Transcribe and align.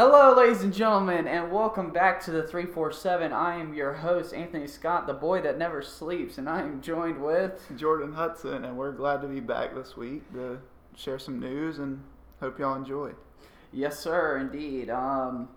Hello, 0.00 0.32
ladies 0.32 0.62
and 0.62 0.72
gentlemen, 0.72 1.26
and 1.26 1.50
welcome 1.50 1.90
back 1.90 2.20
to 2.20 2.30
the 2.30 2.44
347. 2.44 3.32
I 3.32 3.56
am 3.56 3.74
your 3.74 3.94
host, 3.94 4.32
Anthony 4.32 4.68
Scott, 4.68 5.08
the 5.08 5.12
boy 5.12 5.40
that 5.40 5.58
never 5.58 5.82
sleeps, 5.82 6.38
and 6.38 6.48
I 6.48 6.60
am 6.60 6.80
joined 6.80 7.20
with. 7.20 7.66
Jordan 7.76 8.12
Hudson, 8.12 8.64
and 8.64 8.76
we're 8.76 8.92
glad 8.92 9.22
to 9.22 9.26
be 9.26 9.40
back 9.40 9.74
this 9.74 9.96
week 9.96 10.22
to 10.34 10.60
share 10.94 11.18
some 11.18 11.40
news 11.40 11.80
and 11.80 12.00
hope 12.38 12.60
y'all 12.60 12.76
enjoy. 12.76 13.10
Yes, 13.72 13.98
sir, 13.98 14.38
indeed. 14.38 14.88
Um, 14.88 15.48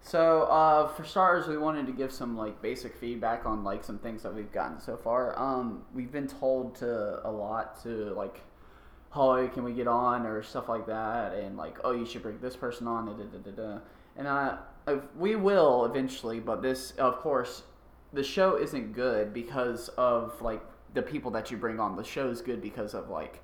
so, 0.00 0.42
uh, 0.42 0.86
for 0.86 1.02
starters, 1.02 1.48
we 1.48 1.58
wanted 1.58 1.86
to 1.86 1.92
give 1.92 2.12
some 2.12 2.36
like 2.36 2.62
basic 2.62 2.94
feedback 2.94 3.44
on 3.44 3.64
like 3.64 3.82
some 3.82 3.98
things 3.98 4.22
that 4.22 4.32
we've 4.32 4.52
gotten 4.52 4.78
so 4.78 4.96
far. 4.96 5.36
Um, 5.36 5.82
we've 5.92 6.12
been 6.12 6.28
told 6.28 6.76
to 6.76 7.26
a 7.26 7.30
lot 7.32 7.82
to 7.82 8.14
like, 8.14 8.40
"Oh, 9.14 9.48
can 9.48 9.64
we 9.64 9.72
get 9.72 9.88
on?" 9.88 10.26
or 10.26 10.42
stuff 10.42 10.68
like 10.68 10.86
that, 10.86 11.34
and 11.34 11.56
like, 11.56 11.78
"Oh, 11.84 11.92
you 11.92 12.06
should 12.06 12.22
bring 12.22 12.38
this 12.40 12.56
person 12.56 12.86
on." 12.86 13.06
Da, 13.06 13.12
da, 13.14 13.50
da. 13.50 13.78
And 14.16 14.26
uh, 14.26 14.56
if- 14.86 15.02
we 15.16 15.36
will 15.36 15.84
eventually, 15.84 16.40
but 16.40 16.62
this, 16.62 16.92
of 16.92 17.16
course, 17.18 17.62
the 18.12 18.22
show 18.22 18.56
isn't 18.56 18.92
good 18.92 19.32
because 19.32 19.88
of 19.90 20.40
like 20.42 20.62
the 20.94 21.02
people 21.02 21.30
that 21.32 21.50
you 21.50 21.56
bring 21.56 21.78
on. 21.80 21.96
The 21.96 22.04
show 22.04 22.28
is 22.28 22.40
good 22.42 22.60
because 22.60 22.94
of 22.94 23.08
like 23.08 23.42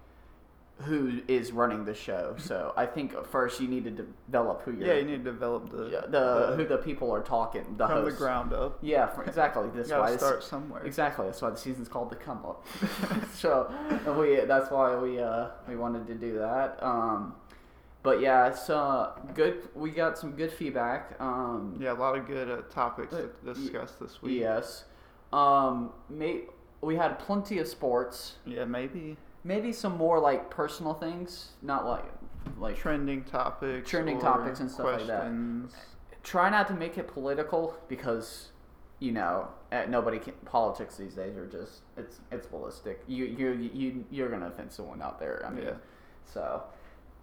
who 0.82 1.22
is 1.26 1.52
running 1.52 1.84
the 1.86 1.94
show. 1.94 2.34
So 2.38 2.74
I 2.76 2.84
think 2.84 3.14
first 3.28 3.60
you 3.60 3.68
need 3.68 3.84
to 3.84 3.90
develop 3.90 4.62
who 4.62 4.72
you're 4.72 4.88
Yeah, 4.88 4.94
you 4.94 5.04
need 5.06 5.24
to 5.24 5.30
develop 5.32 5.70
the 5.70 5.88
yeah, 5.90 6.00
the, 6.06 6.54
who 6.56 6.66
the 6.66 6.76
people 6.76 7.10
are 7.12 7.22
talking, 7.22 7.76
the 7.78 7.86
from 7.86 8.04
the 8.04 8.12
ground 8.12 8.52
up. 8.52 8.78
Yeah, 8.82 9.06
for, 9.06 9.24
exactly. 9.24 9.68
That's 9.74 9.90
why 9.90 10.10
this, 10.10 10.20
start 10.20 10.44
somewhere. 10.44 10.84
exactly. 10.84 11.26
That's 11.26 11.40
why 11.40 11.50
the 11.50 11.56
season's 11.56 11.88
called 11.88 12.10
the 12.10 12.16
come 12.16 12.44
up. 12.44 12.66
so 13.32 13.72
we 14.18 14.44
that's 14.44 14.70
why 14.70 14.96
we 14.96 15.18
uh 15.18 15.48
we 15.66 15.76
wanted 15.76 16.06
to 16.08 16.14
do 16.14 16.38
that. 16.38 16.78
Um, 16.82 17.34
but 18.02 18.20
yeah, 18.20 18.48
it's 18.48 18.68
uh 18.68 19.12
good. 19.34 19.68
We 19.74 19.90
got 19.90 20.18
some 20.18 20.32
good 20.32 20.52
feedback. 20.52 21.18
Um, 21.20 21.78
Yeah, 21.80 21.92
a 21.92 21.94
lot 21.94 22.16
of 22.18 22.26
good 22.26 22.50
uh, 22.50 22.62
topics 22.70 23.14
Uh, 23.14 23.28
to 23.44 23.54
discuss 23.54 23.92
this 23.92 24.20
week. 24.20 24.40
yes. 24.40 24.84
Um, 25.32 25.92
may, 26.08 26.42
we 26.82 26.96
had 26.96 27.18
plenty 27.18 27.58
of 27.58 27.66
sports. 27.66 28.36
Yeah, 28.44 28.64
maybe 28.64 29.16
Maybe 29.46 29.72
some 29.72 29.96
more 29.96 30.18
like 30.18 30.50
personal 30.50 30.94
things, 30.94 31.50
not 31.62 31.86
like 31.86 32.04
like 32.58 32.76
trending 32.76 33.22
topics. 33.24 33.88
Trending 33.88 34.18
topics 34.20 34.60
and 34.60 34.70
stuff 34.70 34.86
like 34.98 35.06
that. 35.06 35.30
try 36.22 36.50
not 36.50 36.66
to 36.68 36.74
make 36.74 36.98
it 36.98 37.06
political 37.06 37.76
because 37.88 38.48
you 38.98 39.12
know 39.12 39.46
eh, 39.72 39.84
nobody 39.88 40.18
can 40.18 40.32
politics 40.44 40.96
these 40.96 41.14
days 41.14 41.36
are 41.36 41.46
just 41.46 41.82
it's 41.96 42.18
it's 42.32 42.46
ballistic 42.46 43.02
you 43.06 43.26
you 43.26 43.70
you 43.74 44.04
you're 44.10 44.28
gonna 44.30 44.46
offend 44.46 44.72
someone 44.72 45.00
out 45.02 45.20
there 45.20 45.44
i 45.46 45.50
mean 45.50 45.64
Yeah. 45.66 45.74
so 46.24 46.62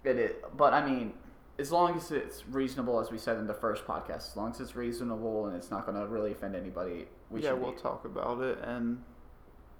it 0.04 0.16
is 0.16 0.32
but 0.56 0.72
i 0.72 0.86
mean 0.88 1.12
as 1.58 1.72
long 1.72 1.96
as 1.96 2.12
it's 2.12 2.46
reasonable 2.48 3.00
as 3.00 3.10
we 3.10 3.18
said 3.18 3.36
in 3.38 3.46
the 3.48 3.54
first 3.54 3.84
podcast 3.86 4.28
as 4.30 4.36
long 4.36 4.52
as 4.52 4.60
it's 4.60 4.76
reasonable 4.76 5.46
and 5.48 5.56
it's 5.56 5.70
not 5.70 5.84
gonna 5.84 6.06
really 6.06 6.30
offend 6.32 6.54
anybody 6.54 7.08
we 7.28 7.42
yeah, 7.42 7.50
should 7.50 7.60
we'll 7.60 7.72
be- 7.72 7.78
talk 7.78 8.04
about 8.04 8.40
it, 8.40 8.58
and 8.62 9.02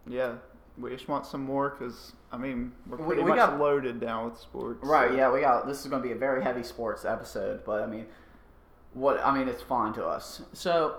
yeah, 0.07 0.33
we 0.79 0.91
just 0.91 1.09
want 1.09 1.27
some 1.27 1.43
more 1.43 1.71
because 1.71 2.13
I 2.33 2.37
mean 2.37 2.73
we're 2.87 2.99
pretty 2.99 3.23
we 3.23 3.31
much 3.31 3.37
got- 3.39 3.59
loaded 3.59 4.01
down 4.01 4.27
with 4.31 4.39
sports. 4.39 4.83
Right, 4.83 5.11
so- 5.11 5.17
yeah, 5.17 5.31
we 5.33 5.41
got 5.41 5.67
this 5.67 5.81
is 5.81 5.87
going 5.87 6.03
to 6.03 6.09
be 6.09 6.13
a 6.13 6.19
very 6.19 6.43
heavy 6.43 6.63
sports 6.63 7.05
episode, 7.05 7.65
but 7.65 7.83
I 7.83 7.87
mean, 7.87 8.07
what 8.93 9.21
I 9.25 9.37
mean, 9.37 9.49
it's 9.49 9.63
fine 9.63 9.93
to 9.95 10.05
us. 10.05 10.43
So, 10.53 10.97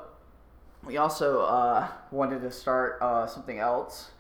we 0.86 0.98
also 0.98 1.42
uh, 1.42 1.88
wanted 2.12 2.42
to 2.42 2.52
start 2.52 3.00
uh, 3.02 3.28
something 3.28 3.60
else 3.60 4.12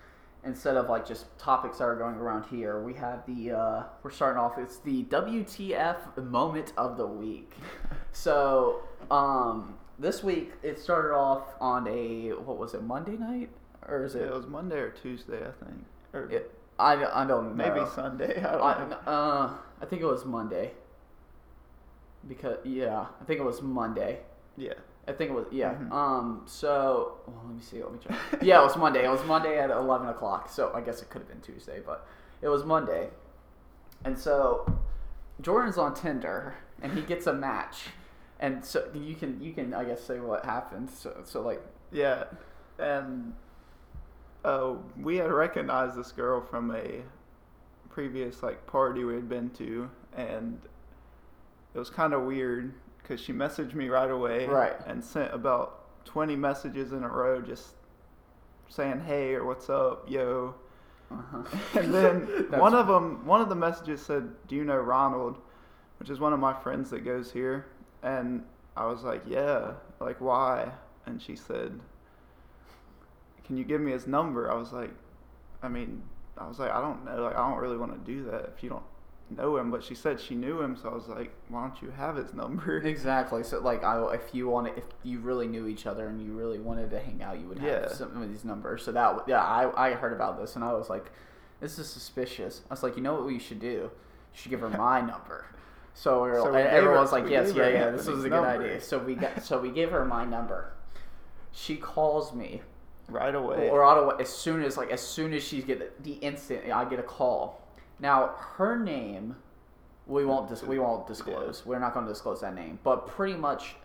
instead 0.43 0.77
of 0.77 0.89
like 0.89 1.07
just 1.07 1.25
topics 1.39 1.77
that 1.79 1.85
are 1.85 1.95
going 1.95 2.15
around 2.15 2.45
here. 2.49 2.81
We 2.81 2.93
have 2.95 3.25
the 3.25 3.51
uh, 3.51 3.83
we're 4.03 4.11
starting 4.11 4.39
off. 4.39 4.57
It's 4.57 4.77
the 4.77 5.03
WTF 5.05 6.17
moment 6.23 6.73
of 6.77 6.97
the 6.97 7.07
week. 7.07 7.53
so, 8.11 8.81
um, 9.09 9.77
this 9.99 10.21
week 10.23 10.51
it 10.63 10.77
started 10.79 11.13
off 11.15 11.53
on 11.61 11.87
a 11.87 12.31
what 12.33 12.57
was 12.57 12.73
it 12.73 12.83
Monday 12.83 13.15
night 13.15 13.49
or 13.87 14.03
is 14.05 14.15
Yeah, 14.15 14.21
it? 14.21 14.27
it 14.27 14.33
was 14.33 14.47
Monday 14.47 14.77
or 14.77 14.89
Tuesday, 14.89 15.39
I 15.39 15.51
think, 15.65 15.85
or 16.13 16.29
it 16.31 16.51
I, 16.77 16.93
I 16.93 17.25
don't 17.25 17.55
know. 17.57 17.63
maybe 17.63 17.85
Sunday. 17.93 18.37
I 18.43 18.51
don't 18.51 18.61
I, 18.61 18.87
know. 18.89 18.97
uh, 19.07 19.53
I 19.81 19.85
think 19.85 20.01
it 20.01 20.05
was 20.05 20.25
Monday. 20.25 20.71
Because 22.27 22.57
yeah, 22.65 23.05
I 23.21 23.23
think 23.25 23.39
it 23.39 23.43
was 23.43 23.61
Monday. 23.61 24.19
Yeah, 24.57 24.73
I 25.07 25.11
think 25.11 25.29
it 25.31 25.33
was 25.33 25.45
yeah. 25.51 25.75
Mhm. 25.75 25.91
Um. 25.91 26.41
So 26.47 27.19
well, 27.27 27.41
let 27.45 27.55
me 27.55 27.61
see. 27.61 27.83
Let 27.83 27.93
me 27.93 27.99
check. 27.99 28.17
yeah, 28.41 28.59
it 28.59 28.63
was 28.63 28.75
Monday. 28.77 29.05
It 29.05 29.09
was 29.09 29.23
Monday 29.25 29.59
at 29.59 29.69
eleven 29.69 30.07
o'clock. 30.09 30.49
So 30.49 30.71
I 30.73 30.81
guess 30.81 31.01
it 31.03 31.09
could 31.09 31.21
have 31.21 31.27
been 31.29 31.41
Tuesday, 31.41 31.81
but 31.85 32.07
it 32.41 32.47
was 32.47 32.63
Monday. 32.65 33.09
And 34.03 34.17
so 34.17 34.65
Jordan's 35.41 35.77
on 35.77 35.93
Tinder, 35.93 36.55
and 36.81 36.93
he 36.93 37.01
gets 37.01 37.27
a 37.27 37.33
match, 37.33 37.89
and 38.39 38.65
so 38.65 38.87
you 38.95 39.13
can 39.15 39.39
you 39.39 39.53
can 39.53 39.73
I 39.75 39.83
guess 39.83 40.03
say 40.03 40.19
what 40.19 40.45
happened. 40.45 40.89
So 40.89 41.21
so 41.25 41.41
like 41.41 41.61
yeah, 41.91 42.23
and 42.79 43.33
uh, 44.45 44.75
we 45.01 45.17
had 45.17 45.31
recognized 45.31 45.95
this 45.97 46.11
girl 46.11 46.39
from 46.41 46.71
a 46.71 47.01
previous 47.89 48.43
like 48.43 48.65
party 48.67 49.03
we 49.03 49.15
had 49.15 49.27
been 49.27 49.49
to, 49.51 49.89
and 50.15 50.59
it 51.73 51.79
was 51.79 51.89
kind 51.89 52.13
of 52.13 52.23
weird 52.23 52.73
because 53.01 53.19
she 53.19 53.33
messaged 53.33 53.73
me 53.73 53.89
right 53.89 54.09
away, 54.11 54.45
Right. 54.47 54.75
and 54.85 55.03
sent 55.03 55.33
about 55.33 55.81
twenty 56.05 56.35
messages 56.35 56.91
in 56.93 57.03
a 57.03 57.09
row 57.09 57.41
just 57.41 57.73
saying 58.69 59.01
hey 59.01 59.33
or 59.33 59.45
what's 59.45 59.69
up, 59.69 60.09
yo. 60.09 60.55
uh-huh. 61.11 61.43
And 61.79 61.93
then 61.93 62.21
one 62.59 62.73
of 62.73 62.87
them, 62.87 63.25
one 63.25 63.41
of 63.41 63.49
the 63.49 63.55
messages 63.55 64.01
said, 64.01 64.29
"Do 64.47 64.55
you 64.55 64.63
know 64.63 64.77
Ronald?" 64.77 65.37
Which 65.99 66.09
is 66.09 66.19
one 66.19 66.33
of 66.33 66.39
my 66.39 66.53
friends 66.53 66.89
that 66.89 67.05
goes 67.05 67.31
here, 67.31 67.67
and 68.03 68.43
I 68.75 68.85
was 68.85 69.03
like, 69.03 69.23
"Yeah." 69.25 69.73
Like, 70.01 70.19
why? 70.19 70.71
And 71.05 71.21
she 71.21 71.35
said, 71.37 71.79
"Can 73.45 73.57
you 73.57 73.63
give 73.63 73.81
me 73.81 73.91
his 73.91 74.07
number?" 74.07 74.51
I 74.51 74.55
was 74.55 74.71
like, 74.73 74.91
"I 75.63 75.67
mean, 75.69 76.03
I 76.37 76.47
was 76.47 76.59
like, 76.59 76.71
I 76.71 76.81
don't 76.81 77.05
know. 77.05 77.23
Like, 77.23 77.35
I 77.37 77.49
don't 77.49 77.59
really 77.59 77.77
want 77.77 77.93
to 77.93 78.11
do 78.11 78.23
that 78.31 78.51
if 78.55 78.63
you 78.63 78.69
don't 78.69 78.83
know 79.29 79.57
him." 79.57 79.71
But 79.71 79.83
she 79.83 79.95
said 79.95 80.19
she 80.19 80.35
knew 80.35 80.61
him, 80.61 80.75
so 80.75 80.89
I 80.89 80.93
was 80.93 81.07
like, 81.07 81.31
"Why 81.49 81.61
don't 81.67 81.81
you 81.81 81.91
have 81.91 82.15
his 82.15 82.33
number?" 82.33 82.77
Exactly. 82.85 83.43
So, 83.43 83.59
like, 83.59 83.83
I, 83.83 84.13
if 84.13 84.33
you 84.33 84.47
wanted, 84.49 84.77
if 84.77 84.85
you 85.03 85.19
really 85.19 85.47
knew 85.47 85.67
each 85.67 85.85
other 85.85 86.07
and 86.07 86.21
you 86.21 86.33
really 86.33 86.59
wanted 86.59 86.89
to 86.91 86.99
hang 86.99 87.21
out, 87.23 87.39
you 87.39 87.47
would 87.47 87.59
have 87.59 87.67
Yeah. 87.83 87.87
some 87.89 88.21
of 88.21 88.29
these 88.29 88.43
numbers. 88.45 88.83
So 88.83 88.91
that, 88.91 89.23
yeah, 89.27 89.43
I, 89.43 89.89
I 89.89 89.93
heard 89.93 90.13
about 90.13 90.39
this 90.39 90.55
and 90.55 90.63
I 90.65 90.73
was 90.73 90.89
like, 90.89 91.05
this 91.61 91.79
is 91.79 91.87
suspicious. 91.89 92.61
I 92.69 92.73
was 92.73 92.83
like, 92.83 92.95
you 92.97 93.01
know 93.03 93.13
what 93.13 93.25
we 93.25 93.39
should 93.39 93.59
do? 93.59 93.67
You 93.67 93.91
should 94.33 94.49
give 94.51 94.59
her 94.61 94.69
my 94.69 94.99
number. 95.13 95.45
So, 95.97 96.23
we 96.25 96.31
were, 96.31 96.35
So 96.41 96.51
we 96.51 96.57
and 96.59 96.67
everyone 96.67 96.95
her- 96.97 97.01
was 97.03 97.13
like, 97.13 97.29
yes, 97.29 97.53
yeah, 97.55 97.69
yeah, 97.69 97.89
this 97.91 98.05
was 98.07 98.19
a 98.25 98.29
good 98.29 98.31
number. 98.43 98.49
idea. 98.65 98.81
So 98.81 98.99
we 98.99 99.15
got, 99.15 99.41
so 99.43 99.57
we 99.61 99.69
gave 99.71 99.91
her 99.91 100.03
my 100.03 100.25
number. 100.25 100.73
She 101.53 101.77
calls 101.77 102.33
me, 102.33 102.61
right 103.07 103.33
away. 103.33 103.69
or 103.69 103.83
Ottawa, 103.83 104.17
as 104.17 104.29
soon 104.29 104.63
as 104.63 104.77
like 104.77 104.91
as 104.91 105.01
soon 105.01 105.33
as 105.33 105.43
she 105.43 105.61
get 105.61 106.03
the 106.03 106.13
instant 106.13 106.69
I 106.71 106.85
get 106.85 106.99
a 106.99 107.03
call. 107.03 107.61
Now 107.99 108.31
her 108.57 108.77
name, 108.77 109.35
we 110.07 110.25
won't 110.25 110.49
dis- 110.49 110.63
we 110.63 110.79
won't 110.79 111.07
disclose. 111.07 111.65
We're 111.65 111.79
not 111.79 111.93
going 111.93 112.05
to 112.05 112.11
disclose 112.11 112.41
that 112.41 112.55
name, 112.55 112.79
but 112.83 113.07
pretty 113.07 113.35
much 113.35 113.75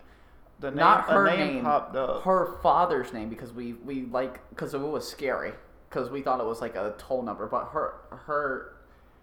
the 0.59 0.71
name, 0.71 0.79
not 0.79 1.05
her 1.05 1.27
name, 1.27 1.65
name, 1.65 1.65
her 1.65 2.59
father's 2.63 3.13
name 3.13 3.29
because 3.29 3.53
we 3.53 3.75
we 3.75 4.03
like 4.07 4.49
because 4.51 4.75
it 4.75 4.79
was 4.79 5.09
scary 5.09 5.53
because 5.89 6.11
we 6.11 6.23
thought 6.23 6.41
it 6.41 6.47
was 6.47 6.61
like 6.61 6.75
a 6.77 6.95
toll 6.99 7.23
number, 7.23 7.47
but 7.47 7.67
her 7.73 7.95
her 8.11 8.73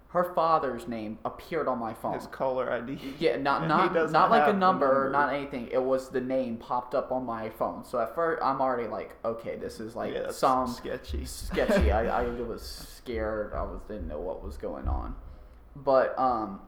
her 0.09 0.23
father's 0.33 0.87
name 0.87 1.19
appeared 1.25 1.67
on 1.67 1.79
my 1.79 1.93
phone. 1.93 2.13
his 2.13 2.27
caller 2.27 2.71
ID. 2.71 2.97
Yeah, 3.19 3.35
not 3.35 3.61
And 3.61 3.69
not 3.69 4.11
not 4.11 4.31
like 4.31 4.47
a 4.47 4.53
number, 4.53 5.09
not 5.11 5.33
anything. 5.33 5.67
It 5.71 5.83
was 5.83 6.09
the 6.09 6.21
name 6.21 6.57
popped 6.57 6.95
up 6.95 7.11
on 7.11 7.25
my 7.25 7.49
phone. 7.49 7.83
So 7.83 7.99
at 7.99 8.15
first, 8.15 8.41
I'm 8.41 8.61
already 8.61 8.87
like, 8.87 9.15
okay, 9.25 9.57
this 9.57 9.81
is 9.81 9.95
like 9.95 10.13
yeah, 10.13 10.31
some 10.31 10.67
sketchy. 10.67 11.25
sketchy. 11.25 11.91
I, 11.91 12.23
I 12.23 12.27
was 12.41 12.61
scared. 12.61 13.53
I 13.53 13.63
was 13.63 13.81
didn't 13.89 14.07
know 14.07 14.19
what 14.19 14.43
was 14.43 14.55
going 14.55 14.87
on, 14.87 15.15
but 15.75 16.17
um, 16.17 16.61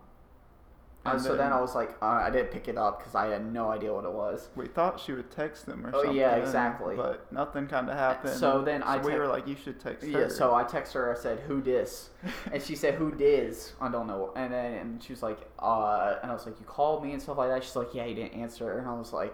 And 1.13 1.21
so 1.21 1.29
then 1.29 1.38
then- 1.38 1.53
I 1.53 1.61
was 1.61 1.75
like, 1.75 1.91
uh, 2.01 2.06
I 2.06 2.29
didn't 2.29 2.51
pick 2.51 2.67
it 2.67 2.77
up 2.77 3.00
because 3.00 3.15
I 3.15 3.27
had 3.27 3.51
no 3.51 3.69
idea 3.71 3.94
what 3.94 4.06
it 4.06 4.11
was. 4.11 4.50
We 4.56 4.67
thought 4.67 5.00
she 5.00 5.11
would 5.13 5.29
text 5.31 5.67
him 5.67 5.85
or 5.85 5.89
Oh, 5.94 6.00
something. 6.03 6.15
yeah, 6.15 6.35
exactly. 6.35 6.95
But 6.95 7.31
nothing 7.31 7.67
kind 7.67 7.89
of 7.89 7.95
happened. 7.95 8.33
So 8.35 8.61
then 8.61 8.83
I 8.83 8.97
we 8.97 9.13
were 9.15 9.27
like, 9.27 9.47
you 9.47 9.56
should 9.56 9.79
text 9.79 10.06
her. 10.06 10.21
Yeah, 10.21 10.27
so 10.27 10.53
I 10.53 10.63
text 10.63 10.94
her. 10.94 11.11
I 11.11 11.15
said, 11.19 11.39
"Who 11.41 11.61
dis?" 11.61 12.09
And 12.51 12.61
she 12.61 12.75
said, 12.75 12.95
"Who 12.95 13.11
dis?" 13.11 13.73
I 13.81 13.89
don't 13.89 14.07
know. 14.07 14.31
And 14.35 14.51
then 14.53 14.73
and 14.73 15.03
she 15.03 15.13
was 15.13 15.23
like, 15.23 15.39
"Uh," 15.59 16.15
and 16.21 16.31
I 16.31 16.33
was 16.33 16.45
like, 16.45 16.59
"You 16.59 16.65
called 16.65 17.03
me 17.03 17.13
and 17.13 17.21
stuff 17.21 17.38
like 17.38 17.50
that." 17.50 17.63
She's 17.63 17.75
like, 17.75 17.94
"Yeah, 17.94 18.06
you 18.06 18.15
didn't 18.15 18.33
answer." 18.33 18.77
And 18.77 18.88
I 18.88 18.94
was 18.94 19.13
like, 19.13 19.33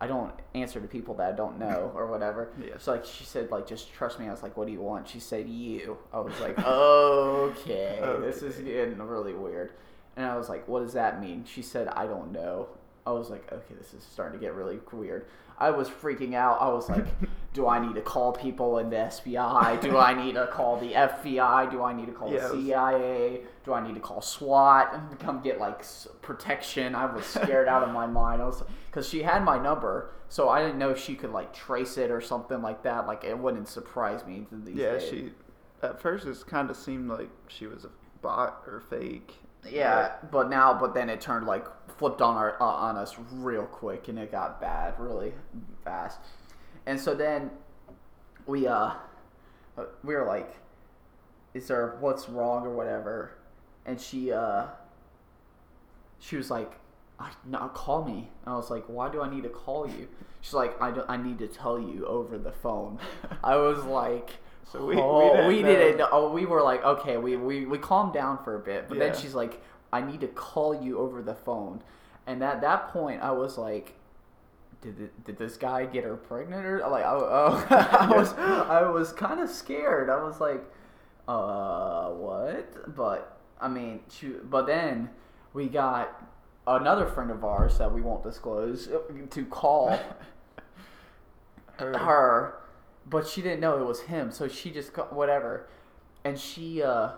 "I 0.00 0.06
don't 0.06 0.32
answer 0.54 0.80
to 0.80 0.86
people 0.86 1.14
that 1.14 1.32
I 1.32 1.36
don't 1.36 1.58
know 1.58 1.90
or 1.94 2.06
whatever." 2.06 2.50
Yeah. 2.64 2.74
So 2.78 2.92
like 2.92 3.04
she 3.04 3.24
said, 3.24 3.50
like 3.50 3.66
just 3.66 3.92
trust 3.92 4.18
me. 4.20 4.26
I 4.28 4.30
was 4.30 4.42
like, 4.42 4.56
"What 4.56 4.66
do 4.66 4.72
you 4.72 4.80
want?" 4.80 5.08
She 5.08 5.20
said, 5.20 5.48
"You." 5.48 5.98
I 6.12 6.20
was 6.20 6.38
like, 6.40 6.58
"Okay, 7.18 7.98
this 8.20 8.42
is 8.42 8.56
getting 8.60 8.98
really 8.98 9.32
weird." 9.34 9.72
And 10.18 10.26
I 10.26 10.36
was 10.36 10.48
like, 10.48 10.66
"What 10.66 10.80
does 10.80 10.92
that 10.94 11.20
mean?" 11.20 11.44
She 11.44 11.62
said, 11.62 11.86
"I 11.88 12.06
don't 12.06 12.32
know." 12.32 12.68
I 13.06 13.12
was 13.12 13.30
like, 13.30 13.50
"Okay, 13.52 13.74
this 13.78 13.94
is 13.94 14.02
starting 14.02 14.38
to 14.38 14.44
get 14.44 14.52
really 14.54 14.80
weird." 14.92 15.26
I 15.60 15.70
was 15.70 15.88
freaking 15.88 16.34
out. 16.34 16.60
I 16.60 16.68
was 16.68 16.88
like, 16.88 17.04
do 17.52 17.66
I 17.66 17.84
need 17.84 17.94
to 17.96 18.00
call 18.00 18.32
people 18.32 18.78
in 18.78 18.90
the 18.90 18.96
SBI? 18.96 19.80
Do 19.80 19.96
I 19.98 20.14
need 20.14 20.34
to 20.34 20.46
call 20.46 20.76
the 20.78 20.92
FBI? 20.92 21.68
Do 21.70 21.82
I 21.82 21.92
need 21.92 22.06
to 22.06 22.12
call 22.12 22.32
Yeah, 22.32 22.46
the 22.46 22.62
CIA? 22.62 23.40
Do 23.64 23.72
I 23.72 23.84
need 23.84 23.94
to 23.94 24.00
call 24.00 24.20
SWAT 24.22 24.94
and 24.94 25.18
come 25.26 25.40
get 25.40 25.58
like 25.58 25.82
protection? 26.22 26.94
I 26.94 27.06
was 27.12 27.24
scared 27.26 27.66
out 27.66 27.82
of 27.82 27.90
my 27.92 28.06
mind. 28.20 28.40
I 28.42 28.46
was 28.46 28.62
because 28.86 29.08
she 29.08 29.22
had 29.22 29.42
my 29.44 29.58
number, 29.58 30.12
so 30.28 30.48
I 30.48 30.62
didn't 30.62 30.78
know 30.78 30.90
if 30.90 30.98
she 31.00 31.14
could 31.16 31.32
like 31.32 31.52
trace 31.52 31.98
it 31.98 32.10
or 32.12 32.20
something 32.20 32.62
like 32.62 32.82
that. 32.84 33.06
Like 33.08 33.24
it 33.24 33.36
wouldn't 33.36 33.66
surprise 33.68 34.24
me. 34.24 34.46
These 34.52 34.76
Yeah, 34.76 34.92
days. 34.98 35.08
she. 35.08 35.32
At 35.82 36.00
first, 36.00 36.26
it 36.26 36.36
kind 36.46 36.70
of 36.70 36.76
seemed 36.76 37.08
like 37.08 37.30
she 37.48 37.66
was 37.66 37.84
a 37.84 37.90
bot 38.22 38.62
or 38.66 38.80
fake. 38.80 39.34
Yeah, 39.68 40.12
but 40.30 40.48
now, 40.48 40.72
but 40.78 40.94
then 40.94 41.08
it 41.10 41.20
turned 41.20 41.46
like 41.46 41.66
flipped 41.98 42.22
on 42.22 42.36
our 42.36 42.60
uh, 42.60 42.64
on 42.64 42.96
us 42.96 43.16
real 43.32 43.64
quick, 43.64 44.08
and 44.08 44.18
it 44.18 44.30
got 44.30 44.60
bad 44.60 44.94
really 44.98 45.32
fast. 45.84 46.20
And 46.86 46.98
so 46.98 47.14
then 47.14 47.50
we 48.46 48.66
uh 48.66 48.94
we 50.04 50.14
were 50.14 50.24
like, 50.24 50.56
"Is 51.54 51.68
there 51.68 51.96
what's 52.00 52.28
wrong 52.28 52.66
or 52.66 52.70
whatever?" 52.70 53.32
And 53.84 54.00
she 54.00 54.32
uh 54.32 54.66
she 56.18 56.36
was 56.36 56.50
like, 56.50 56.78
I, 57.18 57.30
"No, 57.44 57.68
call 57.68 58.04
me." 58.04 58.30
And 58.44 58.54
I 58.54 58.56
was 58.56 58.70
like, 58.70 58.84
"Why 58.86 59.10
do 59.10 59.20
I 59.22 59.28
need 59.28 59.42
to 59.42 59.48
call 59.50 59.88
you?" 59.88 60.08
She's 60.40 60.54
like, 60.54 60.80
"I 60.80 60.90
don't, 60.92 61.08
I 61.10 61.16
need 61.16 61.38
to 61.40 61.48
tell 61.48 61.78
you 61.78 62.06
over 62.06 62.38
the 62.38 62.52
phone." 62.52 62.98
I 63.44 63.56
was 63.56 63.84
like. 63.84 64.38
So 64.72 64.84
we- 64.84 64.96
we 64.96 65.02
oh, 65.02 65.32
didn't 65.34 65.46
we 65.48 65.62
didn't. 65.62 66.08
Oh, 66.12 66.30
we 66.30 66.44
were 66.44 66.62
like, 66.62 66.84
okay, 66.84 67.16
we, 67.16 67.36
we, 67.36 67.64
we 67.64 67.78
calmed 67.78 68.12
down 68.12 68.42
for 68.44 68.54
a 68.56 68.58
bit, 68.58 68.88
but 68.88 68.98
then 68.98 69.16
she's 69.16 69.34
like, 69.34 69.62
I 69.92 70.02
need 70.02 70.20
to 70.20 70.28
call 70.28 70.74
you 70.82 70.98
over 70.98 71.22
the 71.22 71.34
phone, 71.34 71.82
and 72.26 72.42
at 72.44 72.60
that 72.60 72.88
point, 72.88 73.22
I 73.22 73.30
was 73.32 73.56
like, 73.56 73.94
did 74.82 75.00
it, 75.00 75.24
did 75.24 75.38
this 75.38 75.56
guy 75.56 75.86
get 75.86 76.04
her 76.04 76.16
pregnant 76.16 76.64
or 76.64 76.78
like 76.88 77.04
oh, 77.04 77.26
oh. 77.28 77.66
I 77.70 78.10
was 78.16 78.32
I 78.34 78.82
was 78.88 79.12
kind 79.12 79.40
of 79.40 79.50
scared. 79.50 80.08
I 80.10 80.22
was 80.22 80.40
like, 80.40 80.62
uh, 81.26 82.10
what? 82.10 82.94
But 82.94 83.38
I 83.60 83.68
mean, 83.68 84.00
she, 84.10 84.28
but 84.28 84.66
then 84.66 85.10
we 85.52 85.66
got 85.68 86.24
another 86.66 87.06
friend 87.06 87.30
of 87.30 87.44
ours 87.44 87.78
that 87.78 87.92
we 87.92 88.02
won't 88.02 88.22
disclose 88.22 88.88
uh, 88.88 88.98
to 89.30 89.44
call 89.46 89.98
Her- 91.78 91.98
her, 91.98 92.54
but 93.08 93.26
she 93.26 93.42
didn't 93.42 93.60
know 93.60 93.80
it 93.80 93.86
was 93.86 94.00
him, 94.02 94.30
so 94.30 94.48
she 94.48 94.70
just 94.70 94.92
got 94.92 95.12
whatever, 95.12 95.68
and 96.24 96.38
she 96.38 96.82
uh 96.82 97.10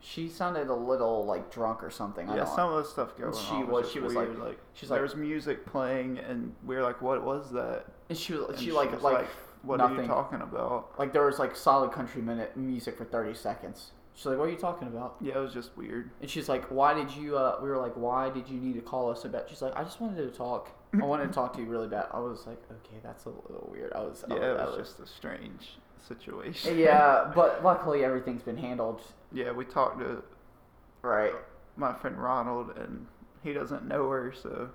she 0.00 0.28
sounded 0.28 0.68
a 0.68 0.74
little 0.74 1.24
like 1.24 1.50
drunk 1.50 1.82
or 1.82 1.90
something. 1.90 2.28
I 2.28 2.36
Yeah, 2.36 2.44
some 2.44 2.70
of 2.72 2.76
the 2.76 2.88
stuff 2.88 3.16
going 3.16 3.32
She 3.34 3.54
on. 3.54 3.68
was- 3.68 3.82
just 3.84 3.92
she 3.94 4.00
was 4.00 4.14
like- 4.14 4.28
weird, 4.28 4.38
like, 4.40 4.58
she's 4.74 4.88
there 4.88 4.98
like- 4.98 5.02
was 5.02 5.16
music 5.16 5.66
playing, 5.66 6.18
and 6.18 6.54
we 6.64 6.76
were 6.76 6.82
like, 6.82 7.00
"What 7.02 7.22
was 7.24 7.50
that?" 7.52 7.86
and 8.08 8.16
she 8.16 8.34
was 8.34 8.48
And 8.50 8.58
she 8.58 8.72
like 8.72 8.92
was 8.92 9.02
like, 9.02 9.26
"What 9.62 9.80
are 9.80 9.92
you 9.92 10.06
talking 10.06 10.40
about?" 10.42 10.90
like 10.98 11.12
there 11.12 11.24
was 11.26 11.38
like 11.38 11.56
solid 11.56 11.90
country 11.92 12.22
minute 12.22 12.56
music 12.56 12.96
for 12.96 13.04
30 13.04 13.34
seconds 13.34 13.90
she's 14.14 14.26
like 14.26 14.38
what 14.38 14.48
are 14.48 14.52
you 14.52 14.56
talking 14.56 14.86
about 14.88 15.16
Yeah, 15.20 15.36
it 15.38 15.40
was 15.40 15.52
just 15.52 15.76
weird. 15.76 16.10
and 16.20 16.30
she's 16.30 16.48
like 16.48 16.64
why 16.70 16.94
did 16.94 17.10
you 17.10 17.36
uh 17.36 17.58
we 17.62 17.68
were 17.68 17.76
like 17.78 17.94
why 17.96 18.30
did 18.30 18.48
you 18.48 18.58
need 18.60 18.74
to 18.74 18.80
call 18.80 19.10
us 19.10 19.24
about 19.24 19.48
she's 19.48 19.60
like 19.60 19.74
i 19.76 19.82
just 19.82 20.00
wanted 20.00 20.16
to 20.30 20.30
talk 20.38 20.70
i 21.02 21.04
wanted 21.04 21.26
to 21.28 21.32
talk 21.32 21.52
to 21.52 21.60
you 21.60 21.66
really 21.66 21.88
bad 21.88 22.06
i 22.12 22.18
was 22.18 22.46
like 22.46 22.62
okay 22.70 22.98
that's 23.02 23.24
a 23.24 23.28
little 23.28 23.68
weird 23.70 23.92
i 23.92 24.00
was 24.00 24.24
Yeah, 24.28 24.36
I 24.36 24.38
it 24.38 24.60
I 24.60 24.66
was 24.66 24.76
just 24.76 25.00
a 25.00 25.06
strange 25.06 25.78
situation. 26.06 26.78
yeah 26.78 27.30
but 27.34 27.64
luckily 27.64 28.04
everything's 28.04 28.42
been 28.42 28.56
handled 28.56 29.00
yeah, 29.32 29.50
we 29.52 29.64
talked 29.64 29.98
to 30.00 30.22
right 31.02 31.32
my 31.76 31.92
friend 31.92 32.16
Ronald, 32.16 32.76
and 32.76 33.06
he 33.42 33.52
doesn't 33.52 33.86
know 33.86 34.08
her, 34.08 34.32
so 34.32 34.70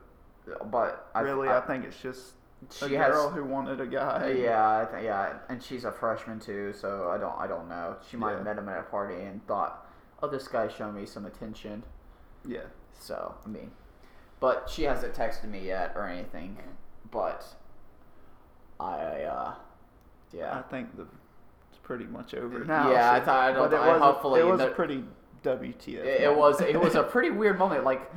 but 0.66 1.10
really, 1.16 1.48
I, 1.50 1.58
I, 1.58 1.62
think 1.62 1.86
it's 1.86 2.00
just 2.00 2.34
a 2.82 2.90
she 2.90 2.96
has 2.96 3.14
girl 3.14 3.30
who 3.30 3.44
wanted 3.44 3.82
a 3.82 3.88
guy. 3.88 4.36
yeah, 4.38 4.82
I 4.82 4.92
th- 4.92 5.04
yeah, 5.04 5.34
and 5.50 5.62
she's 5.62 5.84
a 5.84 5.92
freshman 5.92 6.40
too, 6.40 6.74
so 6.74 7.10
I 7.10 7.18
don't, 7.18 7.38
I 7.38 7.48
don't 7.48 7.68
know. 7.70 7.96
She 8.10 8.18
might 8.18 8.34
have 8.34 8.44
met 8.44 8.58
him 8.58 8.70
at 8.70 8.80
a 8.80 8.84
party 8.84 9.16
and 9.16 9.46
thought, 9.48 9.88
"Oh, 10.22 10.28
this 10.28 10.48
guy's 10.48 10.72
showing 10.74 10.96
me 10.96 11.06
some 11.06 11.26
attention." 11.26 11.84
yeah. 12.48 12.66
So 13.00 13.36
I 13.46 13.50
mean, 13.50 13.72
but 14.42 14.70
she 14.70 14.84
hasn't 14.84 15.14
texted 15.14 15.46
me 15.50 15.60
yet 15.66 15.94
or 15.96 16.06
anything. 16.08 16.58
But 17.10 17.46
I, 18.80 18.96
uh, 19.24 19.54
yeah. 20.34 20.58
I 20.58 20.62
think 20.64 20.96
the 20.98 21.04
it's 21.70 21.80
pretty 21.84 22.06
much 22.06 22.34
over 22.34 22.66
now. 22.66 22.92
Yeah, 22.92 23.12
I 23.14 23.20
thought- 23.22 23.40
I 23.40 23.54
don't- 23.54 23.70
but 23.70 23.76
it 23.76 23.80
I- 23.82 23.94
was 23.94 24.02
hopefully 24.02 24.42
it 24.42 24.44
was 24.46 24.60
the- 24.60 24.68
pretty 24.72 25.06
WTF. 25.44 26.04
it, 26.06 26.22
it 26.22 26.36
was, 26.36 26.60
it 26.62 26.80
was 26.80 26.96
a 26.96 27.04
pretty 27.04 27.30
weird 27.42 27.58
moment. 27.58 27.84
Like 27.86 28.12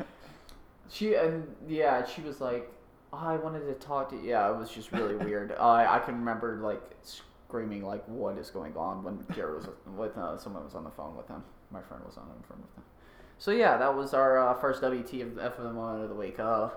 she 0.88 1.14
and 1.14 1.46
yeah, 1.68 2.04
she 2.04 2.20
was 2.22 2.40
like, 2.40 2.70
oh, 3.12 3.18
"I 3.18 3.36
wanted 3.36 3.66
to 3.66 3.74
talk 3.74 4.10
to." 4.10 4.16
you. 4.16 4.22
Yeah, 4.30 4.50
it 4.50 4.56
was 4.58 4.70
just 4.70 4.92
really 4.92 5.16
weird. 5.26 5.52
I 5.52 5.96
I 5.96 5.98
can 6.00 6.16
remember 6.18 6.56
like 6.62 6.82
screaming 7.02 7.84
like, 7.84 8.04
"What 8.06 8.36
is 8.38 8.50
going 8.50 8.76
on?" 8.76 9.02
when 9.02 9.24
Jared 9.34 9.54
was 9.56 9.68
with 9.96 10.16
uh, 10.18 10.36
someone 10.38 10.64
was 10.64 10.74
on 10.74 10.84
the 10.84 10.90
phone 10.90 11.16
with 11.16 11.26
him. 11.28 11.42
My 11.70 11.80
friend 11.82 12.02
was 12.04 12.16
on 12.18 12.28
the 12.28 12.46
phone 12.46 12.60
with 12.62 12.74
him. 12.76 12.84
So 13.38 13.50
yeah, 13.50 13.76
that 13.76 13.94
was 13.94 14.14
our 14.14 14.38
uh, 14.38 14.54
first 14.54 14.82
WT 14.82 15.20
of 15.22 15.38
F 15.38 15.58
of 15.58 15.64
the 15.64 15.72
moment 15.72 16.02
of 16.04 16.08
the 16.08 16.14
week. 16.14 16.38
Uh, 16.38 16.70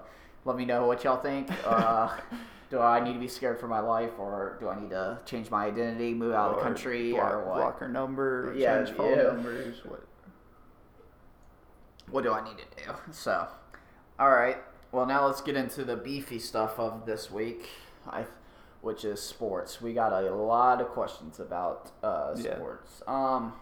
let 0.46 0.58
me 0.58 0.66
know 0.66 0.86
what 0.88 1.04
y'all 1.04 1.18
think. 1.22 1.50
Uh, 1.66 2.10
do 2.70 2.80
I 2.80 3.00
need 3.04 3.14
to 3.14 3.20
be 3.20 3.28
scared 3.28 3.60
for 3.60 3.68
my 3.68 3.80
life, 3.80 4.12
or 4.18 4.58
do 4.60 4.68
I 4.68 4.80
need 4.80 4.90
to 4.90 5.20
change 5.26 5.50
my 5.50 5.66
identity, 5.66 6.14
move 6.14 6.34
out 6.34 6.52
of 6.52 6.58
the 6.58 6.64
country, 6.64 7.12
block, 7.12 7.32
or 7.34 7.46
what? 7.46 7.56
block 7.58 7.80
her 7.80 7.88
number, 7.88 8.50
or 8.50 8.54
Yeah, 8.56 8.84
change 8.84 8.98
phone 8.98 9.18
yeah. 9.18 9.24
numbers. 9.24 9.78
What? 9.86 10.04
what 12.10 12.24
do 12.24 12.32
I 12.34 12.44
need 12.44 12.58
to 12.58 12.86
do? 12.86 12.92
So, 13.12 13.48
all 14.20 14.30
right. 14.32 14.58
Well, 14.92 15.06
now 15.06 15.26
let's 15.28 15.42
get 15.42 15.56
into 15.56 15.84
the 15.84 15.96
beefy 15.98 16.40
stuff 16.40 16.80
of 16.80 17.06
this 17.06 17.30
week, 17.30 17.70
I, 18.10 18.26
which 18.82 19.04
is 19.04 19.22
sports. 19.22 19.82
We 19.82 19.94
got 19.94 20.14
a 20.14 20.34
lot 20.34 20.80
of 20.82 20.88
questions 20.90 21.40
about 21.40 21.92
uh, 22.02 22.34
Yeah. 22.38 22.56
sports. 22.56 23.02
Um, 23.08 23.54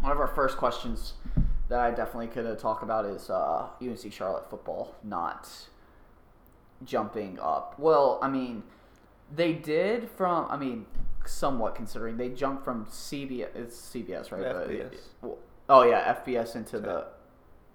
one 0.00 0.12
of 0.12 0.18
our 0.20 0.28
first 0.28 0.58
questions 0.58 1.14
that 1.74 1.80
I 1.80 1.90
definitely 1.90 2.28
could 2.28 2.56
talk 2.60 2.82
about 2.82 3.04
is 3.04 3.28
uh, 3.30 3.66
UNC 3.82 4.12
Charlotte 4.12 4.48
football 4.48 4.94
not 5.02 5.50
jumping 6.84 7.38
up. 7.40 7.74
Well, 7.78 8.20
I 8.22 8.28
mean, 8.28 8.62
they 9.34 9.54
did 9.54 10.08
from. 10.08 10.46
I 10.48 10.56
mean, 10.56 10.86
somewhat 11.26 11.74
considering 11.74 12.16
they 12.16 12.28
jumped 12.28 12.64
from 12.64 12.86
CBS. 12.86 13.48
It's 13.56 13.76
CBS, 13.76 14.30
right? 14.30 14.42
FBS. 14.42 14.94
well, 15.20 15.38
oh 15.68 15.82
yeah, 15.82 16.14
FBS 16.24 16.54
into 16.54 16.78
the 16.78 17.06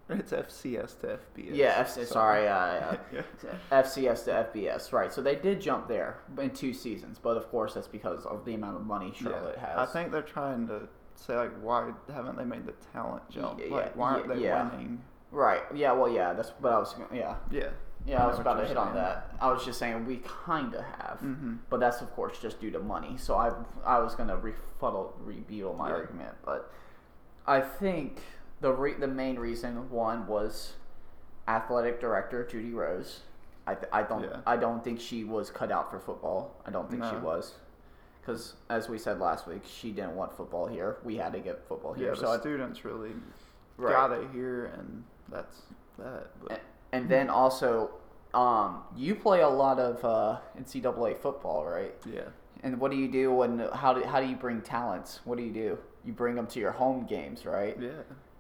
It's 0.10 0.31
FCS 0.31 1.02
to 1.02 1.19
FBS. 1.36 1.56
yeah, 1.56 1.74
F- 1.80 2.07
sorry, 2.07 2.48
uh, 2.48 2.95
Yeah. 3.13 3.22
FCS 3.72 4.24
to 4.25 4.31
FBS, 4.54 4.94
right? 4.94 5.12
So 5.12 5.22
they 5.22 5.36
did 5.36 5.60
jump 5.60 5.88
there 5.90 6.19
in 6.40 6.52
two 6.52 6.74
seasons, 6.74 7.19
but 7.21 7.35
of 7.35 7.50
course 7.52 7.74
that's 7.74 7.88
because 7.90 8.26
of 8.26 8.45
the 8.45 8.54
amount 8.54 8.78
of 8.78 8.85
money 8.85 9.12
Charlotte 9.14 9.56
Yeah. 9.57 9.76
has. 9.80 9.90
I 9.90 9.92
think 9.92 10.12
they're 10.14 10.21
trying 10.21 10.68
to 10.69 10.88
say 11.26 11.35
like, 11.35 11.52
why 11.61 11.92
haven't 12.14 12.38
they 12.38 12.45
made 12.45 12.66
the 12.66 12.73
talent 12.94 13.23
jump? 13.30 13.59
Yeah, 13.59 13.76
like, 13.76 13.95
why 13.95 14.14
aren't 14.14 14.28
yeah, 14.30 14.35
they 14.35 14.42
yeah. 14.44 14.69
winning? 14.71 15.02
right? 15.31 15.61
Yeah, 15.76 15.92
well, 15.92 16.09
yeah, 16.11 16.33
that's 16.33 16.49
what 16.59 16.73
I 16.73 16.80
was. 16.80 16.95
Yeah, 17.14 17.35
Yeah. 17.52 17.69
yeah, 18.06 18.21
I, 18.21 18.26
I 18.26 18.28
was 18.28 18.40
about 18.40 18.56
to 18.56 18.61
hit 18.66 18.71
you're 18.71 18.80
on 18.80 18.95
that. 18.95 19.35
I 19.40 19.52
was 19.52 19.64
just 19.64 19.78
saying 19.78 20.06
we 20.06 20.18
kind 20.18 20.73
of 20.73 20.83
have, 20.83 21.19
Mm-hmm. 21.23 21.56
but 21.69 21.80
that's 21.80 22.02
of 22.02 22.11
course 22.16 22.40
just 22.42 22.59
due 22.59 22.71
to 22.71 22.80
money. 22.80 23.16
So 23.18 23.35
I, 23.35 23.52
I 23.85 23.99
was 23.99 24.16
gonna 24.16 24.38
refuddle, 24.38 25.11
rebuttal 25.23 25.76
my 25.76 25.90
Yeah. 25.90 25.95
argument, 25.95 26.35
but 26.44 26.71
I 27.45 27.61
think 27.61 28.21
the 28.61 28.71
re- 28.73 28.95
the 28.99 29.07
main 29.07 29.38
reason 29.38 29.90
one 29.92 30.26
was 30.28 30.73
athletic 31.47 31.99
director 31.99 32.45
Judy 32.45 32.71
Rose. 32.71 33.21
I, 33.68 33.76
th- 33.76 33.90
I 33.92 34.02
don't 34.04 34.23
Yeah. 34.23 34.38
I 34.47 34.57
don't 34.57 34.83
think 34.83 34.99
she 34.99 35.23
was 35.23 35.52
cut 35.52 35.71
out 35.71 35.92
for 35.92 35.99
football. 35.99 36.56
I 36.66 36.71
don't 36.71 36.90
think 36.90 37.04
she 37.06 37.16
was, 37.18 37.54
because 38.30 38.54
as 38.69 38.88
we 38.90 38.98
said 38.98 39.19
last 39.19 39.48
week, 39.48 39.62
she 39.66 39.92
didn't 39.92 40.16
want 40.16 40.36
football 40.36 40.68
here. 40.68 40.98
We 41.04 41.16
had 41.18 41.33
to 41.33 41.40
get 41.40 41.68
football 41.68 41.94
here. 41.94 42.09
Yeah, 42.14 42.19
so 42.19 42.31
I, 42.31 42.38
students 42.40 42.86
really 42.86 43.12
Right. 43.78 43.94
got 43.94 44.12
it 44.12 44.28
here, 44.33 44.66
and 44.78 45.04
that's 45.30 45.62
that. 45.98 46.28
But 46.48 46.62
and 46.92 47.09
then 47.09 47.30
also, 47.30 47.92
um, 48.33 48.83
you 48.95 49.16
play 49.16 49.42
a 49.42 49.50
lot 49.50 49.80
of 49.80 50.04
uh, 50.06 50.40
NCAA 50.62 51.18
football, 51.18 51.66
right? 51.66 51.95
yeah, 52.06 52.24
And 52.62 52.80
what 52.80 52.92
do 52.92 52.98
you 52.98 53.07
do 53.07 53.31
when 53.31 53.59
how 53.74 53.94
do 53.94 54.04
how 54.04 54.19
do 54.19 54.28
you 54.28 54.36
bring 54.36 54.62
talents? 54.62 55.21
What 55.24 55.38
do 55.38 55.44
you 55.44 55.54
do? 55.54 55.78
You 56.06 56.14
bring 56.14 56.36
them 56.36 56.48
to 56.48 56.59
your 56.59 56.71
home 56.71 57.06
games, 57.06 57.45
right? 57.45 57.76
yeah. 57.80 57.90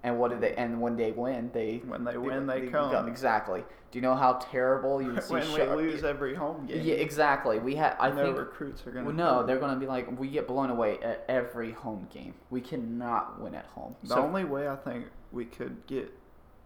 And 0.03 0.17
what 0.17 0.31
do 0.31 0.39
they? 0.39 0.53
And 0.55 0.79
when 0.79 0.95
they 0.95 1.11
win, 1.11 1.49
they 1.53 1.81
When 1.85 2.03
they 2.05 2.17
win, 2.17 2.47
they 2.47 2.67
come. 2.67 3.07
Exactly. 3.07 3.63
Do 3.91 3.97
you 3.97 4.01
know 4.01 4.15
how 4.15 4.33
terrible 4.33 5.01
you 5.01 5.19
see? 5.21 5.33
when 5.33 5.51
we 5.51 5.57
Char- 5.57 5.75
lose 5.75 6.03
every 6.03 6.35
home 6.35 6.65
game, 6.67 6.81
Yeah, 6.85 6.95
exactly. 6.95 7.59
We 7.59 7.75
had. 7.75 7.97
I 7.99 8.09
no 8.09 8.23
think. 8.25 8.37
recruits 8.37 8.85
are 8.87 8.91
gonna. 8.91 9.05
Well, 9.05 9.15
no, 9.15 9.45
they're 9.45 9.59
going 9.59 9.73
to 9.73 9.79
be 9.79 9.87
like 9.87 10.17
we 10.17 10.29
get 10.29 10.47
blown 10.47 10.69
away 10.69 10.99
at 10.99 11.25
every 11.27 11.71
home 11.71 12.07
game. 12.13 12.33
We 12.49 12.61
cannot 12.61 13.41
win 13.41 13.55
at 13.55 13.65
home. 13.65 13.95
The 14.03 14.09
so 14.15 14.21
only 14.23 14.45
way 14.45 14.69
I 14.69 14.75
think 14.77 15.05
we 15.31 15.45
could 15.45 15.85
get 15.87 16.13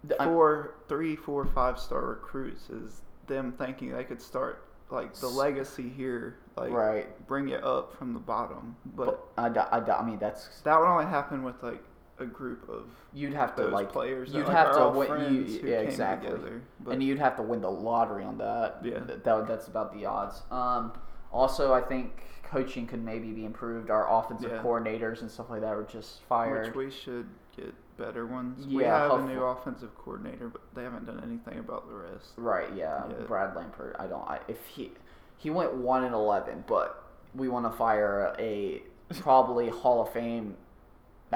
the- 0.04 0.22
I'm- 0.22 0.30
four, 0.32 0.76
three, 0.88 1.16
four, 1.16 1.46
five 1.46 1.80
star 1.80 2.02
recruits 2.06 2.70
is 2.70 3.02
them 3.26 3.54
thinking 3.54 3.94
they 3.94 4.04
could 4.04 4.22
start 4.22 4.64
like 4.92 5.16
the 5.16 5.28
legacy 5.28 5.90
here, 5.90 6.38
like 6.56 6.72
right. 6.72 7.28
bring 7.28 7.50
it 7.50 7.64
up 7.64 7.98
from 7.98 8.14
the 8.14 8.20
bottom. 8.20 8.76
But, 8.96 9.36
But 9.36 9.72
I, 9.74 9.78
I, 9.80 10.00
I 10.02 10.06
mean 10.06 10.20
that's 10.20 10.60
that 10.64 10.80
would 10.80 10.86
only 10.88 11.06
happen 11.06 11.42
with 11.42 11.64
like 11.64 11.82
a 12.24 12.26
group 12.26 12.68
of 12.70 12.86
you'd 13.14 13.34
have 13.34 13.56
to 13.58 13.66
like 13.68 13.92
players. 13.92 14.34
you'd 14.34 14.48
like, 14.48 14.56
have 14.56 14.76
to 14.76 14.90
win- 14.90 15.34
you- 15.48 15.62
yeah, 15.64 15.80
exactly. 15.82 16.32
together. 16.32 16.62
And 16.90 17.04
you'd 17.04 17.20
have 17.20 17.36
to 17.38 17.44
win 17.44 17.62
the 17.62 17.70
lottery 17.72 18.24
on 18.24 18.38
that. 18.40 18.80
Yeah. 18.84 19.00
Th- 19.00 19.20
that, 19.24 19.48
that's 19.48 19.68
about 19.68 19.94
the 19.94 20.06
odds. 20.06 20.42
Um, 20.52 20.94
Also, 21.32 21.74
I 21.74 21.82
think 21.82 22.24
coaching 22.44 22.86
could 22.88 23.04
maybe 23.04 23.32
be 23.32 23.44
improved. 23.46 23.90
Our 23.90 24.08
offensive 24.12 24.52
Yeah. 24.52 24.62
coordinators 24.64 25.22
and 25.22 25.30
stuff 25.32 25.50
like 25.50 25.62
that 25.62 25.76
were 25.76 25.84
just 25.84 26.22
fired. 26.24 26.68
Which 26.68 26.76
we 26.76 26.92
should 26.92 27.28
get 27.56 27.74
better 27.98 28.26
ones. 28.28 28.68
we 28.68 28.84
Yeah, 28.84 29.00
have 29.10 29.20
a 29.20 29.24
new 29.28 29.44
offensive 29.44 29.96
coordinator, 29.98 30.48
but 30.50 30.62
they 30.76 30.84
haven't 30.84 31.06
done 31.06 31.22
anything 31.24 31.60
about 31.60 31.88
the 31.88 31.96
rest. 31.96 32.34
Right, 32.38 32.72
yeah. 32.76 33.04
Yeah. 33.08 33.26
Brad 33.28 33.56
Lambert. 33.56 33.96
I 34.00 34.06
don't. 34.08 34.28
I, 34.30 34.40
if 34.48 34.64
he 34.68 34.92
he 35.38 35.50
went 35.50 35.74
one 35.74 36.04
and 36.04 36.14
eleven, 36.14 36.64
but 36.68 37.04
we 37.36 37.50
want 37.50 37.66
to 37.66 37.76
fire 37.76 38.36
a 38.40 38.84
probably 39.20 39.70
Hall 39.70 40.02
of 40.04 40.10
Fame 40.14 40.56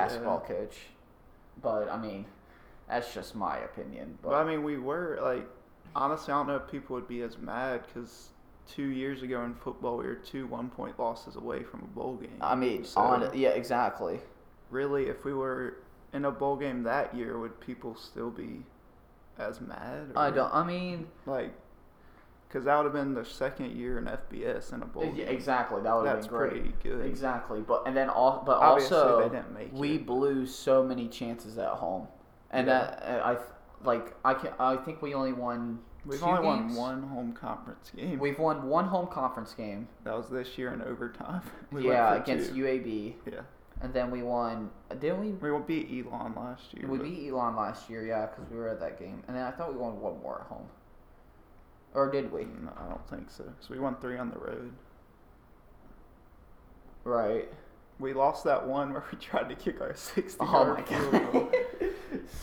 basketball 0.01 0.39
coach. 0.41 0.77
But 1.61 1.89
I 1.89 1.97
mean, 1.97 2.25
that's 2.87 3.13
just 3.13 3.35
my 3.35 3.57
opinion. 3.57 4.17
But 4.21 4.29
But 4.29 4.35
I 4.37 4.43
mean, 4.43 4.63
we 4.63 4.77
were 4.77 5.19
like, 5.21 5.47
honestly, 5.95 6.33
I 6.33 6.37
don't 6.37 6.47
know 6.47 6.55
if 6.57 6.69
people 6.69 6.95
would 6.95 7.07
be 7.07 7.21
as 7.21 7.37
mad 7.37 7.81
because 7.87 8.29
two 8.67 8.87
years 8.87 9.23
ago 9.23 9.43
in 9.43 9.53
football, 9.55 9.97
we 9.97 10.05
were 10.05 10.15
two 10.15 10.45
one-point 10.47 10.99
losses 10.99 11.35
away 11.35 11.63
from 11.63 11.81
a 11.81 11.87
bowl 11.87 12.15
game. 12.15 12.37
I 12.41 12.55
mean, 12.55 12.83
So- 12.83 13.01
on 13.01 13.29
yeah, 13.37 13.49
exactly. 13.49 14.19
really, 14.69 15.07
if 15.07 15.23
we 15.25 15.33
were 15.33 15.77
in 16.13 16.25
a 16.25 16.31
bowl 16.31 16.55
game 16.57 16.83
that 16.83 17.15
year, 17.15 17.37
would 17.39 17.59
people 17.59 17.95
still 17.95 18.29
be 18.29 18.63
as 19.37 19.61
mad? 19.61 20.11
I 20.15 20.29
don't. 20.31 20.53
I 20.53 20.63
mean, 20.63 21.07
like, 21.25 21.53
because 22.47 22.65
that 22.65 22.75
would 22.77 22.85
have 22.85 22.93
been 22.93 23.13
the 23.13 23.25
second 23.25 23.71
year 23.71 23.97
in 23.97 24.05
FBS 24.05 24.73
in 24.73 24.81
a 24.81 24.85
bowl 24.85 25.03
yeah, 25.05 25.25
game. 25.25 25.27
exactly. 25.27 25.81
That 25.81 25.95
would 25.95 26.07
have 26.07 26.21
been 26.21 26.29
great. 26.29 26.51
pretty 26.51 26.73
good. 26.83 27.05
Exactly, 27.05 27.61
but 27.61 27.83
and 27.85 27.95
then 27.95 28.09
all, 28.09 28.43
but 28.45 28.57
Obviously, 28.57 28.97
also 28.97 29.29
they 29.29 29.35
didn't 29.35 29.53
make 29.53 29.73
we 29.73 29.95
it. 29.95 30.05
blew 30.05 30.45
so 30.45 30.83
many 30.83 31.07
chances 31.07 31.57
at 31.57 31.69
home, 31.69 32.07
and 32.51 32.67
Yeah. 32.67 32.79
that 32.79 33.25
I 33.25 33.37
like 33.83 34.15
I 34.25 34.33
can 34.33 34.51
I 34.59 34.75
think 34.77 35.01
we 35.01 35.13
only 35.13 35.33
won. 35.33 35.79
We've 36.05 36.23
only 36.23 36.41
games? 36.41 36.77
won 36.77 37.01
one 37.01 37.09
home 37.09 37.33
conference 37.33 37.91
game. 37.93 38.17
We've 38.17 38.39
won 38.39 38.69
one 38.69 38.85
home 38.85 39.07
conference 39.07 39.53
game. 39.53 39.89
that 40.05 40.15
was 40.15 40.29
this 40.29 40.57
year 40.57 40.71
in 40.73 40.81
overtime. 40.81 41.41
We 41.71 41.89
yeah, 41.89 42.15
against 42.15 42.51
two. 42.55 42.61
UAB, 42.63 43.15
Yeah, 43.29 43.41
and 43.81 43.93
then 43.93 44.09
we 44.09 44.23
won. 44.23 44.69
Didn't 45.01 45.19
we? 45.19 45.31
we 45.51 45.59
beat 45.59 46.05
Elon 46.05 46.33
last 46.33 46.73
year. 46.73 46.87
We 46.87 46.97
beat 46.99 47.27
Elon 47.29 47.57
last 47.57 47.89
year, 47.89 48.05
yeah, 48.07 48.27
because 48.27 48.49
we 48.49 48.57
were 48.57 48.69
at 48.69 48.79
that 48.79 48.97
game, 48.97 49.21
and 49.27 49.35
then 49.35 49.43
I 49.43 49.51
thought 49.51 49.69
we 49.73 49.77
won 49.77 49.99
one 49.99 50.21
more 50.21 50.39
at 50.39 50.47
home. 50.47 50.67
Or 51.97 52.11
did 52.11 52.31
we? 52.31 52.41
No, 52.43 52.71
I 52.77 52.87
don't 52.89 53.09
think 53.09 53.31
so. 53.31 53.43
So 53.59 53.73
we 53.73 53.79
won 53.79 53.95
three 53.95 54.19
on 54.19 54.29
the 54.29 54.37
road. 54.37 54.71
Right. 57.03 57.51
We 57.99 58.13
lost 58.13 58.43
that 58.43 58.67
one 58.67 58.93
where 58.93 59.03
we 59.11 59.17
tried 59.17 59.49
to 59.49 59.55
kick 59.55 59.81
our 59.81 59.95
60 59.95 60.37
Oh 60.39 60.51
yard 60.51 60.77
my 60.77 60.81
god. 60.83 61.11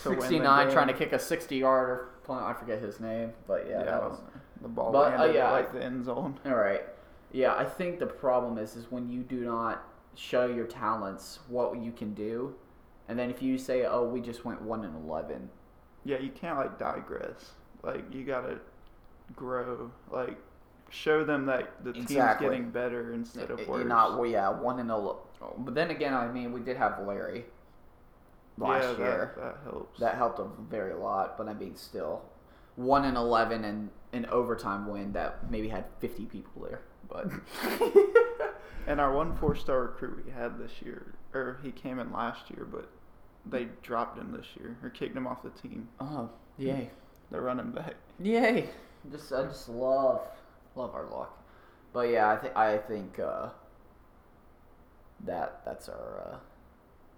to 0.03 0.09
win 0.11 0.19
the 0.19 0.23
69 0.23 0.71
trying 0.73 0.89
to 0.89 0.93
game. 0.93 0.99
kick 0.99 1.13
a 1.13 1.21
60 1.21 1.57
yarder. 1.57 2.09
I 2.29 2.53
forget 2.55 2.83
his 2.83 2.99
name, 2.99 3.33
but 3.47 3.67
yeah, 3.69 3.85
that 3.85 4.03
was. 4.03 4.19
the 4.61 4.67
ball 4.67 4.91
But, 4.91 5.15
uh, 5.15 5.19
landed 5.19 5.35
yeah, 5.37 5.47
at, 5.47 5.53
like 5.53 5.73
the 5.73 5.85
end 5.85 6.05
zone. 6.05 6.41
All 6.45 6.57
right. 6.57 6.83
Yeah, 7.31 7.55
I 7.55 7.65
think 7.65 8.01
the 8.01 8.07
problem 8.07 8.59
is 8.59 8.75
is 8.75 8.91
when 8.91 9.09
you 9.09 9.23
do 9.23 9.45
not 9.45 9.85
show 10.17 10.47
your 10.47 10.67
talents 10.67 11.39
what 11.47 11.79
you 11.81 11.93
can 11.93 12.13
do, 12.15 12.57
and 13.09 13.17
then 13.17 13.31
if 13.31 13.41
you 13.43 13.57
say, 13.59 13.85
"Oh, 13.85 14.05
we 14.05 14.21
just 14.21 14.45
went 14.45 14.63
one 14.63 14.85
and 14.85 14.97
11," 15.05 15.49
Yeah, 16.05 16.19
you 16.19 16.31
can't 16.31 16.57
like 16.59 16.77
digress. 16.79 17.53
Like 17.83 18.05
you 18.13 18.25
gotta 18.25 18.59
grow. 19.37 19.91
Like 20.11 20.37
show 20.91 21.25
them 21.25 21.47
that 21.47 21.83
the 21.85 21.91
Exactly. 21.91 22.47
team's 22.47 22.53
getting 22.57 22.71
better 22.71 23.13
instead 23.13 23.51
of 23.51 23.59
You're 23.61 23.69
worse. 23.69 23.87
not. 23.87 24.19
Well, 24.19 24.29
yeah, 24.31 24.49
one 24.51 24.79
and 24.79 24.91
11. 24.91 25.17
But 25.59 25.75
then 25.75 25.91
again, 25.91 26.15
I 26.15 26.27
mean, 26.31 26.53
we 26.53 26.61
did 26.61 26.77
have 26.77 26.99
Larry 27.07 27.45
last 28.57 28.99
yeah, 28.99 29.05
year. 29.05 29.33
That, 29.37 29.43
that 29.43 29.59
helps. 29.71 30.01
That 30.01 30.15
helped 30.17 30.39
a 30.39 30.47
very 30.71 30.95
lot, 30.95 31.37
but 31.37 31.49
I 31.49 31.55
mean, 31.55 31.77
still, 31.77 32.23
one 32.77 33.05
and 33.05 33.17
eleven 33.17 33.65
and 33.65 33.91
an 34.13 34.27
overtime 34.27 34.87
win 34.87 35.13
that 35.13 35.51
maybe 35.51 35.69
had 35.69 35.85
fifty 36.01 36.25
people 36.25 36.63
there. 36.63 36.81
But 37.09 37.31
and 38.87 39.01
our 39.01 39.13
one 39.15 39.37
four 39.37 39.55
star 39.55 39.83
recruit 39.83 40.25
we 40.25 40.33
had 40.33 40.59
this 40.59 40.73
year, 40.83 41.15
or 41.35 41.59
he 41.63 41.71
came 41.73 41.99
in 41.99 42.11
last 42.13 42.51
year, 42.51 42.65
but 42.71 42.89
they 43.45 43.69
dropped 43.83 44.19
him 44.19 44.33
this 44.33 44.47
year 44.59 44.77
or 44.83 44.89
kicked 44.91 45.15
him 45.17 45.27
off 45.27 45.43
the 45.43 45.51
team. 45.51 45.89
oh, 46.01 46.31
yay, 46.57 46.91
The 47.31 47.41
running 47.41 47.73
back. 47.73 47.95
yay! 48.19 48.71
Just 49.11 49.33
I 49.33 49.43
just 49.45 49.69
love 49.69 50.21
love 50.77 50.95
our 50.95 51.07
luck. 51.07 51.39
But 51.93 52.09
yeah, 52.11 52.31
I 52.31 52.37
think 52.37 52.57
I 52.57 52.79
think 52.79 53.19
uh, 53.19 53.49
that 55.25 55.61
that's 55.65 55.89
our. 55.89 56.23
Uh, 56.33 56.37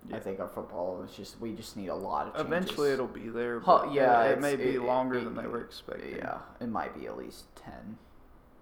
Yeah. 0.09 0.17
I 0.19 0.21
think 0.21 0.39
our 0.39 0.47
football 0.49 1.03
is 1.03 1.17
just 1.17 1.41
we 1.41 1.53
just 1.53 1.77
need 1.77 1.89
a 1.89 1.95
lot 1.95 2.29
of 2.29 2.35
changes. 2.35 2.47
Eventually 2.47 2.91
it'll 2.93 3.09
be 3.09 3.29
there. 3.29 3.59
Huh, 3.61 3.89
yeah, 3.93 4.23
it, 4.25 4.33
it 4.33 4.41
may 4.41 4.55
be 4.55 4.75
it- 4.77 4.83
longer 4.83 5.19
it- 5.19 5.25
than 5.25 5.35
they 5.35 5.47
were 5.49 5.63
expecting. 5.63 6.17
Yeah, 6.17 6.39
it 6.61 6.69
might 6.69 6.95
be 6.99 7.07
at 7.07 7.17
least 7.17 7.45
10, 7.57 7.99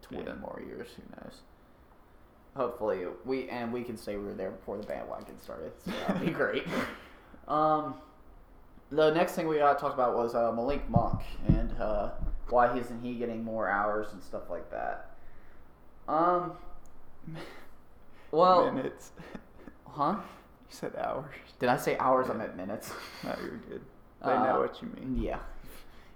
20 0.03 0.25
Yeah. 0.27 0.35
more 0.37 0.63
years. 0.67 0.89
Who 0.97 1.03
knows? 1.17 1.43
Hopefully, 2.57 3.05
we 3.27 3.49
and 3.51 3.73
we 3.73 3.83
can 3.83 3.97
say 3.99 4.17
we 4.17 4.25
were 4.25 4.33
there 4.35 4.53
before 4.53 4.79
the 4.79 4.87
bandwagon 4.87 5.39
started. 5.41 5.73
So 5.85 5.91
that'd 6.07 6.25
be 6.25 6.31
great. 6.43 6.65
Um, 7.49 7.97
the 8.91 9.11
next 9.13 9.33
thing 9.33 9.47
we 9.49 9.59
got 9.59 9.75
to 9.75 9.81
talk 9.81 9.93
about 9.93 10.17
was 10.17 10.35
uh, 10.35 10.51
Malik 10.53 10.89
Monk 10.89 11.21
and 11.49 11.71
uh, 11.79 12.11
why 12.51 12.77
isn't 12.77 13.03
he 13.03 13.15
getting 13.15 13.45
more 13.45 13.69
hours 13.69 14.13
and 14.13 14.23
stuff 14.23 14.51
like 14.51 14.71
that. 14.71 15.11
Um, 16.09 16.53
well, 18.31 18.71
minutes. 18.73 19.13
huh? 19.87 20.17
You 20.19 20.21
said 20.77 20.93
hours. 20.97 21.35
Did 21.59 21.69
I 21.69 21.77
say 21.77 21.97
hours? 21.99 22.29
I 22.31 22.35
meant 22.35 22.57
minutes. 22.57 22.93
No, 23.23 23.35
you're 23.43 23.57
good. 23.69 23.81
They 24.25 24.31
Uh, 24.33 24.45
know 24.45 24.61
what 24.61 24.81
you 24.81 24.89
mean. 24.89 25.23
Yeah. 25.23 25.39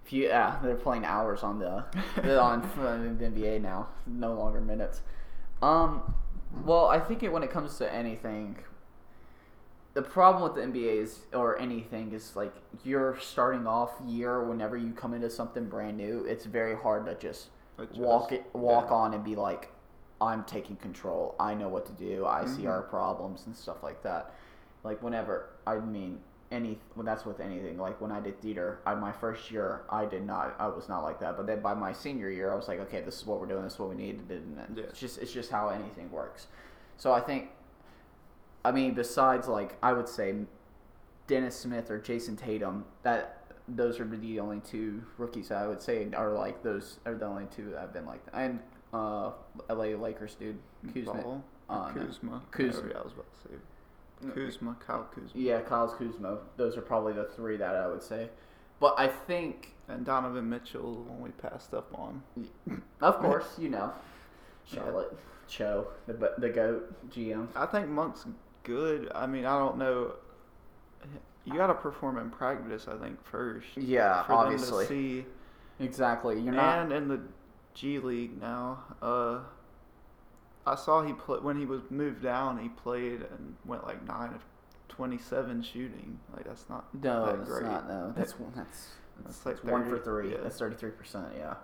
If 0.06 0.14
you 0.14 0.28
yeah, 0.28 0.58
they're 0.62 0.76
playing 0.76 1.04
hours 1.04 1.42
on 1.42 1.58
the 1.58 1.84
on 2.38 2.62
the 2.62 3.24
NBA 3.26 3.60
now, 3.60 3.88
no 4.06 4.32
longer 4.32 4.62
minutes. 4.62 5.02
Um, 5.60 6.14
well, 6.64 6.86
I 6.86 7.00
think 7.00 7.22
it, 7.22 7.30
when 7.30 7.42
it 7.42 7.50
comes 7.50 7.76
to 7.78 7.92
anything, 7.92 8.56
the 9.98 10.02
problem 10.08 10.44
with 10.44 10.54
the 10.54 10.60
NBA 10.80 11.02
is 11.02 11.18
or 11.34 11.58
anything 11.58 12.12
is 12.12 12.36
like 12.36 12.54
you're 12.84 13.18
starting 13.20 13.66
off 13.66 13.90
year 14.06 14.44
whenever 14.44 14.76
you 14.76 14.92
come 14.92 15.12
into 15.12 15.28
something 15.28 15.64
brand 15.64 15.96
new. 15.96 16.24
It's 16.24 16.44
very 16.44 16.76
hard 16.76 17.04
to 17.06 17.16
just 17.16 17.48
Adjust. 17.78 17.98
walk 17.98 18.30
it 18.30 18.44
walk 18.52 18.86
Yeah. 18.90 18.94
on 18.96 19.14
and 19.14 19.24
be 19.24 19.34
like, 19.34 19.72
I'm 20.20 20.44
taking 20.44 20.76
control. 20.76 21.34
I 21.40 21.54
know 21.54 21.66
what 21.66 21.84
to 21.86 21.92
do. 21.92 22.24
I 22.26 22.44
see 22.44 22.62
Mhm. 22.62 22.70
our 22.70 22.82
problems 22.82 23.44
and 23.46 23.56
stuff 23.56 23.82
like 23.82 24.00
that. 24.04 24.30
Like 24.84 25.02
whenever 25.02 25.48
I 25.66 25.74
mean 25.80 26.20
any 26.52 26.78
well, 26.94 27.04
that's 27.04 27.26
with 27.26 27.40
anything. 27.40 27.76
Like 27.76 28.00
when 28.00 28.12
I 28.12 28.20
did 28.20 28.40
theater, 28.40 28.78
I 28.86 28.94
my 28.94 29.10
first 29.10 29.50
year 29.50 29.82
I 29.90 30.04
did 30.04 30.24
not 30.24 30.54
I 30.60 30.68
was 30.68 30.88
not 30.88 31.02
like 31.02 31.18
that. 31.18 31.36
But 31.36 31.48
then 31.48 31.60
by 31.60 31.74
my 31.74 31.92
senior 31.92 32.30
year, 32.30 32.52
I 32.52 32.54
was 32.54 32.68
like, 32.68 32.78
okay, 32.86 33.00
this 33.00 33.16
is 33.20 33.26
what 33.26 33.40
we're 33.40 33.46
doing. 33.46 33.64
This 33.64 33.72
is 33.72 33.80
what 33.80 33.88
we 33.88 33.96
need. 33.96 34.20
And 34.30 34.56
then 34.58 34.74
Yeah. 34.76 34.84
it's 34.84 35.00
just 35.00 35.18
it's 35.18 35.32
just 35.32 35.50
how 35.50 35.70
anything 35.70 36.08
works. 36.12 36.46
So 36.98 37.12
I 37.12 37.20
think, 37.20 37.50
I 38.68 38.72
mean, 38.72 38.92
besides 38.92 39.48
like 39.48 39.78
I 39.82 39.94
would 39.94 40.08
say 40.08 40.34
Dennis 41.26 41.58
Smith 41.58 41.90
or 41.90 41.98
Jayson 41.98 42.36
Tatum, 42.36 42.84
that 43.02 43.44
those 43.66 43.98
are 43.98 44.04
the 44.04 44.40
only 44.40 44.60
two 44.60 45.02
rookies 45.16 45.50
I 45.50 45.66
would 45.66 45.80
say 45.80 46.06
are 46.14 46.34
like 46.34 46.62
those 46.62 46.98
are 47.06 47.14
the 47.14 47.24
only 47.24 47.46
two 47.46 47.70
that 47.70 47.80
have 47.80 47.92
been 47.94 48.04
like 48.04 48.22
that. 48.26 48.34
And 48.34 48.60
uh, 48.92 49.30
LA 49.70 49.96
Lakers 49.96 50.34
dude 50.34 50.58
Kuzma. 50.92 51.40
Uh. 51.70 51.88
Kuzma. 51.92 52.42
Kuzma. 52.50 52.82
Oh, 52.84 52.88
yeah, 52.90 52.98
I 52.98 53.02
was 53.02 53.12
about 53.14 53.26
to 53.32 53.48
say. 53.48 54.34
Kuzma, 54.34 54.76
Kyle 54.86 55.08
Kuzma. 55.14 55.30
Yeah, 55.40 55.60
Kyle's 55.62 55.94
Kuzma. 55.94 56.38
Those 56.58 56.76
are 56.76 56.82
probably 56.82 57.14
the 57.14 57.24
three 57.24 57.56
that 57.56 57.74
I 57.74 57.86
would 57.86 58.02
say. 58.02 58.28
But 58.80 58.96
I 58.98 59.06
think, 59.08 59.74
And 59.88 60.04
Donovan 60.04 60.48
Mitchell, 60.48 61.04
when 61.08 61.22
we 61.22 61.30
passed 61.30 61.72
up 61.72 61.90
on. 61.94 62.22
of 63.00 63.18
course, 63.18 63.46
you 63.58 63.70
know, 63.70 63.92
Charlotte, 64.66 65.16
Cho, 65.46 65.88
the 66.06 66.34
the 66.36 66.50
goat 66.50 67.10
GM. 67.10 67.48
I 67.56 67.66
think 67.66 67.88
Monk's 67.88 68.26
good. 68.68 69.10
I 69.14 69.26
mean, 69.26 69.44
I 69.44 69.58
don't 69.58 69.78
know. 69.78 70.12
You 71.44 71.54
got 71.54 71.68
to 71.68 71.74
perform 71.74 72.18
in 72.18 72.30
practice, 72.30 72.86
I 72.88 72.96
think, 72.98 73.24
first. 73.24 73.66
Yeah, 73.76 74.22
for 74.24 74.34
obviously. 74.34 74.84
them 74.84 74.96
to 74.96 75.22
see. 75.22 75.84
Exactly. 75.84 76.38
You're 76.40 76.52
not. 76.54 76.82
and 76.82 76.92
in 76.92 77.08
the 77.08 77.20
G 77.74 77.98
League 77.98 78.40
now, 78.40 78.84
uh, 79.00 79.40
I 80.66 80.74
saw 80.74 81.02
he 81.02 81.12
play 81.14 81.38
when 81.40 81.58
he 81.58 81.64
was 81.64 81.80
moved 81.90 82.22
down. 82.22 82.58
He 82.58 82.68
played 82.68 83.22
and 83.22 83.56
went 83.64 83.84
like 83.86 84.06
nine 84.06 84.34
of 84.34 84.42
twenty-seven 84.88 85.62
shooting. 85.62 86.18
Like 86.36 86.44
that's 86.46 86.68
not 86.68 86.92
No, 87.02 87.26
that 87.26 87.38
that's 87.38 87.48
great. 87.48 87.62
not. 87.64 87.88
No, 87.88 88.12
that's 88.16 88.34
that's 88.54 88.88
that's, 89.24 89.38
That's 89.38 89.64
like 89.64 89.72
one 89.72 89.88
for 89.88 89.98
three. 89.98 90.32
yeah. 90.32 90.38
That's 90.42 90.58
thirty-three 90.58 90.90
percent. 90.90 91.28
Yeah. 91.36 91.54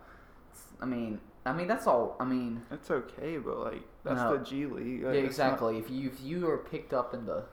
I 0.80 0.86
mean, 0.86 1.20
I 1.46 1.52
mean 1.52 1.68
that's 1.68 1.86
all. 1.86 2.16
I 2.20 2.24
mean, 2.24 2.62
It's 2.70 2.90
okay, 2.90 3.38
but 3.38 3.58
like 3.58 3.82
that's 4.04 4.20
No. 4.20 4.36
the 4.38 4.44
G 4.44 4.66
League. 4.66 5.00
yeah, 5.02 5.08
Like, 5.08 5.16
not- 5.16 5.24
exactly. 5.24 5.78
If 5.78 5.90
you 5.90 6.08
if 6.08 6.20
you 6.20 6.48
are 6.50 6.58
picked 6.58 6.92
up 6.92 7.12
in 7.14 7.26
the 7.26 7.44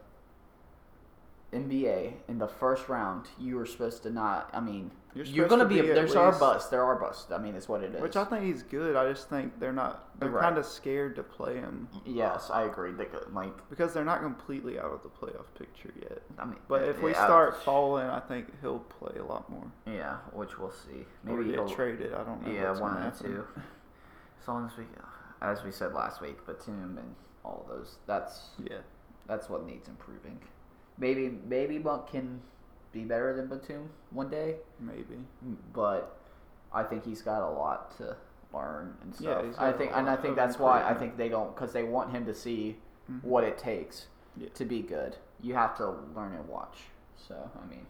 NBA 1.54 2.14
in 2.28 2.38
the 2.38 2.48
first 2.48 2.88
round, 2.88 3.28
you 3.38 3.60
are 3.60 3.66
supposed 3.66 4.04
to 4.04 4.10
not. 4.10 4.50
I 4.54 4.60
mean, 4.62 4.92
You're 5.14 5.26
you're, 5.26 5.48
gonna 5.48 5.64
to 5.64 5.70
be. 5.70 5.82
be 5.82 5.88
there's 5.88 6.16
our 6.16 6.32
bust. 6.32 6.72
There 6.72 6.84
are 6.84 6.96
busts. 6.96 7.32
I 7.32 7.38
mean, 7.38 7.54
it's 7.56 7.68
what 7.68 7.84
it 7.84 7.94
is. 7.94 8.02
Which 8.02 8.16
I 8.16 8.24
think 8.24 8.46
he's 8.46 8.64
good. 8.64 8.96
I 8.96 9.10
just 9.12 9.30
think 9.30 9.60
they're 9.60 9.74
not. 9.74 10.18
They're 10.20 10.30
Right. 10.30 10.42
kind 10.44 10.58
of 10.58 10.66
scared 10.66 11.16
to 11.18 11.24
play 11.24 11.56
him 11.56 11.90
Yes, 12.06 12.50
I 12.50 12.64
agree. 12.64 12.92
They 12.92 13.06
could, 13.06 13.34
like, 13.34 13.52
because 13.70 13.94
they're 13.94 14.06
not 14.06 14.22
completely 14.22 14.80
out 14.80 14.92
of 14.92 15.02
the 15.04 15.10
playoff 15.10 15.46
picture 15.58 15.92
yet. 16.00 16.22
I 16.40 16.46
mean, 16.46 16.56
But 16.68 16.84
if 16.84 17.02
we 17.02 17.12
yeah, 17.12 17.26
start 17.26 17.58
falling, 17.64 18.08
I 18.08 18.20
think 18.20 18.48
he'll 18.62 18.80
play 18.80 19.18
a 19.20 19.24
lot 19.26 19.50
more. 19.50 19.70
yeah, 19.86 20.18
which 20.34 20.58
we'll 20.58 20.72
see. 20.72 21.06
Maybe 21.24 21.38
Maybe 21.44 21.52
get 21.58 21.68
traded. 21.70 22.14
I 22.14 22.24
don't 22.24 22.46
know. 22.48 22.54
Yeah, 22.54 22.80
one 22.80 22.98
and 22.98 23.14
two. 23.14 23.46
As 24.42 24.48
long 24.48 24.66
as 24.72 24.78
we, 24.78 24.86
as 25.42 25.64
we 25.64 25.72
said 25.72 25.94
last 25.94 26.22
week, 26.22 26.46
Batum 26.46 26.98
and 26.98 27.16
all 27.44 27.66
those. 27.68 27.98
That's 28.06 28.50
Yeah. 28.60 28.78
that's 29.28 29.50
what 29.50 29.66
needs 29.66 29.88
improving. 29.90 30.40
Maybe 30.98 31.30
maybe 31.48 31.80
Monk 31.80 32.08
can 32.08 32.42
be 32.92 33.04
better 33.04 33.34
than 33.36 33.48
Batum 33.48 33.90
one 34.12 34.30
day, 34.30 34.56
Maybe. 34.80 35.20
but 35.74 36.18
I 36.74 36.84
think 36.84 37.06
he's 37.06 37.22
got 37.22 37.42
a 37.42 37.50
lot 37.50 37.96
to 37.98 38.16
learn 38.54 38.96
and 39.02 39.16
stuff. 39.16 39.46
he's 39.46 39.58
I 39.58 39.72
think, 39.72 39.92
and 39.96 40.10
I 40.10 40.16
think 40.18 40.36
that's 40.36 40.60
why 40.60 40.84
I 40.84 40.94
think 40.94 41.16
they 41.18 41.30
don't 41.30 41.56
because 41.56 41.72
they 41.74 41.84
want 41.84 42.12
him 42.12 42.26
to 42.26 42.34
see 42.34 42.78
Mhm. 43.10 43.24
what 43.24 43.44
it 43.44 43.58
takes 43.58 44.08
Yeah. 44.36 44.50
to 44.56 44.66
be 44.66 44.82
good. 44.82 45.16
You 45.40 45.54
have 45.54 45.76
to 45.78 45.88
learn 46.16 46.34
and 46.34 46.48
watch. 46.48 46.90
So 47.16 47.50
I 47.62 47.66
mean, 47.68 47.86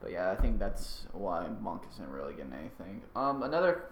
but 0.00 0.10
yeah, 0.10 0.30
I 0.30 0.36
think 0.36 0.58
that's 0.58 1.06
why 1.12 1.46
Monk 1.60 1.82
isn't 1.92 2.10
really 2.10 2.34
getting 2.34 2.52
anything. 2.54 3.02
Um, 3.14 3.42
another 3.42 3.82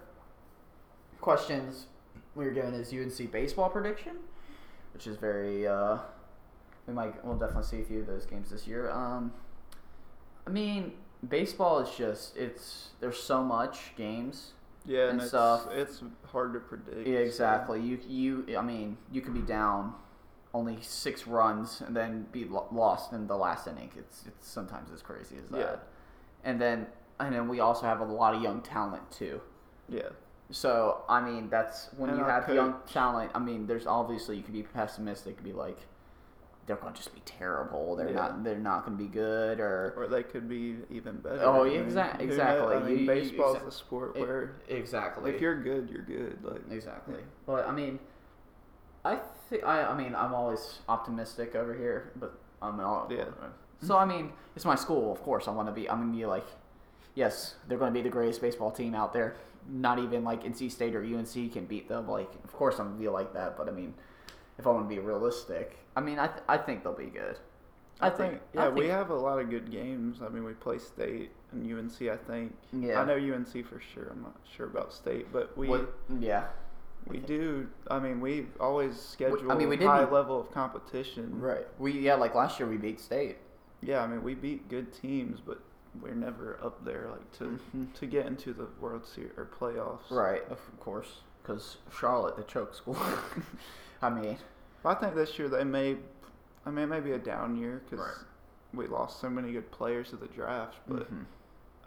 questions 1.21 1.87
we 2.35 2.45
were 2.45 2.51
given 2.51 2.73
is 2.73 2.91
UNC 2.93 3.31
baseball 3.31 3.69
prediction, 3.69 4.17
which 4.93 5.07
is 5.07 5.17
very. 5.17 5.67
Uh, 5.67 5.99
we 6.87 6.93
might 6.93 7.23
we'll 7.25 7.35
definitely 7.37 7.63
see 7.63 7.81
a 7.81 7.85
few 7.85 7.99
of 8.01 8.07
those 8.07 8.25
games 8.25 8.49
this 8.51 8.67
year. 8.67 8.89
Um, 8.91 9.33
I 10.47 10.49
mean, 10.49 10.93
baseball 11.27 11.79
is 11.79 11.89
just 11.95 12.37
it's 12.37 12.89
there's 12.99 13.21
so 13.21 13.43
much 13.43 13.95
games. 13.95 14.51
Yeah, 14.87 15.09
and, 15.09 15.19
and 15.19 15.27
stuff. 15.27 15.67
it's 15.71 16.03
hard 16.31 16.53
to 16.53 16.59
predict. 16.59 17.07
Yeah, 17.07 17.17
so- 17.17 17.23
exactly. 17.23 17.81
You 17.81 17.99
you 18.07 18.57
I 18.57 18.61
mean, 18.61 18.97
you 19.11 19.21
could 19.21 19.33
be 19.33 19.41
down 19.41 19.93
only 20.53 20.77
six 20.81 21.27
runs 21.27 21.81
and 21.81 21.95
then 21.95 22.27
be 22.31 22.45
lo- 22.45 22.67
lost 22.71 23.11
in 23.11 23.27
the 23.27 23.35
last 23.35 23.67
inning. 23.67 23.91
It's 23.97 24.23
it's 24.27 24.47
sometimes 24.47 24.89
as 24.93 25.01
crazy 25.01 25.35
as 25.43 25.49
that. 25.49 25.59
Yeah. 25.59 25.75
And 26.43 26.61
then 26.61 26.87
and 27.19 27.33
then 27.33 27.47
we 27.47 27.59
also 27.59 27.85
have 27.85 27.99
a 27.99 28.05
lot 28.05 28.35
of 28.35 28.41
young 28.41 28.61
talent 28.61 29.09
too. 29.11 29.41
Yeah. 29.89 30.09
So 30.51 31.01
I 31.09 31.19
mean, 31.21 31.49
that's 31.49 31.89
when 31.97 32.11
And 32.11 32.19
you 32.19 32.25
have 32.25 32.47
young 32.49 32.75
talent. 32.85 33.31
I 33.33 33.39
mean, 33.39 33.65
there's 33.65 33.87
obviously 33.87 34.37
you 34.37 34.43
could 34.43 34.53
be 34.53 34.63
pessimistic, 34.63 35.43
be 35.43 35.53
like, 35.53 35.79
they're 36.67 36.75
going 36.77 36.93
to 36.93 36.97
just 36.97 37.13
be 37.13 37.21
terrible. 37.25 37.95
They're 37.95 38.09
Yeah. 38.09 38.15
not. 38.15 38.43
They're 38.43 38.57
not 38.57 38.85
going 38.85 38.97
to 38.97 39.03
be 39.03 39.09
good, 39.09 39.59
or 39.59 39.93
Or 39.97 40.07
they 40.07 40.23
could 40.23 40.49
be 40.49 40.77
even 40.89 41.17
better. 41.17 41.41
Oh, 41.43 41.63
I 41.63 41.69
mean, 41.69 41.85
exac- 41.85 42.19
exactly. 42.19 42.75
I 42.75 42.79
mean, 42.79 42.99
You- 42.99 43.05
baseball's 43.07 43.57
exa- 43.57 43.67
a 43.67 43.71
sport 43.71 44.15
where 44.17 44.55
exactly. 44.67 45.31
if 45.33 45.41
you're 45.41 45.61
good, 45.61 45.89
you're 45.89 46.01
good. 46.01 46.43
Like 46.43 46.61
Exactly. 46.71 47.19
But 47.45 47.67
I 47.67 47.71
mean, 47.71 47.99
I 49.03 49.19
think 49.49 49.63
I. 49.63 49.83
I 49.83 49.95
mean, 49.95 50.15
I'm 50.15 50.33
always 50.33 50.79
optimistic 50.89 51.55
over 51.55 51.73
here, 51.75 52.11
but 52.15 52.33
I'm 52.61 52.79
all. 52.79 53.07
Yeah. 53.11 53.25
So 53.81 53.95
I 53.97 54.05
mean, 54.05 54.31
it's 54.55 54.65
my 54.65 54.75
school. 54.75 55.11
Of 55.11 55.21
course, 55.21 55.47
I 55.47 55.51
want 55.51 55.67
to 55.67 55.71
be. 55.73 55.87
I'm 55.89 55.99
gonna 55.99 56.13
be 56.17 56.25
like, 56.25 56.47
yes, 57.13 57.55
they're 57.67 57.77
gonna 57.77 57.91
be 57.91 58.01
the 58.01 58.09
greatest 58.09 58.41
baseball 58.41 58.71
team 58.71 58.95
out 58.95 59.13
there. 59.13 59.35
Not 59.69 59.99
even 59.99 60.23
like 60.23 60.43
NC 60.43 60.71
State 60.71 60.95
or 60.95 61.03
UNC 61.03 61.49
can 61.53 61.65
beat 61.65 61.87
them. 61.89 62.07
Like, 62.07 62.31
of 62.43 62.53
course, 62.53 62.79
I'm 62.79 62.87
gonna 62.87 62.99
be 62.99 63.09
like 63.09 63.33
that. 63.33 63.55
But 63.57 63.67
I 63.67 63.71
mean, 63.71 63.93
if 64.57 64.65
I 64.67 64.69
want 64.71 64.89
to 64.89 64.95
be 64.95 64.99
realistic, 65.01 65.77
I 65.95 66.01
mean, 66.01 66.19
I 66.19 66.27
th- 66.27 66.43
I 66.47 66.57
think 66.57 66.83
they'll 66.83 66.93
be 66.93 67.05
good. 67.05 67.37
I 68.01 68.09
think, 68.09 68.41
I 68.57 68.63
yeah, 68.65 68.69
we 68.69 68.81
think- 68.81 68.91
have 68.91 69.09
a 69.09 69.15
lot 69.15 69.39
of 69.39 69.49
good 69.49 69.71
games. 69.71 70.21
I 70.21 70.27
mean, 70.29 70.43
we 70.43 70.53
play 70.53 70.77
state 70.79 71.31
and 71.51 71.65
UNC. 71.65 72.09
I 72.09 72.17
think. 72.17 72.53
Yeah. 72.73 73.01
I 73.01 73.05
know 73.05 73.15
UNC 73.15 73.63
for 73.65 73.79
sure. 73.79 74.07
I'm 74.11 74.21
not 74.21 74.35
sure 74.55 74.65
about 74.65 74.91
state, 74.93 75.27
but 75.31 75.55
we 75.57 75.69
What- 75.69 75.93
yeah. 76.19 76.47
we 77.07 77.17
do. 77.19 77.67
I 77.89 77.99
mean, 77.99 78.19
we 78.19 78.47
always 78.59 78.99
schedule 78.99 79.49
I 79.51 79.55
mean, 79.55 79.69
we 79.69 79.77
didn't- 79.77 79.91
high 79.91 80.09
level 80.09 80.39
of 80.41 80.51
competition. 80.51 81.39
Right. 81.39 81.67
We 81.79 81.93
yeah, 81.93 82.15
like 82.15 82.35
last 82.35 82.59
year 82.59 82.67
we 82.67 82.77
beat 82.77 82.99
State. 82.99 83.37
Yeah, 83.81 84.01
I 84.03 84.07
mean, 84.07 84.23
we 84.23 84.33
beat 84.35 84.67
good 84.69 84.91
teams, 84.91 85.39
but 85.39 85.59
we're 86.01 86.15
never 86.15 86.59
up 86.61 86.83
there 86.83 87.07
like 87.11 87.31
to 87.33 87.59
Mhm. 87.75 87.93
to 87.93 88.05
get 88.05 88.25
into 88.25 88.51
the 88.53 88.67
World 88.81 89.05
Series 89.05 89.31
or 89.37 89.45
playoffs. 89.45 90.09
Right. 90.11 90.43
Of 90.49 90.59
course. 90.81 91.21
Because 91.41 91.77
Charlotte, 91.91 92.35
the 92.35 92.43
choke 92.43 92.73
school. 92.73 92.97
I 94.01 94.09
mean. 94.09 94.37
I 94.83 94.93
think 94.93 95.15
this 95.15 95.37
year 95.39 95.49
they 95.49 95.63
may. 95.63 95.97
I 96.65 96.69
mean, 96.69 96.83
it 96.85 96.87
may 96.87 96.99
be 96.99 97.11
a 97.13 97.17
down 97.19 97.57
year 97.57 97.81
because 97.89 98.05
Right. 98.05 98.15
we 98.73 98.87
lost 98.87 99.19
so 99.19 99.29
many 99.29 99.51
good 99.51 99.71
players 99.71 100.09
to 100.11 100.15
the 100.15 100.27
draft. 100.27 100.75
But 100.87 101.11
mhm. 101.11 101.25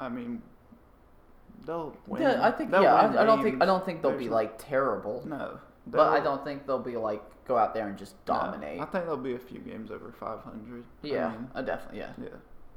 I 0.00 0.08
mean, 0.08 0.42
they'll 1.66 1.96
win. 2.06 2.22
Yeah, 2.22 2.46
I 2.46 2.50
think 2.50 2.70
They'll 2.70 2.82
yeah. 2.82 3.08
win 3.08 3.18
I, 3.18 3.22
I 3.22 3.24
don't 3.24 3.42
think 3.42 3.62
I 3.62 3.66
don't 3.66 3.84
think 3.84 4.02
they'll 4.02 4.10
There's 4.12 4.22
be 4.24 4.28
no- 4.28 4.34
like 4.34 4.54
terrible, 4.58 5.22
No, 5.26 5.58
but 5.86 6.08
I 6.12 6.20
don't 6.20 6.42
think 6.44 6.66
they'll 6.66 6.78
be 6.78 6.96
like 6.96 7.22
go 7.46 7.56
out 7.56 7.72
there 7.74 7.88
and 7.88 7.96
just 7.96 8.14
no. 8.26 8.34
dominate. 8.34 8.80
I 8.80 8.84
think 8.84 9.04
there'll 9.04 9.16
be 9.16 9.34
a 9.34 9.38
few 9.38 9.60
games 9.60 9.90
over 9.90 10.12
500. 10.18 10.84
yeah, 11.02 11.26
I 11.28 11.30
mean, 11.32 11.50
I 11.54 11.62
definitely 11.62 11.98
yeah. 12.00 12.12
yeah. 12.20 12.28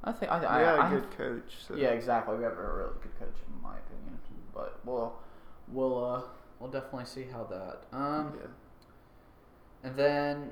I 0.04 0.12
think 0.12 0.32
I, 0.32 0.40
We 0.40 0.46
I, 0.46 0.62
a 0.62 0.82
I 0.82 0.90
good 0.90 1.12
coach. 1.18 1.58
So. 1.68 1.76
yeah 1.76 1.90
exactly. 1.90 2.36
We 2.38 2.44
have 2.44 2.54
a 2.54 2.74
really 2.74 2.94
good 3.04 3.20
coach 3.20 3.36
in 3.48 3.62
my 3.62 3.76
opinion, 3.78 4.20
but 4.54 4.80
we'll 4.86 5.14
we'll 5.68 6.04
uh 6.06 6.22
we'll 6.60 6.72
definitely 6.72 7.06
see 7.06 7.26
how 7.32 7.44
that. 7.46 7.84
Um, 7.96 8.34
yeah. 8.40 8.48
And 9.84 9.96
then 9.96 10.52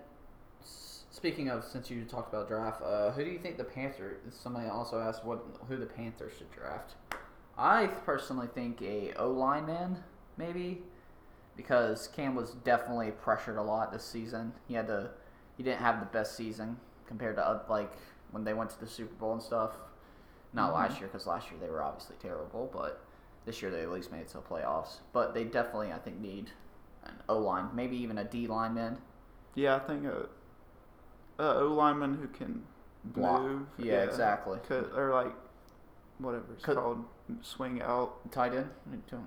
speaking 1.12 1.50
of 1.50 1.64
since 1.64 1.90
you 1.90 2.04
talked 2.06 2.34
about 2.34 2.48
draft, 2.48 2.82
uh, 2.82 3.12
who 3.12 3.24
do 3.24 3.30
you 3.30 3.40
think 3.40 3.58
the 3.58 3.64
Panther? 3.64 4.18
Somebody 4.32 4.70
also 4.70 5.00
asked 5.00 5.24
what 5.26 5.44
who 5.68 5.78
the 5.78 5.86
Panthers 5.86 6.34
should 6.38 6.52
draft. 6.52 6.96
I 7.58 7.88
personally 7.88 8.48
think 8.48 8.82
a 8.82 9.14
O 9.18 9.30
lineman 9.32 9.98
maybe 10.38 10.82
because 11.58 12.08
Cam 12.16 12.36
was 12.36 12.52
definitely 12.64 13.12
pressured 13.12 13.58
a 13.58 13.62
lot 13.62 13.92
this 13.92 14.06
season. 14.06 14.54
He 14.68 14.76
had 14.76 14.88
to 14.88 15.12
he 15.58 15.64
didn't 15.64 15.80
have 15.82 16.00
the 16.00 16.06
best 16.06 16.36
season 16.38 16.78
compared 17.06 17.36
to 17.36 17.46
oth- 17.46 17.70
like 17.70 17.92
when 18.32 18.44
they 18.46 18.54
went 18.54 18.70
to 18.70 18.80
the 18.80 18.88
Super 18.88 19.14
Bowl 19.16 19.34
and 19.34 19.42
stuff. 19.42 19.74
Not 20.54 20.72
Mhm. 20.72 20.76
last 20.76 21.00
year 21.00 21.08
because 21.10 21.28
last 21.28 21.52
year 21.52 21.60
they 21.60 21.70
were 21.70 21.84
obviously 21.84 22.16
terrible, 22.20 22.70
but 22.72 23.02
this 23.46 23.62
year 23.62 23.70
they 23.70 23.82
at 23.84 23.92
least 23.92 24.12
made 24.12 24.22
it 24.22 24.28
to 24.30 24.36
the 24.38 24.44
playoffs. 24.44 25.00
But 25.12 25.34
they 25.34 25.44
definitely 25.44 25.92
I 25.92 26.00
think 26.00 26.18
need 26.20 26.52
an 27.04 27.16
O 27.28 27.38
line, 27.40 27.70
maybe 27.74 27.98
even 27.98 28.18
a 28.18 28.24
D 28.24 28.48
lineman. 28.48 29.00
Yeah, 29.56 29.76
I 29.76 29.80
think 29.80 30.06
a, 30.06 30.28
a 31.42 31.60
O 31.62 31.74
lineman 31.74 32.16
who 32.16 32.28
can 32.28 32.64
Block. 33.04 33.42
move. 33.42 33.68
Yeah, 33.78 34.04
exactly. 34.04 34.60
Or 34.96 35.12
like 35.14 35.34
whatever 36.20 36.46
it's 36.54 36.66
called, 36.66 37.04
swing 37.42 37.82
out. 37.82 38.30
Tight 38.32 38.54
end? 38.54 38.70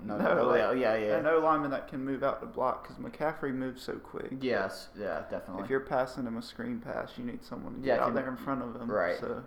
No, 0.05 0.17
No, 0.17 0.35
no, 0.35 0.47
like- 0.47 0.59
yeah, 0.59 0.71
yeah, 0.73 0.95
yeah. 0.95 1.17
An 1.17 1.25
O 1.27 1.39
lineman 1.39 1.71
that 1.71 1.87
can 1.87 2.03
move 2.05 2.23
out 2.23 2.39
to 2.41 2.45
block 2.47 2.87
because 2.87 2.97
McCaffrey 3.03 3.53
moves 3.53 3.81
so 3.81 3.93
quick. 3.93 4.31
Yes, 4.41 4.89
yeah, 4.97 5.23
definitely. 5.31 5.63
If 5.63 5.69
you're 5.69 5.79
passing 5.79 6.25
him 6.25 6.37
a 6.37 6.41
screen 6.41 6.79
pass, 6.79 7.13
you 7.17 7.25
need 7.25 7.43
someone 7.43 7.75
to 7.75 7.79
Yeah, 7.81 7.95
get 7.95 7.99
out 8.01 8.05
can- 8.07 8.15
there 8.15 8.27
in 8.29 8.37
front 8.37 8.61
of 8.61 8.75
him. 8.79 8.89
right. 8.91 9.19
So 9.19 9.43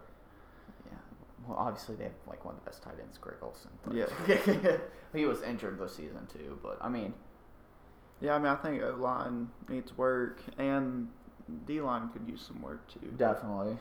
Yeah. 0.87 0.93
Well, 1.47 1.57
obviously 1.59 1.95
they 1.97 2.05
have 2.05 2.13
like 2.27 2.45
one 2.45 2.55
of 2.57 2.61
the 2.65 2.67
best 2.71 2.83
tight 2.83 2.95
ends, 3.01 3.17
Greg 3.19 3.37
Olsen. 3.43 3.71
but- 3.85 3.95
Yeah. 3.95 4.77
he 5.15 5.25
was 5.25 5.41
injured 5.43 5.79
this 5.79 5.95
season 5.95 6.27
too, 6.27 6.59
but 6.63 6.79
I 6.81 6.89
mean, 6.89 7.15
yeah, 8.21 8.35
I 8.35 8.39
mean, 8.39 8.49
I 8.49 8.57
think 8.57 8.83
O 8.83 8.95
line 8.99 9.49
needs 9.69 9.97
work, 9.97 10.41
and 10.59 11.09
D 11.67 11.81
line 11.81 12.09
could 12.11 12.29
use 12.29 12.43
some 12.47 12.61
work 12.63 12.87
too. 12.89 13.13
definitely. 13.17 13.77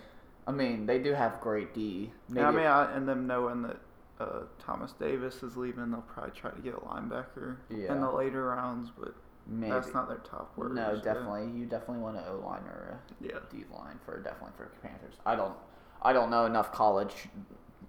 I 0.48 0.52
mean, 0.52 0.86
they 0.86 1.00
do 1.00 1.14
have 1.14 1.42
great 1.42 1.74
D. 1.74 2.12
Maybe 2.30 2.42
Yeah, 2.42 2.48
I 2.48 2.52
mean, 2.52 2.66
I, 2.68 2.96
and 2.96 3.08
them 3.10 3.26
knowing 3.26 3.64
that 3.64 3.78
uh, 4.20 4.42
Thomas 4.60 4.92
Davis 4.94 5.42
is 5.42 5.58
leaving, 5.58 5.90
they'll 5.90 6.02
probably 6.02 6.32
try 6.40 6.52
to 6.52 6.62
get 6.62 6.76
a 6.76 6.80
linebacker 6.82 7.58
Yeah. 7.70 7.92
in 7.94 8.02
the 8.02 8.12
later 8.12 8.46
rounds, 8.46 8.92
but 8.98 9.16
maybe. 9.48 9.72
that's 9.72 9.92
not 9.94 10.08
their 10.08 10.20
top 10.20 10.56
word. 10.56 10.76
no, 10.76 10.96
definitely. 10.98 11.50
You 11.58 11.66
definitely 11.66 12.04
want 12.04 12.18
an 12.18 12.26
O 12.30 12.46
line 12.46 12.62
or 12.64 13.00
Yeah. 13.20 13.38
a 13.38 13.52
D 13.52 13.64
line 13.74 14.00
for 14.06 14.20
definitely 14.20 14.52
for 14.58 14.66
Panthers. 14.84 15.16
I 15.26 15.36
don't. 15.36 15.56
I 16.02 16.14
don't 16.14 16.30
know 16.30 16.46
enough 16.46 16.72
college 16.72 17.28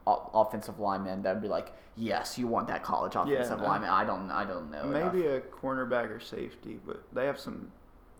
offensive 0.07 0.79
lineman 0.79 1.23
that'd 1.23 1.43
be 1.43 1.49
like, 1.49 1.73
yes, 1.97 2.39
you 2.39 2.47
want 2.47 2.69
that 2.69 2.83
college 2.85 3.15
offensive 3.17 3.59
no. 3.59 3.65
lineman. 3.67 3.91
I 3.91 4.05
don't. 4.05 4.31
I 4.31 4.45
don't 4.45 4.71
know. 4.71 4.83
enough. 4.91 5.13
Maybe 5.13 5.27
a 5.27 5.41
cornerback 5.41 6.11
or 6.11 6.21
safety, 6.21 6.79
but 6.87 7.03
they 7.13 7.27
have 7.27 7.39
some 7.41 7.71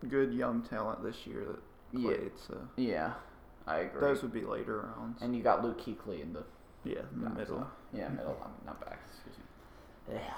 good 0.09 0.33
young 0.33 0.61
talent 0.61 1.03
this 1.03 1.25
year 1.25 1.45
that 1.45 1.59
Yeah. 1.99 2.07
played, 2.15 2.31
so 2.47 2.57
Yeah, 2.75 3.13
I 3.65 3.77
agree. 3.79 4.01
those 4.01 4.21
would 4.21 4.33
be 4.33 4.41
later 4.41 4.91
rounds. 4.97 5.21
and 5.21 5.35
you 5.35 5.41
got 5.41 5.63
Luke 5.63 5.79
Kuechly 5.81 6.21
in 6.21 6.33
the 6.33 6.43
yeah, 6.83 6.99
in 7.13 7.21
the 7.23 7.29
middle. 7.31 7.67
Yeah, 7.93 8.09
middle. 8.09 8.37
I 8.41 8.47
mean, 8.47 8.55
not 8.65 8.79
back. 8.85 8.99
Excuse 9.09 9.37
me. 9.37 10.15
Yeah, 10.15 10.33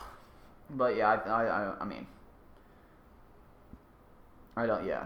but 0.71 0.95
yeah, 0.95 1.09
I, 1.09 1.15
I, 1.29 1.43
I, 1.45 1.75
I 1.81 1.85
mean, 1.85 2.07
I 4.55 4.65
don't. 4.65 4.85
Yeah. 4.85 5.05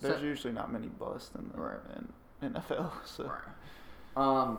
There's 0.00 0.16
So- 0.18 0.22
usually 0.22 0.52
not 0.52 0.72
many 0.72 0.88
busts 0.88 1.30
in 1.34 1.48
the 1.54 1.58
Right. 1.60 1.78
in 2.42 2.52
NFL, 2.52 2.90
so 3.04 3.24
Right. 3.24 3.40
Um, 4.16 4.58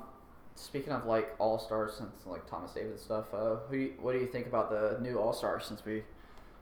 speaking 0.56 0.94
of 0.94 1.06
like 1.06 1.36
all 1.40 1.60
stars, 1.60 1.94
since 1.98 2.26
like 2.26 2.50
Thomas 2.50 2.72
David 2.72 3.00
stuff, 3.00 3.34
uh, 3.34 3.58
who, 3.70 3.78
you- 3.78 3.94
what 4.00 4.14
do 4.14 4.20
you 4.20 4.28
think 4.28 4.48
about 4.48 4.70
the 4.70 4.98
new 5.02 5.18
all 5.20 5.34
stars 5.34 5.66
since 5.66 5.84
we, 5.86 6.04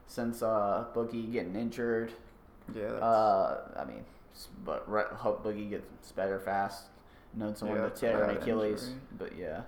since 0.07 0.41
uh 0.41 0.85
Boogie 0.93 1.31
getting 1.31 1.55
injured? 1.55 2.11
yeah, 2.73 2.83
Uh, 2.93 3.71
I 3.75 3.85
mean, 3.85 4.05
but 4.65 4.89
re- 4.89 5.03
hope 5.13 5.43
Boogie 5.43 5.69
gets 5.69 6.11
better 6.13 6.39
fast. 6.39 6.85
Known 7.35 7.55
someone 7.55 7.77
Yeah, 7.79 7.89
to 7.89 7.95
tear 7.95 8.23
an 8.25 8.37
Achilles, 8.37 8.83
injury. 8.89 9.01
but 9.17 9.35
yeah, 9.37 9.61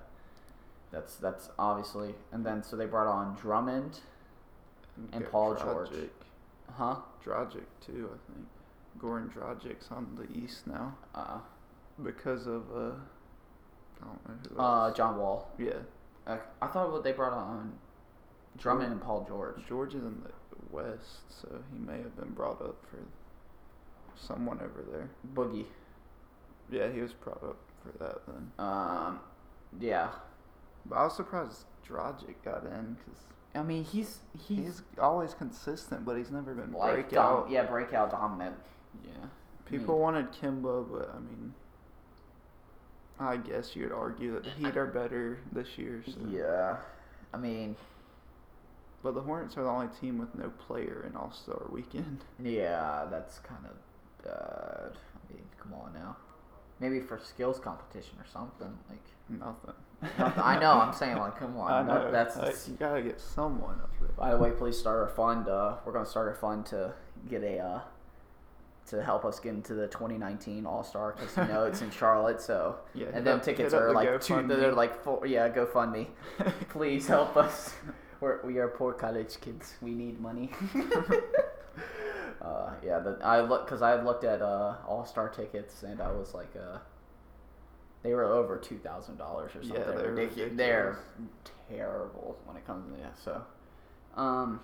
that's 0.92 1.16
that's 1.16 1.50
obviously. 1.58 2.14
And 2.32 2.44
then 2.46 2.62
so 2.62 2.76
they 2.76 2.86
brought 2.86 3.08
on 3.08 3.34
Drummond, 3.36 4.00
and 5.12 5.22
got 5.22 5.32
Paul 5.32 5.54
George. 5.56 5.88
Dragic. 5.90 6.08
huh? 6.76 6.96
Dragic 7.24 7.64
too, 7.84 8.08
I 8.14 8.32
think. 8.32 8.46
Goran 9.00 9.30
Dragic's 9.32 9.90
on 9.90 10.06
the 10.16 10.26
East 10.38 10.66
now 10.66 10.94
Uh, 11.14 11.38
because 12.02 12.46
of 12.46 12.62
uh, 12.74 12.92
I 14.02 14.06
don't 14.06 14.28
know 14.28 14.34
who 14.56 14.60
uh. 14.60 14.94
John 14.94 15.16
Wall. 15.18 15.50
yeah, 15.58 15.72
Uh, 16.26 16.38
I 16.60 16.66
thought 16.68 16.92
what 16.92 17.04
they 17.04 17.12
brought 17.12 17.32
on 17.32 17.72
Drummond 18.58 18.92
and 18.92 19.00
Paul 19.00 19.24
George. 19.28 19.56
George 19.68 19.94
is 19.94 20.02
in 20.02 20.22
the 20.24 20.30
West, 20.74 21.20
so 21.28 21.48
he 21.72 21.78
may 21.78 21.98
have 21.98 22.16
been 22.16 22.30
brought 22.30 22.60
up 22.62 22.76
for 22.90 22.98
someone 24.16 24.58
over 24.60 24.84
there. 24.90 25.08
Boogie. 25.34 25.66
Yeah, 26.70 26.90
he 26.90 27.00
was 27.00 27.12
brought 27.12 27.42
up 27.44 27.56
for 27.82 27.96
that 28.04 28.26
then. 28.26 28.50
Um, 28.58 29.20
yeah. 29.80 30.08
But 30.86 30.96
I 30.96 31.04
was 31.04 31.14
surprised 31.16 31.64
Dragic 31.88 32.34
got 32.44 32.64
in 32.64 32.96
because 33.04 33.20
I 33.54 33.62
mean, 33.62 33.84
he's 33.84 34.18
he's, 34.46 34.58
he's 34.58 34.82
always 35.00 35.34
consistent, 35.34 36.04
but 36.04 36.16
he's 36.16 36.30
never 36.30 36.54
been 36.54 36.72
like 36.72 36.92
breakout. 37.10 37.44
dom- 37.44 37.52
yeah, 37.52 37.64
breakout 37.64 38.10
dominant. 38.10 38.56
Yeah. 39.04 39.10
People 39.70 39.98
wanted 39.98 40.30
Kemba, 40.32 40.86
but 40.90 41.10
I 41.14 41.18
mean, 41.18 41.52
I 43.18 43.36
guess 43.38 43.74
you'd 43.74 43.92
argue 43.92 44.32
that 44.34 44.44
the 44.44 44.50
Heat 44.50 44.76
are 44.76 44.86
better 44.86 45.38
this 45.52 45.78
year. 45.78 46.02
So. 46.06 46.14
Yeah. 46.30 46.76
I 47.32 47.38
mean, 47.38 47.76
But 49.02 49.14
the 49.14 49.22
Hornets 49.22 49.56
are 49.56 49.62
the 49.62 49.68
only 49.70 49.88
team 50.00 50.18
with 50.18 50.34
no 50.34 50.50
player 50.50 51.04
in 51.08 51.16
All 51.16 51.32
Star 51.32 51.62
Weekend. 51.70 52.24
yeah, 52.42 53.06
that's 53.10 53.38
kind 53.38 53.64
of 53.64 54.24
bad. 54.24 54.92
I 54.96 55.32
mean, 55.32 55.42
come 55.58 55.72
on 55.74 55.92
now. 55.94 56.16
Maybe 56.80 57.00
for 57.00 57.18
skills 57.18 57.58
competition 57.58 58.18
or 58.18 58.26
something. 58.30 58.76
Like, 58.90 58.98
Nothing. 59.28 59.74
nothing- 60.18 60.42
I 60.42 60.58
know. 60.60 60.72
I'm 60.72 60.92
saying 60.92 61.16
like, 61.16 61.38
come 61.38 61.56
on. 61.56 61.72
I 61.72 61.82
know. 61.82 62.10
that's. 62.12 62.36
like, 62.36 62.54
you 62.68 62.74
gotta 62.74 63.02
get 63.02 63.18
someone 63.20 63.76
up 63.80 63.90
there. 63.98 64.10
By 64.10 64.30
the 64.32 64.36
way, 64.38 64.50
please 64.50 64.78
start 64.78 65.08
a 65.10 65.12
fund. 65.14 65.48
Uh, 65.48 65.76
we're 65.84 65.92
gonna 65.92 66.04
start 66.06 66.30
a 66.30 66.38
fund 66.38 66.66
to 66.66 66.92
get 67.28 67.42
a 67.42 67.58
uh, 67.58 67.80
to 68.88 69.02
help 69.02 69.24
us 69.24 69.40
get 69.40 69.54
into 69.54 69.74
the 69.74 69.86
2019 69.88 70.64
All 70.66 70.84
Star 70.84 71.14
because 71.18 71.36
you 71.36 71.52
know 71.52 71.64
it's 71.64 71.82
in 71.82 71.90
Charlotte. 71.90 72.40
So 72.40 72.76
Yeah, 72.94 73.06
and 73.12 73.26
them 73.26 73.38
up- 73.38 73.44
tickets 73.44 73.74
are 73.74 73.88
the 73.88 73.92
like 73.92 74.20
two. 74.20 74.46
They're 74.46 74.72
like 74.72 75.02
four. 75.02 75.26
Yeah, 75.26 75.48
GoFundMe. 75.48 76.08
please 76.68 77.06
help 77.06 77.36
us. 77.36 77.74
We're, 78.20 78.40
we 78.46 78.56
are 78.58 78.68
poor 78.68 78.94
college 78.94 79.38
kids. 79.42 79.74
We 79.82 79.90
need 79.90 80.18
money. 80.20 80.50
uh, 82.40 82.70
yeah, 82.82 82.98
the, 83.00 83.18
I 83.22 83.42
look 83.42 83.66
because 83.66 83.82
I 83.82 84.00
looked 84.02 84.24
at 84.24 84.40
uh, 84.40 84.76
All 84.88 85.04
Star 85.04 85.28
tickets 85.28 85.82
and 85.82 86.00
I 86.00 86.10
was 86.10 86.32
like, 86.32 86.54
uh, 86.56 86.78
they 88.02 88.14
were 88.14 88.24
over 88.24 88.56
two 88.56 88.78
thousand 88.78 89.18
dollars 89.18 89.50
or 89.54 89.62
something. 89.62 89.82
Yeah, 89.82 89.92
they're 89.96 90.12
ridiculous. 90.12 90.52
They're 90.54 90.98
terrible 91.68 92.38
when 92.44 92.56
it 92.56 92.66
comes 92.66 92.90
to 92.92 92.98
yeah. 92.98 93.08
So, 93.22 93.42
um, 94.16 94.60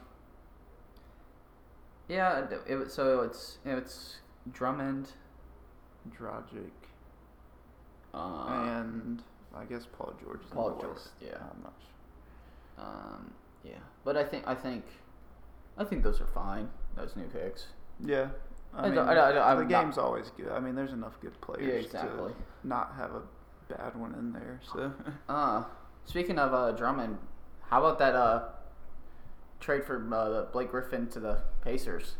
yeah, 2.09 2.45
it, 2.67 2.91
so 2.91 3.21
it's 3.21 3.59
it's 3.65 4.17
Drummond, 4.53 5.13
Dragic 6.11 6.71
uh, 8.15 8.47
and 8.49 9.23
I 9.55 9.65
guess 9.65 9.87
Paul 9.97 10.15
George. 10.23 10.41
is 10.43 10.47
Paul 10.51 10.79
George, 10.81 10.95
West. 10.95 11.09
yeah. 11.21 11.37
I'm 11.41 11.63
not 11.63 11.75
sure. 11.79 12.85
um, 12.87 13.33
yeah. 13.65 13.73
But 14.05 14.17
I 14.17 14.25
think 14.25 14.47
I 14.47 14.55
think 14.55 14.85
I 15.79 15.85
think 15.85 16.03
those 16.03 16.21
are 16.21 16.27
fine. 16.27 16.69
Those 16.97 17.17
new 17.17 17.25
picks. 17.27 17.67
Yeah. 18.05 18.29
I 18.75 18.81
I 18.81 18.83
mean, 18.87 18.95
don't- 18.95 19.09
I 19.09 19.15
don't- 19.15 19.25
I 19.25 19.33
don't- 19.33 19.35
the 19.35 19.43
I'm 19.65 19.69
not- 19.69 19.83
game's 19.85 19.99
always 19.99 20.31
good. 20.31 20.49
I 20.51 20.59
mean, 20.61 20.75
there's 20.75 20.93
enough 20.95 21.21
good 21.21 21.39
players 21.43 21.63
Yeah, 21.67 21.75
exactly. 21.75 22.33
to 22.33 22.37
not 22.65 22.95
have 22.97 23.15
a 23.15 23.23
bad 23.69 23.95
one 23.97 24.15
in 24.15 24.33
there. 24.33 24.61
So 24.65 24.93
Uh, 25.29 25.65
speaking 26.07 26.39
of 26.39 26.53
uh, 26.55 26.73
Drummond, 26.73 27.19
how 27.69 27.81
about 27.85 27.99
that 27.99 28.15
uh, 28.15 28.49
trade 29.63 29.85
for 29.85 29.97
uh, 30.15 30.53
Blake 30.53 30.71
Griffin 30.71 31.07
to 31.09 31.21
the 31.21 31.43
Pacers? 31.63 32.17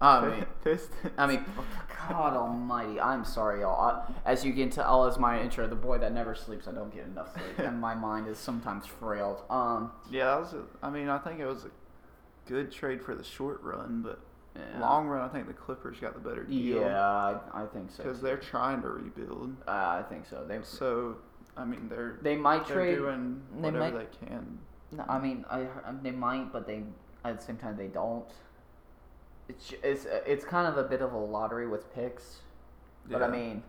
I 0.00 0.26
mean. 0.28 0.46
I 1.18 1.26
mean, 1.26 1.44
God 2.08 2.34
Almighty! 2.34 3.00
I'm 3.00 3.24
sorry, 3.24 3.60
y'all. 3.60 3.80
I, 3.80 4.30
as 4.30 4.44
you 4.44 4.52
get 4.52 4.64
into 4.64 4.86
all 4.86 5.06
as 5.06 5.18
my 5.18 5.40
intro, 5.40 5.66
the 5.66 5.74
boy 5.74 5.98
that 5.98 6.12
never 6.12 6.34
sleeps, 6.34 6.68
I 6.68 6.72
don't 6.72 6.94
get 6.94 7.04
enough 7.06 7.32
sleep, 7.32 7.58
and 7.66 7.80
my 7.80 7.94
mind 8.08 8.28
is 8.28 8.38
sometimes 8.38 8.86
frailed. 8.86 9.42
Um, 9.48 9.92
yeah, 10.10 10.26
that 10.26 10.40
was. 10.40 10.52
A, 10.52 10.62
I 10.82 10.90
mean, 10.90 11.08
I 11.08 11.18
think 11.18 11.40
it 11.40 11.46
was 11.46 11.64
a 11.64 11.70
good 12.46 12.70
trade 12.70 13.02
for 13.02 13.14
the 13.14 13.24
short 13.24 13.62
run, 13.62 14.02
but 14.02 14.20
yeah. 14.54 14.80
long 14.80 15.06
run, 15.06 15.22
I 15.22 15.28
think 15.32 15.46
the 15.46 15.54
Clippers 15.54 15.98
got 15.98 16.12
the 16.14 16.20
better 16.28 16.44
deal. 16.44 16.80
Yeah, 16.82 17.00
I, 17.06 17.62
I 17.62 17.66
think 17.66 17.90
so. 17.90 18.02
Because 18.02 18.20
they're 18.20 18.36
trying 18.36 18.82
to 18.82 18.88
rebuild. 18.88 19.56
Uh, 19.66 19.70
I 19.70 20.04
think 20.08 20.26
so. 20.26 20.44
They 20.46 20.58
So, 20.62 21.16
I 21.56 21.64
mean, 21.64 21.88
they're 21.88 22.18
they 22.20 22.36
might 22.36 22.66
they're 22.66 22.76
trade. 22.76 22.96
doing 22.96 23.40
they 23.54 23.60
whatever 23.70 23.98
might- 23.98 24.12
they 24.20 24.26
can. 24.26 24.58
No, 24.92 25.04
I 25.08 25.18
mean, 25.18 25.44
I 25.50 25.60
heard- 25.64 26.02
they 26.02 26.10
might, 26.12 26.52
but 26.52 26.66
they 26.66 26.84
at 27.24 27.38
the 27.38 27.44
same 27.44 27.56
time 27.56 27.76
they 27.76 27.88
don't. 27.88 28.24
It's 29.48 29.72
it's 29.82 30.06
uh, 30.06 30.20
it's 30.26 30.44
kind 30.44 30.66
of 30.66 30.76
a 30.76 30.88
bit 30.88 31.02
of 31.02 31.12
a 31.12 31.18
lottery 31.18 31.66
with 31.68 31.92
picks, 31.94 32.40
but 33.08 33.22
I 33.22 33.28
mean, 33.28 33.62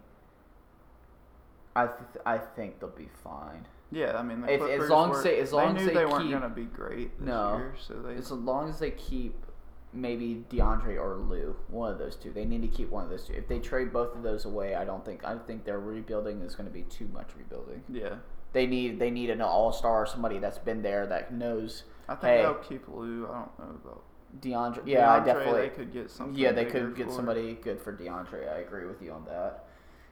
I 1.75 1.85
th- 1.87 2.21
I 2.25 2.37
think 2.37 2.79
they'll 2.79 2.89
be 2.89 3.09
fine. 3.23 3.67
Yeah, 3.91 4.17
I 4.17 4.23
mean, 4.23 4.41
the 4.41 4.51
If- 4.53 4.81
as 4.81 4.89
long 4.89 5.11
as 5.11 5.23
they- 5.23 5.39
as 5.39 5.53
long 5.53 5.75
they 5.75 5.81
as 5.81 5.87
they 5.87 5.93
they 5.93 6.05
weren't 6.05 6.23
keep- 6.23 6.31
gonna 6.31 6.49
be 6.49 6.65
great 6.65 7.17
this 7.19 7.27
No. 7.27 7.57
year, 7.57 7.73
so 7.79 7.93
they 8.01 8.15
As 8.15 8.31
long 8.31 8.69
as 8.69 8.79
they 8.79 8.91
keep 8.91 9.45
maybe 9.93 10.45
DeAndre 10.49 10.99
or 10.99 11.15
Lou, 11.15 11.55
one 11.69 11.91
of 11.93 11.97
those 11.97 12.15
two. 12.17 12.31
They 12.31 12.43
need 12.45 12.61
to 12.61 12.67
keep 12.67 12.89
one 12.91 13.05
of 13.05 13.09
those 13.09 13.25
two. 13.25 13.33
If 13.33 13.47
they 13.47 13.59
trade 13.59 13.93
both 13.93 14.13
of 14.15 14.21
those 14.23 14.43
away, 14.45 14.75
I 14.75 14.83
don't 14.83 15.05
think 15.05 15.23
I 15.25 15.37
think 15.37 15.63
their 15.63 15.79
rebuilding 15.79 16.41
is 16.41 16.55
going 16.55 16.67
to 16.67 16.73
be 16.73 16.83
too 16.83 17.07
much 17.07 17.29
rebuilding. 17.37 17.83
yeah. 17.87 18.17
They 18.53 18.65
need 18.65 18.99
they 18.99 19.11
need 19.11 19.29
an 19.29 19.41
all 19.41 19.71
star, 19.71 20.05
somebody 20.05 20.39
that's 20.39 20.57
been 20.57 20.81
there 20.81 21.05
that 21.07 21.33
knows 21.33 21.83
I 22.07 22.15
think 22.15 22.23
Hey. 22.23 22.41
they'll 22.41 22.55
keep 22.55 22.87
Lou. 22.87 23.27
I 23.27 23.39
don't 23.39 23.59
know 23.59 23.75
about 23.83 24.03
DeAndre. 24.39 24.81
Yeah, 24.85 25.11
I 25.11 25.19
definitely. 25.19 25.61
They 25.61 25.69
could 25.69 25.93
get 25.93 26.09
something. 26.09 26.35
Yeah, 26.35 26.51
they 26.51 26.65
could 26.65 26.95
get 26.95 27.11
somebody 27.11 27.53
good 27.55 27.81
for 27.81 27.93
DeAndre. 27.93 28.51
I 28.53 28.59
agree 28.59 28.85
with 28.85 29.01
you 29.01 29.11
on 29.11 29.25
that. 29.25 29.65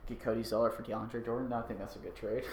Get 0.08 0.20
Cody 0.20 0.44
Zeller 0.44 0.70
for 0.70 0.84
DeAndre 0.84 1.26
Jordan. 1.26 1.52
I 1.54 1.62
think 1.62 1.80
that's 1.80 1.96
a 1.96 2.00
good 2.00 2.16
trade. 2.16 2.44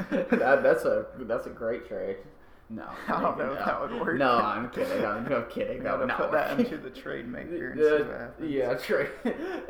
that, 0.10 0.62
that's 0.62 0.84
a 0.84 1.06
that's 1.20 1.46
a 1.46 1.50
great 1.50 1.86
trade. 1.88 2.16
No, 2.70 2.84
I 3.08 3.20
don't 3.22 3.38
know 3.38 3.52
if 3.52 3.58
that 3.64 3.80
would 3.80 3.98
work. 4.00 4.18
No, 4.18 4.32
I'm 4.36 4.68
kidding. 4.70 5.04
I'm, 5.04 5.26
I'm 5.32 5.46
kidding. 5.48 5.82
That 5.84 5.98
would 5.98 6.08
not 6.08 6.18
put 6.18 6.32
that 6.32 6.58
into 6.60 6.76
the 6.76 6.90
trade 6.90 7.26
maker 7.36 7.70
and 7.70 7.80
see 7.80 7.84
what 7.90 8.02
Uh, 8.02 8.18
happens. 8.18 8.50
yeah, 8.52 8.74
trade. 8.74 9.10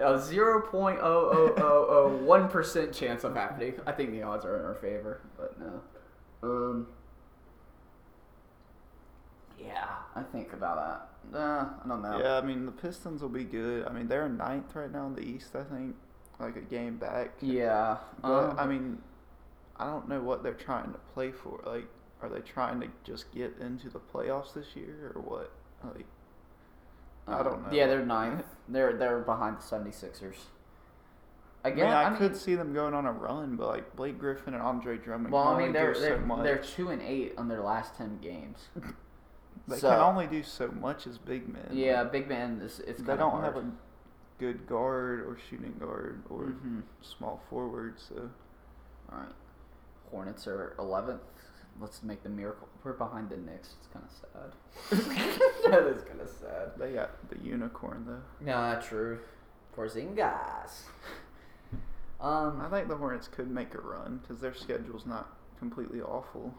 A 0.01 0.21
zero 0.21 0.63
point 0.63 0.99
oh 1.01 1.31
oh 1.33 1.55
oh 1.59 1.87
oh 1.89 2.17
one 2.25 2.49
percent 2.49 2.93
chance 2.93 3.23
of 3.25 3.35
happening. 3.37 3.75
I 3.87 3.93
think 3.93 4.11
the 4.11 4.23
odds 4.23 4.45
are 4.45 4.59
in 4.59 4.65
our 4.65 4.75
favor, 4.75 5.21
but 5.37 5.57
no. 5.61 5.81
Um. 6.43 6.87
Yeah, 9.61 9.87
I 10.15 10.23
think 10.23 10.53
about 10.53 11.11
that. 11.33 11.37
Uh, 11.39 11.69
I 11.85 11.89
don't 11.89 12.03
know. 12.03 12.19
Yeah, 12.19 12.37
I 12.39 12.41
mean 12.43 12.65
the 12.67 12.73
Pistons 12.73 13.23
will 13.23 13.29
be 13.29 13.45
good. 13.45 13.87
I 13.87 13.93
mean 13.93 14.09
they're 14.09 14.27
in 14.27 14.37
ninth 14.37 14.75
right 14.75 14.91
now 14.91 15.07
in 15.07 15.15
the 15.15 15.23
East. 15.23 15.55
I 15.57 15.63
think, 15.65 15.95
like 16.41 16.57
a 16.57 16.61
game 16.61 16.97
back. 16.97 17.31
Yeah. 17.41 17.99
But 18.23 18.51
um, 18.51 18.57
I 18.59 18.67
mean, 18.67 18.99
I 19.77 19.87
don't 19.87 20.09
know 20.09 20.21
what 20.21 20.43
they're 20.43 20.55
trying 20.55 20.93
to 20.93 20.99
play 21.13 21.33
for. 21.33 21.61
Like, 21.67 21.87
are 22.23 22.29
they 22.29 22.41
trying 22.41 22.81
to 22.81 22.89
just 23.05 23.33
get 23.33 23.55
into 23.61 23.89
the 23.89 24.01
playoffs 24.01 24.55
this 24.55 24.75
year 24.75 25.13
or 25.15 25.21
what? 25.23 25.53
Like, 25.95 26.07
I 27.27 27.43
don't 27.43 27.63
know. 27.67 27.73
Yeah, 27.73 27.87
they're 27.87 28.05
ninth. 28.05 28.45
They're 28.69 28.95
they're 28.95 29.21
behind 29.21 29.59
the 29.59 29.63
76ers. 29.63 30.35
I 31.65 31.71
Again, 31.71 31.87
mean, 31.87 31.95
I, 31.95 32.05
I 32.05 32.11
mean, 32.11 32.19
could 32.19 32.37
see 32.37 32.55
them 32.55 32.73
going 32.73 32.95
on 32.95 33.05
a 33.05 33.13
run, 33.13 33.57
but 33.57 33.67
like 33.69 33.97
Blake 33.97 34.19
Griffin 34.19 34.55
and 34.55 34.63
Andre 34.63 34.97
Drummond. 34.97 35.33
well, 35.33 35.49
I 35.49 35.59
mean, 35.63 35.73
they're 35.73 35.93
they're, 35.99 36.19
so 36.21 36.25
much. 36.25 36.45
they're 36.45 36.59
two 36.59 36.91
and 36.91 37.03
eight 37.03 37.35
on 37.37 37.49
their 37.49 37.63
last 37.63 37.97
ten 37.97 38.19
games. 38.23 38.69
they 39.69 39.77
so- 39.79 39.91
can 39.91 40.01
only 40.01 40.27
do 40.27 40.43
so 40.43 40.69
much 40.69 41.07
as 41.07 41.19
big 41.19 41.49
men. 41.49 41.69
Yeah, 41.73 42.03
Like, 42.03 42.13
big 42.13 42.29
men. 42.29 42.61
is 42.63 42.81
it's 42.81 43.03
they 43.03 43.17
don't 43.17 43.31
hard. 43.33 43.45
have 43.45 43.57
a 43.57 43.71
good 44.39 44.67
guard 44.69 45.21
or 45.21 45.37
shooting 45.51 45.75
guard 45.81 46.23
or 46.31 46.45
Mhm. 46.45 46.83
small 47.03 47.43
forward. 47.51 47.95
So 47.99 48.31
All 49.13 49.19
right, 49.19 49.33
Hornets 50.11 50.47
are 50.47 50.75
eleventh. 50.79 51.21
Let's 51.81 52.03
make 52.03 52.23
the 52.23 52.29
miracle. 52.29 52.69
We're 52.83 52.93
behind 52.93 53.31
the 53.31 53.37
Knicks. 53.37 53.75
It's 53.79 53.89
kind 53.93 54.05
of 54.05 54.11
sad. 54.11 55.41
that 55.71 55.83
is 55.85 56.03
kind 56.03 56.21
of 56.21 56.29
sad. 56.29 56.73
they 56.79 56.93
got 56.93 57.11
the 57.31 57.39
unicorn 57.45 58.05
though. 58.07 58.45
Nah, 58.45 58.77
true. 58.81 59.21
Porzingis. 59.77 60.83
Um, 62.21 62.61
I 62.61 62.69
think 62.69 62.89
the 62.89 62.97
Hornets 62.97 63.29
could 63.29 63.49
make 63.49 63.75
a 63.75 63.81
run 63.81 64.19
because 64.19 64.41
their 64.41 64.55
schedule's 64.55 65.07
not 65.07 65.37
completely 65.59 66.01
awful 66.01 66.53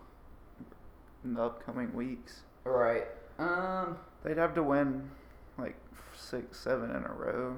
in 1.24 1.34
the 1.34 1.44
upcoming 1.44 1.94
weeks. 1.94 2.42
right. 2.64 3.06
Um, 3.38 3.98
They'd 4.24 4.38
have 4.38 4.54
to 4.56 4.64
win 4.64 5.10
like 5.58 5.76
six, 6.16 6.60
seven 6.60 6.92
in 6.92 7.04
a 7.04 7.14
row, 7.14 7.56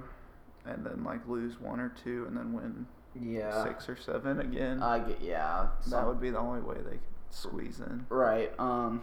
and 0.66 0.86
then 0.86 1.04
like 1.04 1.28
lose 1.28 1.60
one 1.60 1.80
or 1.80 1.94
two, 2.04 2.26
and 2.28 2.38
then 2.38 2.54
win 2.54 2.88
yeah. 3.20 3.64
six 3.64 3.90
or 3.90 3.96
seven 3.96 4.40
again. 4.40 4.82
I 4.82 5.00
get 5.00 5.22
yeah. 5.22 5.68
that 5.88 6.08
would 6.08 6.20
be 6.20 6.30
the 6.30 6.40
only 6.40 6.62
way 6.62 6.78
they 6.78 6.98
could 6.98 7.11
squeeze 7.32 7.80
in. 7.80 8.06
Right. 8.10 8.52
Um. 8.60 9.02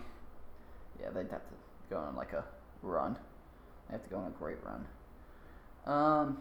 Yeah, 1.01 1.11
they'd 1.11 1.31
have 1.31 1.47
to 1.47 1.55
go 1.91 1.97
on 1.99 2.17
like 2.17 2.33
a 2.33 2.45
run. 2.83 3.17
They 3.89 3.93
have 3.93 4.05
to 4.05 4.11
go 4.11 4.17
on 4.19 4.27
a 4.27 4.31
great 4.39 4.59
run. 4.65 4.87
Um. 5.87 6.39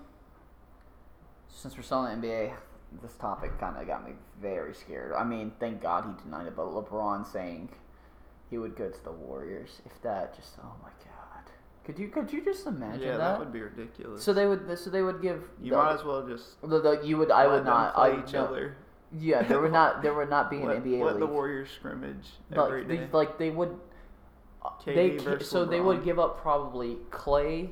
Since 1.50 1.76
we're 1.76 1.84
still 1.84 2.06
in 2.06 2.22
the 2.22 2.28
NBA, 2.28 2.54
this 3.02 3.14
topic 3.16 3.58
kind 3.60 3.78
of 3.78 3.88
got 3.88 4.06
me 4.06 4.14
very 4.42 4.74
scared. 4.74 5.14
I 5.14 5.24
mean, 5.24 5.52
thank 5.60 5.82
God 5.82 6.06
he 6.06 6.24
denied 6.24 6.48
it, 6.48 6.56
but 6.56 6.68
LeBron 6.68 7.26
saying 7.32 7.70
he 8.50 8.58
would 8.58 8.76
go 8.76 8.90
to 8.90 9.04
the 9.04 9.12
Warriors. 9.12 9.82
If 9.86 10.02
that 10.04 10.36
just, 10.36 10.54
oh 10.62 10.74
my 10.84 10.90
God, 10.90 11.52
could 11.86 11.98
you 11.98 12.10
could 12.10 12.32
you 12.32 12.44
just 12.44 12.68
imagine 12.68 13.02
yeah, 13.02 13.12
that? 13.12 13.18
that 13.18 13.40
would 13.40 13.54
be 13.54 13.62
ridiculous. 13.62 14.24
so 14.24 14.34
they 14.34 14.46
would 14.46 14.78
so 14.78 14.90
they 14.90 15.02
would 15.02 15.22
give 15.22 15.44
you 15.62 15.72
the- 15.72 15.78
might 15.78 15.94
as 15.94 16.04
well 16.04 16.28
just 16.28 16.60
the, 16.62 16.80
the- 16.82 17.02
you 17.04 17.18
would 17.18 17.32
I 17.32 17.48
would 17.48 17.64
not 17.66 17.98
I 17.98 18.20
each 18.22 18.34
no, 18.34 18.44
other. 18.46 18.76
Yeah 19.18 19.42
there 19.44 19.62
would 19.62 19.72
not 19.72 20.02
there 20.02 20.14
would 20.14 20.30
not 20.30 20.50
be 20.50 20.58
an 20.58 20.68
let, 20.68 20.84
NBA 20.84 21.00
let 21.02 21.14
league 21.14 21.20
the 21.20 21.28
Warriors 21.28 21.70
scrimmage 21.70 22.28
every 22.52 22.82
like 22.82 22.88
day. 22.90 22.98
they, 22.98 23.08
like 23.12 23.38
they 23.38 23.50
would 23.50 23.80
Uh, 24.64 24.70
KD 24.84 25.40
they 25.40 25.44
so 25.44 25.66
they 25.66 25.80
would 25.80 26.04
give 26.04 26.20
up 26.20 26.42
probably 26.42 26.98
Clay. 27.12 27.70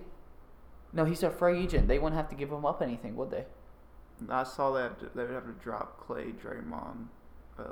No, 0.93 1.03
he's 1.03 1.23
a 1.23 1.29
free 1.29 1.61
agent. 1.61 1.87
They 1.89 1.99
wouldn't 1.99 2.15
have 2.15 2.29
to 2.29 2.35
give 2.35 2.49
him 2.51 2.65
up 2.65 2.81
anything, 2.81 3.15
would 3.17 3.31
they? 3.31 3.45
I 4.29 4.43
saw 4.43 4.71
that 4.73 5.13
they 5.13 5.23
would 5.23 5.33
have 5.33 5.45
to 5.45 5.51
drop 5.61 5.99
Clay, 5.99 6.31
Draymond, 6.41 7.07
uh, 7.59 7.63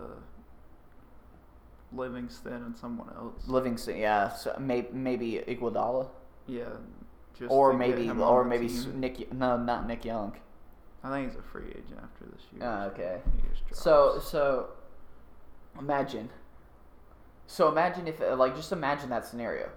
Livingston, 1.94 2.54
and 2.54 2.76
someone 2.78 3.10
else. 3.16 3.48
Livingston, 3.48 3.98
yeah. 3.98 4.30
So 4.30 4.56
may, 4.60 4.88
maybe 4.92 5.42
Iguodala, 5.48 6.10
Yeah, 6.48 6.66
just 7.38 7.50
or 7.52 7.72
maybe, 7.74 8.10
or 8.10 8.44
maybe. 8.44 8.68
Nick. 8.94 9.32
No, 9.34 9.56
not 9.58 9.88
Nick 9.88 10.04
Young. 10.04 10.36
I 11.04 11.10
think 11.12 11.30
he's 11.30 11.38
a 11.40 11.42
free 11.44 11.68
agent 11.70 12.00
after 12.02 12.26
this 12.26 12.42
year. 12.54 12.62
Ah, 12.64 12.86
okay. 12.86 13.20
He 13.36 13.50
just 13.50 13.66
drops. 13.68 13.82
So 13.82 14.20
so 14.24 14.68
imagine. 15.80 16.30
So 17.48 17.68
imagine 17.70 18.08
if 18.08 18.22
uh, 18.22 18.36
like 18.36 18.56
just 18.56 18.72
imagine 18.72 19.10
that 19.10 19.26
scenario. 19.26 19.70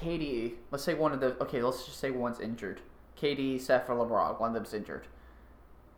KD, 0.00 0.54
let's 0.70 0.82
say 0.84 0.94
one 0.94 1.12
of 1.12 1.20
the 1.20 1.36
okay, 1.42 1.62
let's 1.62 1.84
just 1.84 1.98
say 2.00 2.10
one's 2.10 2.40
injured. 2.40 2.80
KD, 3.20 3.60
Steph, 3.60 3.88
or 3.88 3.94
LeBron, 3.94 4.40
one 4.40 4.48
of 4.50 4.54
them's 4.54 4.74
injured. 4.74 5.06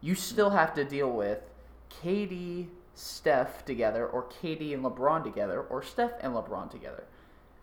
You 0.01 0.15
still 0.15 0.51
have 0.51 0.75
to 0.75 0.85
deal 0.85 1.11
with 1.11 1.41
KD, 2.03 2.67
Steph 2.95 3.65
together, 3.65 4.07
or 4.07 4.25
KD 4.25 4.75
and 4.75 4.85
LeBron 4.85 5.23
together, 5.25 5.63
or 5.63 5.83
Steph 5.83 6.11
and 6.21 6.35
LeBron 6.35 6.71
together, 6.71 7.05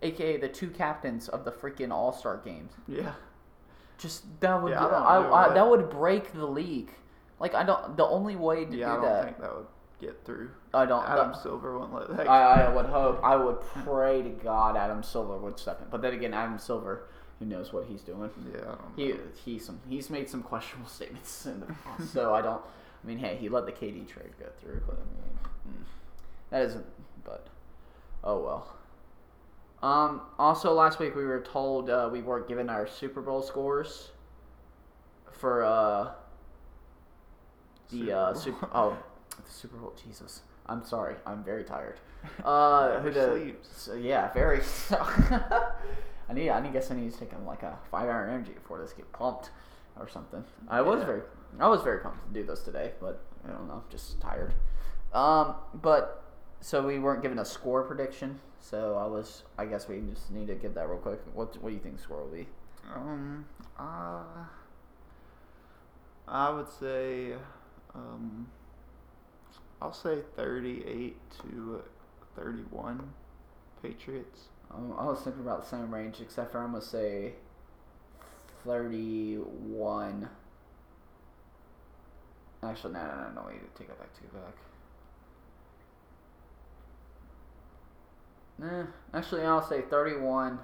aka 0.02 0.38
the 0.38 0.48
two 0.50 0.70
captains 0.70 1.28
of 1.30 1.46
the 1.46 1.52
freaking 1.52 1.92
All 1.92 2.12
Star 2.14 2.38
games. 2.44 2.72
yeah, 2.88 3.12
Just 4.00 4.24
that 4.40 4.60
would 4.64 4.72
Yeah, 4.72 4.86
I 4.86 4.88
I, 4.88 5.18
I, 5.18 5.22
know 5.22 5.34
I, 5.34 5.48
what- 5.48 5.54
that 5.56 5.70
would 5.70 5.90
break 5.92 6.34
the 6.34 6.48
league. 6.48 6.92
Like 7.42 7.56
I 7.56 7.64
don't. 7.64 7.98
The 7.98 8.06
only 8.06 8.36
way 8.36 8.66
to 8.66 8.78
yeah. 8.78 8.94
I 8.94 8.96
do 8.96 9.02
don't 9.02 9.12
that. 9.12 9.24
think 9.26 9.40
that 9.42 9.56
would 9.56 9.66
get 10.00 10.24
through. 10.26 10.52
I 10.74 10.86
don't. 10.86 11.04
Adam 11.08 11.34
Silver 11.34 11.78
won't 11.78 11.94
let 11.94 12.16
that. 12.16 12.30
I, 12.30 12.66
I 12.66 12.74
would 12.74 12.86
hope. 12.86 13.20
I 13.24 13.36
would 13.36 13.60
pray 13.84 14.22
to 14.22 14.30
God 14.30 14.78
Adam 14.78 15.02
Silver 15.04 15.38
would 15.38 15.58
step 15.60 15.82
in. 15.82 15.88
But 15.90 16.02
then 16.04 16.14
again, 16.14 16.34
Adam 16.34 16.60
Silver, 16.60 17.08
who 17.40 17.46
knows 17.46 17.74
what 17.74 17.86
he's 17.86 18.02
doing? 18.02 18.30
yeah, 18.54 18.62
I 18.62 18.64
don't. 18.66 18.80
He 18.96 19.08
know. 19.10 19.20
he's 19.44 19.66
some 19.66 19.80
he's 19.90 20.10
made 20.12 20.30
some 20.30 20.44
questionable 20.44 20.90
statements 20.98 21.46
in 21.48 21.60
the 21.60 21.66
past. 21.66 22.14
so 22.14 22.34
I 22.34 22.42
don't. 22.42 22.62
I 23.04 23.08
mean, 23.08 23.18
hey, 23.18 23.38
he 23.42 23.50
let 23.50 23.66
the 23.66 23.72
KD 23.72 24.08
trade 24.08 24.32
go 24.40 24.46
through, 24.62 24.84
but 24.86 24.98
I 24.98 25.70
mean, 25.72 25.80
mm, 25.80 25.84
that 26.52 26.62
isn't. 26.62 26.86
But 27.26 27.48
oh 28.24 28.40
well. 28.40 28.76
Um. 29.82 30.22
Also, 30.38 30.74
last 30.74 31.00
week 31.00 31.16
we 31.16 31.26
were 31.26 31.42
told 31.42 31.90
uh, 31.90 32.08
we 32.12 32.22
weren't 32.22 32.48
given 32.48 32.70
our 32.70 32.86
Super 32.86 33.22
Bowl 33.22 33.42
scores 33.42 34.12
for 35.32 35.64
uh 35.64 36.12
the 37.92 37.98
Super 38.00 38.16
uh 38.16 38.32
Bowl. 38.34 38.42
super 38.42 38.70
oh 38.74 38.98
the 39.46 39.52
Super 39.52 39.78
Bowl. 39.78 39.94
Jesus, 40.04 40.42
I'm 40.68 40.84
sorry. 40.84 41.16
I'm 41.26 41.44
very 41.44 41.64
tired. 41.64 42.00
Uh, 42.46 43.00
who 43.00 43.10
the, 43.10 43.32
sleeps. 43.32 43.70
so, 43.76 43.94
yeah, 43.96 44.32
very. 44.32 44.62
I 44.92 46.34
need. 46.34 46.50
I 46.52 46.60
need. 46.62 46.72
Guess 46.72 46.92
I 46.92 46.96
need 46.96 47.12
to 47.12 47.18
take 47.20 47.34
um, 47.34 47.48
like 47.48 47.64
a 47.64 47.80
five 47.90 48.08
hour 48.08 48.28
energy 48.28 48.52
before 48.54 48.78
this 48.80 48.94
get 48.94 49.12
pumped 49.12 49.50
or 50.00 50.08
something. 50.08 50.44
I 50.70 50.82
was 50.82 51.04
very. 51.04 51.22
I 51.60 51.68
was 51.68 51.82
very 51.82 52.00
pumped 52.00 52.28
to 52.28 52.40
do 52.40 52.46
this 52.46 52.62
today, 52.62 52.92
but 53.02 53.24
I 53.44 53.50
don't 53.50 53.68
know. 53.68 53.84
Just 53.90 54.22
tired. 54.22 54.54
Um, 55.14 55.56
but 55.74 56.24
so 56.62 56.86
we 56.86 57.00
weren't 57.00 57.24
given 57.24 57.40
a 57.40 57.46
score 57.46 57.82
prediction. 57.84 58.40
So 58.60 58.96
I 58.98 59.08
was. 59.08 59.44
I 59.58 59.66
guess 59.66 59.88
we 59.88 60.00
just 60.14 60.30
need 60.30 60.48
to 60.48 60.56
get 60.56 60.76
that 60.76 60.88
real 60.88 61.00
quick. 61.00 61.22
What 61.34 61.60
What 61.62 61.70
do 61.70 61.76
you 61.76 61.82
think 61.82 61.98
the 61.98 62.04
score 62.04 62.22
will 62.22 62.30
be? 62.32 62.48
Um, 62.96 63.46
uh, 63.80 64.22
I 66.28 66.50
would 66.50 66.68
say, 66.80 67.34
um, 67.96 68.48
I'll 69.82 69.94
say 69.94 70.20
38 70.36 71.16
to 71.42 71.82
31 72.36 73.14
Patriots. 73.82 74.50
Um, 74.74 74.94
I 74.98 75.06
was 75.06 75.20
thinking 75.22 75.42
about 75.42 75.64
the 75.64 75.70
same 75.70 75.94
range, 75.94 76.18
except 76.22 76.52
for 76.52 76.60
I'm 76.60 76.72
gonna 76.72 76.82
say 76.82 77.34
thirty-one. 78.66 80.30
Actually, 82.64 82.94
no, 82.94 83.00
no, 83.00 83.16
no, 83.16 83.42
no. 83.42 83.48
Wait, 83.48 83.76
take 83.76 83.90
it 83.90 84.00
back. 84.00 84.14
Take 84.14 84.26
it 84.26 84.34
back. 84.34 84.56
Nah, 88.60 88.86
actually, 89.18 89.42
I'll 89.42 89.68
say 89.68 89.82
31, 89.82 90.60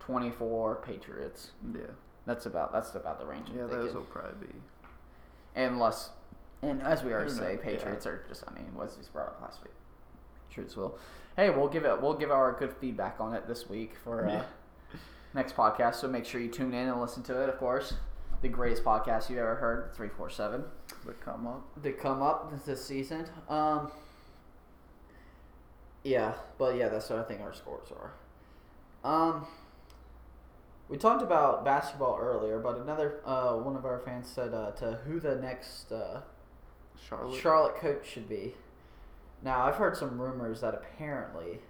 24 0.00 0.82
Patriots. 0.84 1.52
Yeah. 1.72 1.82
That's 2.26 2.46
about 2.46 2.72
that's 2.72 2.94
about 2.94 3.20
the 3.20 3.26
range. 3.26 3.48
Yeah, 3.56 3.66
those 3.66 3.94
will 3.94 4.02
probably 4.02 4.48
be. 4.48 4.54
Unless, 5.54 6.10
and 6.62 6.82
as 6.82 7.02
we 7.02 7.12
already 7.12 7.30
Who 7.30 7.36
say? 7.36 7.58
Patriots 7.62 8.06
are 8.06 8.24
just. 8.28 8.44
I 8.48 8.52
mean, 8.54 8.66
Wesley's 8.74 9.08
brought 9.08 9.28
up 9.28 9.40
last 9.42 9.62
week. 9.62 9.72
Patriots 10.48 10.76
will. 10.76 10.98
Hey, 11.36 11.50
we'll 11.50 11.68
give 11.68 11.84
it. 11.84 12.00
We'll 12.02 12.14
give 12.14 12.30
our 12.30 12.52
good 12.58 12.72
feedback 12.80 13.16
on 13.20 13.34
it 13.34 13.46
this 13.46 13.68
week 13.68 13.94
for 14.02 14.26
uh, 14.26 14.32
Yeah. 14.32 14.42
next 15.34 15.54
podcast. 15.56 15.96
So 15.96 16.08
make 16.08 16.24
sure 16.24 16.40
you 16.40 16.48
tune 16.50 16.74
in 16.74 16.88
and 16.88 17.00
listen 17.00 17.22
to 17.24 17.42
it. 17.42 17.48
Of 17.48 17.58
course, 17.58 17.94
the 18.42 18.48
greatest 18.48 18.82
podcast 18.84 19.30
you've 19.30 19.38
ever 19.38 19.54
heard, 19.56 19.94
three 19.94 20.08
four 20.08 20.30
seven, 20.30 20.64
the 21.06 21.12
come 21.12 21.46
up. 21.46 21.82
to 21.82 21.92
come 21.92 22.22
up 22.22 22.52
this 22.66 22.84
season. 22.84 23.26
Um. 23.48 23.90
Yeah, 26.04 26.34
but 26.58 26.76
yeah, 26.76 26.88
that's 26.88 27.10
what 27.10 27.18
I 27.18 27.22
think 27.24 27.40
our 27.40 27.52
scores 27.54 27.88
are. 27.92 28.12
Um. 29.08 29.46
We 30.88 30.96
talked 30.96 31.22
about 31.22 31.66
basketball 31.66 32.18
earlier, 32.18 32.58
but 32.58 32.78
another 32.78 33.20
uh, 33.26 33.52
one 33.56 33.76
of 33.76 33.84
our 33.84 33.98
fans 33.98 34.26
said 34.26 34.54
uh, 34.54 34.70
to 34.72 34.98
who 35.06 35.20
the 35.20 35.34
next 35.36 35.92
uh, 35.92 36.22
Charlotte. 37.06 37.40
Charlotte 37.40 37.76
coach 37.76 38.06
should 38.08 38.28
be. 38.28 38.54
Now 39.42 39.64
I've 39.66 39.76
heard 39.76 39.96
some 39.96 40.20
rumors 40.20 40.60
that 40.62 40.74
apparently, 40.74 41.60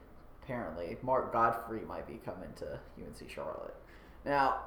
apparently 0.42 0.96
Mark 1.02 1.32
Gottfried 1.32 1.86
might 1.86 2.06
be 2.06 2.20
coming 2.24 2.48
to 2.56 2.78
UNC 2.98 3.28
Charlotte. 3.30 3.74
Now, 4.24 4.60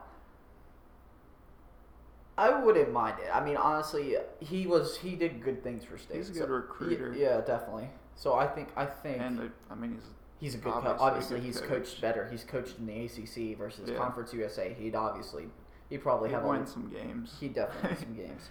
I 2.38 2.50
wouldn't 2.64 2.92
mind 2.92 3.18
it. 3.24 3.30
I 3.34 3.44
mean, 3.44 3.58
honestly, 3.58 4.16
he 4.40 4.66
was 4.66 4.98
he 4.98 5.16
did 5.16 5.44
good 5.44 5.64
things 5.64 5.84
for 5.84 5.98
state. 5.98 6.18
He's 6.18 6.30
a 6.30 6.34
so- 6.34 6.40
good 6.42 6.50
recruiter. 6.50 7.14
Yeah, 7.18 7.42
definitely. 7.42 7.90
So 8.16 8.34
I 8.36 8.48
think 8.48 8.70
I 8.76 8.86
think 8.86 9.22
and 9.22 9.52
I 9.70 9.76
mean, 9.76 9.94
he's 10.40 10.54
he's 10.54 10.56
a 10.56 10.58
good 10.58 10.74
coach. 10.74 10.86
obviously 10.86 11.02
a 11.06 11.08
Obviously, 11.08 11.38
good 11.40 11.46
he's 11.46 11.60
coach. 11.60 11.70
coached 11.70 12.02
better. 12.02 12.28
He's 12.30 12.44
coached 12.44 12.78
in 12.78 12.86
the 12.86 13.06
ACC 13.06 13.58
versus 13.58 13.90
Yeah. 13.90 13.98
Conference 13.98 14.34
USA. 14.34 14.74
He'd 14.78 14.96
obviously 14.96 15.46
he 15.90 15.98
probably 15.98 16.30
he 16.30 16.36
have 16.36 16.44
won 16.44 16.66
some 16.68 16.90
games. 16.90 17.36
he 17.40 17.48
definitely 17.48 17.98
some 18.00 18.16
games. 18.16 18.50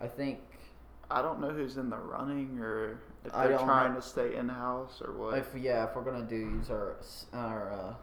I 0.00 0.06
think 0.06 0.38
I 1.10 1.22
don't 1.22 1.40
know 1.40 1.50
who's 1.50 1.76
in 1.76 1.90
the 1.90 1.96
running 1.96 2.58
or 2.60 3.00
if 3.24 3.34
I 3.34 3.48
they're 3.48 3.56
don't 3.58 3.66
trying 3.66 3.94
know. 3.94 4.00
to 4.00 4.06
stay 4.06 4.34
in 4.36 4.48
house 4.48 5.02
or 5.04 5.12
what. 5.12 5.36
If 5.38 5.48
yeah, 5.58 5.84
if 5.88 5.94
we're 5.96 6.02
gonna 6.04 6.24
do 6.24 6.36
use 6.36 6.70
our 6.70 6.96
our 7.32 7.72
uh, 7.72 7.94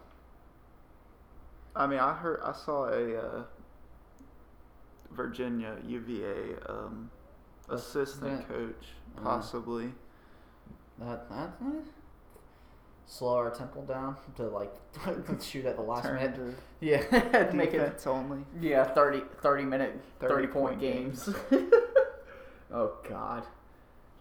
I 1.76 1.86
mean, 1.86 1.98
I 2.00 2.12
heard 2.12 2.40
I 2.44 2.52
saw 2.52 2.88
a 2.88 3.16
uh, 3.16 3.42
Virginia 5.12 5.76
UVA 5.86 6.56
um, 6.68 7.10
assistant 7.68 8.46
coach 8.48 8.86
Uh. 9.16 9.22
possibly. 9.22 9.92
that 10.98 11.28
that 11.30 11.50
eh, 11.64 11.80
slow 13.06 13.36
our 13.36 13.50
temple 13.50 13.82
down 13.84 14.16
to 14.36 14.42
like 14.48 14.72
shoot 15.42 15.64
at 15.64 15.76
the 15.76 15.82
last 15.82 16.04
Turn 16.04 16.16
minute. 16.16 16.34
to 16.36 16.54
Yeah, 16.80 17.50
make 17.54 17.72
it 17.74 18.06
only. 18.06 18.44
yeah 18.60 18.84
30, 18.84 19.22
30 19.40 19.64
minute 19.64 20.00
30, 20.20 20.34
30 20.34 20.46
point, 20.48 20.52
point 20.52 20.80
games. 20.80 21.28
oh 22.72 22.92
God, 23.08 23.44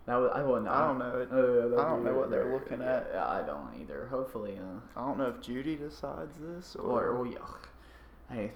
that 0.06 0.16
was 0.16 0.32
I 0.34 0.42
wouldn't. 0.42 0.68
I 0.68 0.88
don't 0.88 1.00
know. 1.00 1.20
It, 1.20 1.30
Uh, 1.32 1.82
I 1.82 1.90
don't 1.90 2.04
know 2.04 2.14
what 2.14 2.30
they're 2.30 2.52
looking 2.54 2.82
at. 2.82 3.10
Yeah, 3.14 3.28
I 3.28 3.42
don't 3.42 3.70
either. 3.82 4.08
Hopefully, 4.08 4.58
uh, 4.58 5.00
I 5.00 5.06
don't 5.06 5.18
know 5.18 5.28
if 5.28 5.42
Judy 5.42 5.76
decides 5.76 6.38
this 6.40 6.76
or, 6.76 7.08
or. 7.08 7.16
well, 7.22 7.32
yeah. 7.32 7.40
Hey, 8.30 8.52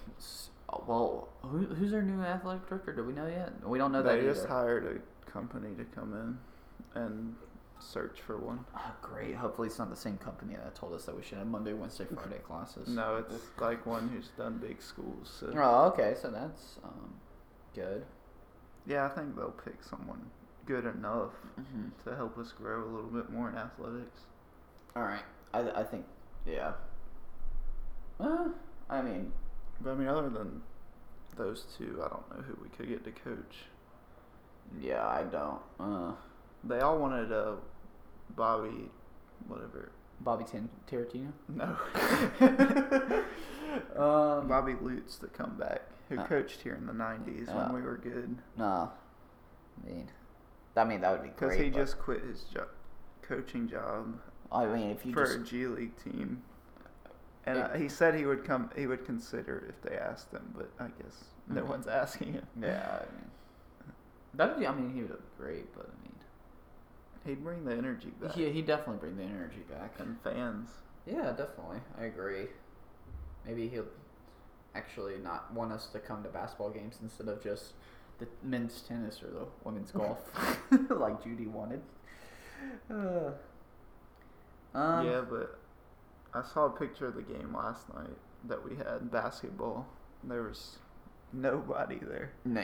oh, 0.70 0.84
well, 0.88 1.30
who, 1.42 1.60
who's 1.66 1.94
our 1.94 2.02
new 2.02 2.22
athletic 2.22 2.68
director? 2.68 2.94
Do 2.94 3.04
we 3.04 3.14
know 3.14 3.28
yet? 3.28 3.52
We 3.66 3.78
don't 3.78 3.92
know 3.92 4.02
that 4.04 4.20
they 4.20 4.26
just 4.26 4.48
hired 4.48 4.86
a 4.86 5.30
company 5.32 5.76
to 5.76 5.84
come 5.86 6.14
in 6.14 7.02
and 7.02 7.36
search 7.80 8.22
for 8.22 8.38
one. 8.38 8.64
Oh, 8.76 8.94
great. 9.02 9.36
Hopefully, 9.36 9.68
it's 9.68 9.80
not 9.80 9.90
the 9.90 9.96
same 9.96 10.18
company 10.18 10.56
that 10.56 10.76
told 10.76 10.94
us 10.94 11.06
that 11.06 11.16
we 11.16 11.24
should 11.24 11.38
have 11.38 11.48
Monday, 11.48 11.74
Wednesday, 11.74 12.06
Friday 12.14 12.40
classes. 12.48 12.88
No, 12.88 13.18
it's 13.18 13.44
like 13.60 13.86
one 13.86 14.10
who's 14.10 14.30
done 14.38 14.58
big 14.58 14.82
schools. 14.82 15.36
So 15.40 15.52
Oh, 15.56 15.86
okay. 15.88 16.16
So 16.22 16.30
that's 16.32 16.80
um, 16.84 17.14
good. 17.76 18.06
Yeah, 18.86 19.06
I 19.06 19.10
think 19.10 19.36
they'll 19.36 19.52
pick 19.52 19.84
someone 19.84 20.22
good 20.66 20.86
enough 20.86 21.32
hmm 21.56 21.90
to 22.06 22.16
help 22.16 22.38
us 22.38 22.52
grow 22.52 22.84
a 22.84 22.90
little 22.90 23.10
bit 23.10 23.30
more 23.32 23.50
in 23.50 23.56
athletics. 23.58 24.20
All 24.96 25.04
right. 25.04 25.24
I, 25.54 25.60
I 25.72 25.84
think, 25.84 26.06
yeah. 26.46 26.74
Uh, 28.20 28.50
I 28.90 29.02
mean, 29.02 29.32
But 29.82 29.92
I 29.92 29.96
mean, 29.96 30.08
other 30.08 30.30
than 30.30 30.62
those 31.36 31.66
two, 31.78 32.02
I 32.04 32.10
don't 32.10 32.30
know 32.30 32.44
who 32.44 32.58
we 32.62 32.70
could 32.70 32.88
get 32.90 33.04
to 33.06 33.12
coach. 33.12 33.66
yeah, 34.80 35.06
I 35.08 35.24
don't. 35.24 35.60
Uh, 35.80 36.14
They 36.64 36.80
all 36.80 37.00
wanted 37.00 37.32
uh, 37.32 37.54
Bobby, 38.36 38.90
whatever. 39.48 39.92
Bobby 40.22 40.44
Tin 40.44 40.70
Tarantino. 40.90 41.32
No, 41.50 41.76
um, 43.98 44.48
Bobby 44.48 44.76
Lutz 44.82 45.18
to 45.18 45.28
come 45.28 45.58
back, 45.58 45.82
who 46.12 46.20
Uh, 46.20 46.28
coached 46.28 46.60
here 46.62 46.76
in 46.76 46.86
the 46.86 46.92
'90s 46.94 47.48
uh, 47.50 47.54
when 47.54 47.74
we 47.74 47.82
were 47.82 47.98
good. 47.98 48.38
no. 48.58 48.92
I 49.84 49.88
mean, 49.88 50.10
I 50.76 50.84
mean 50.84 51.02
that 51.02 51.12
would 51.14 51.24
be 51.24 51.30
Because 51.30 51.56
he 51.56 51.70
just 51.70 51.98
quit 51.98 52.22
his 52.22 52.44
jo- 52.44 52.68
coaching 53.22 53.68
job 53.70 54.20
I 54.52 54.66
mean, 54.66 54.92
if 54.92 55.06
you 55.06 55.14
for 55.14 55.24
just 55.26 55.38
a 55.38 55.44
G 55.44 55.66
League 55.68 55.96
team. 55.98 56.44
And 57.46 57.58
It- 57.58 57.62
uh, 57.64 57.74
he 57.78 57.88
said 57.90 58.14
he 58.16 58.26
would 58.26 58.44
come. 58.44 58.70
He 58.76 58.86
would 58.86 59.06
consider 59.06 59.66
if 59.70 59.82
they 59.82 59.98
asked 59.98 60.32
him, 60.32 60.54
but 60.56 60.70
I 60.80 60.90
guess 61.02 61.24
no 61.48 61.64
Mhm. 61.64 61.68
one's 61.70 61.88
asking 62.04 62.34
him. 62.34 62.46
Yeah, 62.60 63.00
I 63.02 63.12
mean, 63.16 63.32
that'd 64.34 64.60
be. 64.60 64.68
I 64.68 64.76
mean, 64.76 64.94
he 64.94 65.02
would 65.02 65.12
look 65.12 65.38
great, 65.38 65.74
but 65.74 65.86
I 65.88 66.04
mean, 66.04 66.16
He'd 67.26 67.44
bring 67.44 67.64
the 67.66 67.74
energy 67.76 68.10
back 68.20 68.36
Yeah, 68.36 68.50
he 68.50 68.62
definitely 68.64 68.98
bring 68.98 69.16
the 69.16 69.24
energy 69.24 69.64
back. 69.70 69.94
and 70.00 70.20
fans. 70.22 70.70
Yeah, 71.06 71.32
definitely. 71.32 71.80
I 71.98 72.06
agree. 72.06 72.48
Maybe 73.46 73.68
he'll 73.70 73.86
actually 74.76 75.18
not 75.18 75.54
want 75.54 75.72
us 75.72 75.88
to 75.88 76.00
come 76.00 76.24
to 76.24 76.30
basketball 76.30 76.70
games 76.70 76.98
instead 77.02 77.28
of 77.28 77.44
just 77.44 77.74
the 78.20 78.28
men's 78.44 78.82
tennis 78.82 79.22
or 79.24 79.28
the 79.28 79.46
women's 79.64 79.92
golf, 79.92 80.20
like 80.90 81.24
Judy 81.24 81.48
wanted. 81.48 81.82
Uh, 82.90 83.32
um, 84.74 85.06
yeah, 85.06 85.22
but 85.28 85.60
I 86.34 86.44
saw 86.44 86.68
a 86.68 86.70
picture 86.70 87.08
of 87.08 87.16
the 87.16 87.22
game 87.22 87.54
last 87.56 87.94
night 87.94 88.18
that 88.48 88.64
we 88.68 88.76
had 88.76 89.12
basketball. 89.12 89.88
There 90.24 90.44
was 90.44 90.78
nobody 91.34 91.98
there. 91.98 92.32
No, 92.46 92.64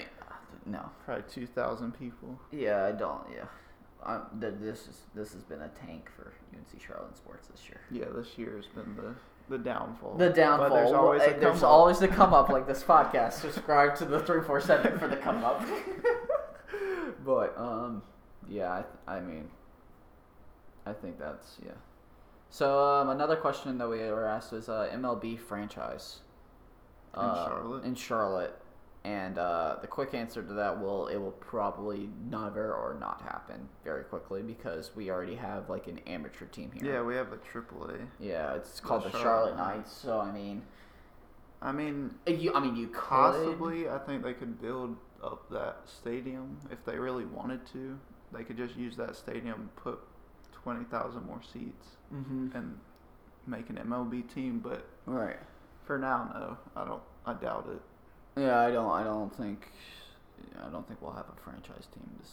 no. 0.65 0.89
Probably 1.05 1.23
two 1.29 1.47
thousand 1.47 1.97
people. 1.97 2.39
Yeah, 2.51 2.85
I 2.85 2.91
don't. 2.91 3.23
Yeah, 3.33 4.19
th- 4.39 4.53
this 4.61 4.87
is 4.87 5.01
this 5.15 5.33
has 5.33 5.43
been 5.43 5.61
a 5.61 5.69
tank 5.69 6.09
for 6.15 6.33
UNC 6.53 6.81
Charlotte 6.81 7.17
sports 7.17 7.47
this 7.47 7.67
year. 7.67 7.81
Yeah, 7.91 8.13
this 8.15 8.37
year 8.37 8.55
has 8.55 8.67
been 8.67 8.95
the 8.95 9.15
the 9.49 9.57
downfall. 9.57 10.15
The 10.17 10.29
downfall. 10.29 10.69
But 10.69 10.75
there's 10.75 10.91
always 10.91 11.19
Well, 11.21 11.29
a 11.29 11.33
eh, 11.33 11.39
there's 11.39 11.63
up. 11.63 11.69
always 11.69 11.99
the 11.99 12.07
come 12.07 12.33
up 12.33 12.49
like 12.49 12.67
this 12.67 12.83
podcast. 12.93 13.33
Subscribe 13.33 13.95
to 13.97 14.05
the 14.05 14.19
three 14.19 14.41
four 14.41 14.59
seven 14.61 14.97
for 14.99 15.07
the 15.07 15.17
come 15.17 15.43
up. 15.43 15.63
but 17.25 17.57
um, 17.57 18.01
yeah, 18.49 18.83
I, 19.07 19.15
I 19.17 19.19
mean, 19.21 19.49
I 20.85 20.93
think 20.93 21.19
that's 21.19 21.57
yeah. 21.65 21.71
So 22.49 22.81
um, 22.83 23.09
another 23.09 23.35
question 23.35 23.77
that 23.77 23.89
we 23.89 23.97
were 23.99 24.25
asked 24.25 24.51
was 24.51 24.69
uh, 24.69 24.89
MLB 24.93 25.37
franchise 25.37 26.19
In 27.13 27.19
uh, 27.21 27.45
Charlotte? 27.47 27.83
In 27.83 27.95
Charlotte, 27.95 28.61
and 29.03 29.37
uh, 29.37 29.77
the 29.81 29.87
quick 29.87 30.13
answer 30.13 30.41
to 30.43 30.53
that 30.53 30.79
will 30.81 31.07
it 31.07 31.17
will 31.17 31.31
probably 31.31 32.09
never 32.29 32.73
or 32.73 32.97
not 32.99 33.21
happen 33.21 33.67
very 33.83 34.03
quickly 34.03 34.41
because 34.41 34.91
we 34.95 35.09
already 35.09 35.35
have 35.35 35.69
like 35.69 35.87
an 35.87 35.99
amateur 36.07 36.45
team 36.45 36.71
here. 36.73 36.93
Yeah, 36.95 37.01
we 37.03 37.15
have 37.15 37.31
a 37.31 37.37
triple 37.37 37.89
A. 37.89 37.97
Yeah, 38.23 38.53
it's 38.55 38.79
called 38.79 39.03
the 39.05 39.11
Charlotte 39.11 39.55
Charlotte 39.55 39.57
Knights. 39.57 39.91
So 39.91 40.19
I 40.19 40.31
mean, 40.31 40.61
I 41.61 41.71
mean, 41.71 42.13
uh, 42.27 42.31
you, 42.31 42.53
I 42.53 42.59
mean, 42.59 42.75
you 42.75 42.87
could 42.87 43.03
possibly. 43.03 43.87
I 43.89 43.97
think 43.99 44.23
they 44.23 44.33
could 44.33 44.61
build 44.61 44.95
up 45.23 45.49
that 45.49 45.77
stadium 45.85 46.57
if 46.71 46.83
they 46.85 46.97
really 46.97 47.25
wanted 47.25 47.65
to. 47.73 47.97
They 48.33 48.43
could 48.43 48.57
just 48.57 48.75
use 48.75 48.95
that 48.97 49.15
stadium, 49.15 49.69
put 49.77 49.99
twenty 50.51 50.83
thousand 50.85 51.25
more 51.25 51.41
seats, 51.41 51.87
Mm-hmm. 52.13 52.55
and 52.55 52.77
make 53.47 53.69
an 53.69 53.77
MLB 53.77 54.33
team. 54.33 54.59
But 54.59 54.85
Right. 55.05 55.37
for 55.85 55.97
now, 55.97 56.29
no, 56.75 56.81
I 56.81 56.85
don't. 56.85 57.01
I 57.25 57.33
doubt 57.33 57.67
it. 57.71 57.81
Yeah, 58.37 58.59
I 58.59 58.71
don't. 58.71 58.91
I 58.91 59.03
don't 59.03 59.33
think. 59.35 59.67
I 60.59 60.69
don't 60.69 60.87
think 60.87 61.01
we'll 61.01 61.13
have 61.13 61.25
a 61.29 61.41
franchise 61.41 61.87
team. 61.93 62.09
This. 62.19 62.31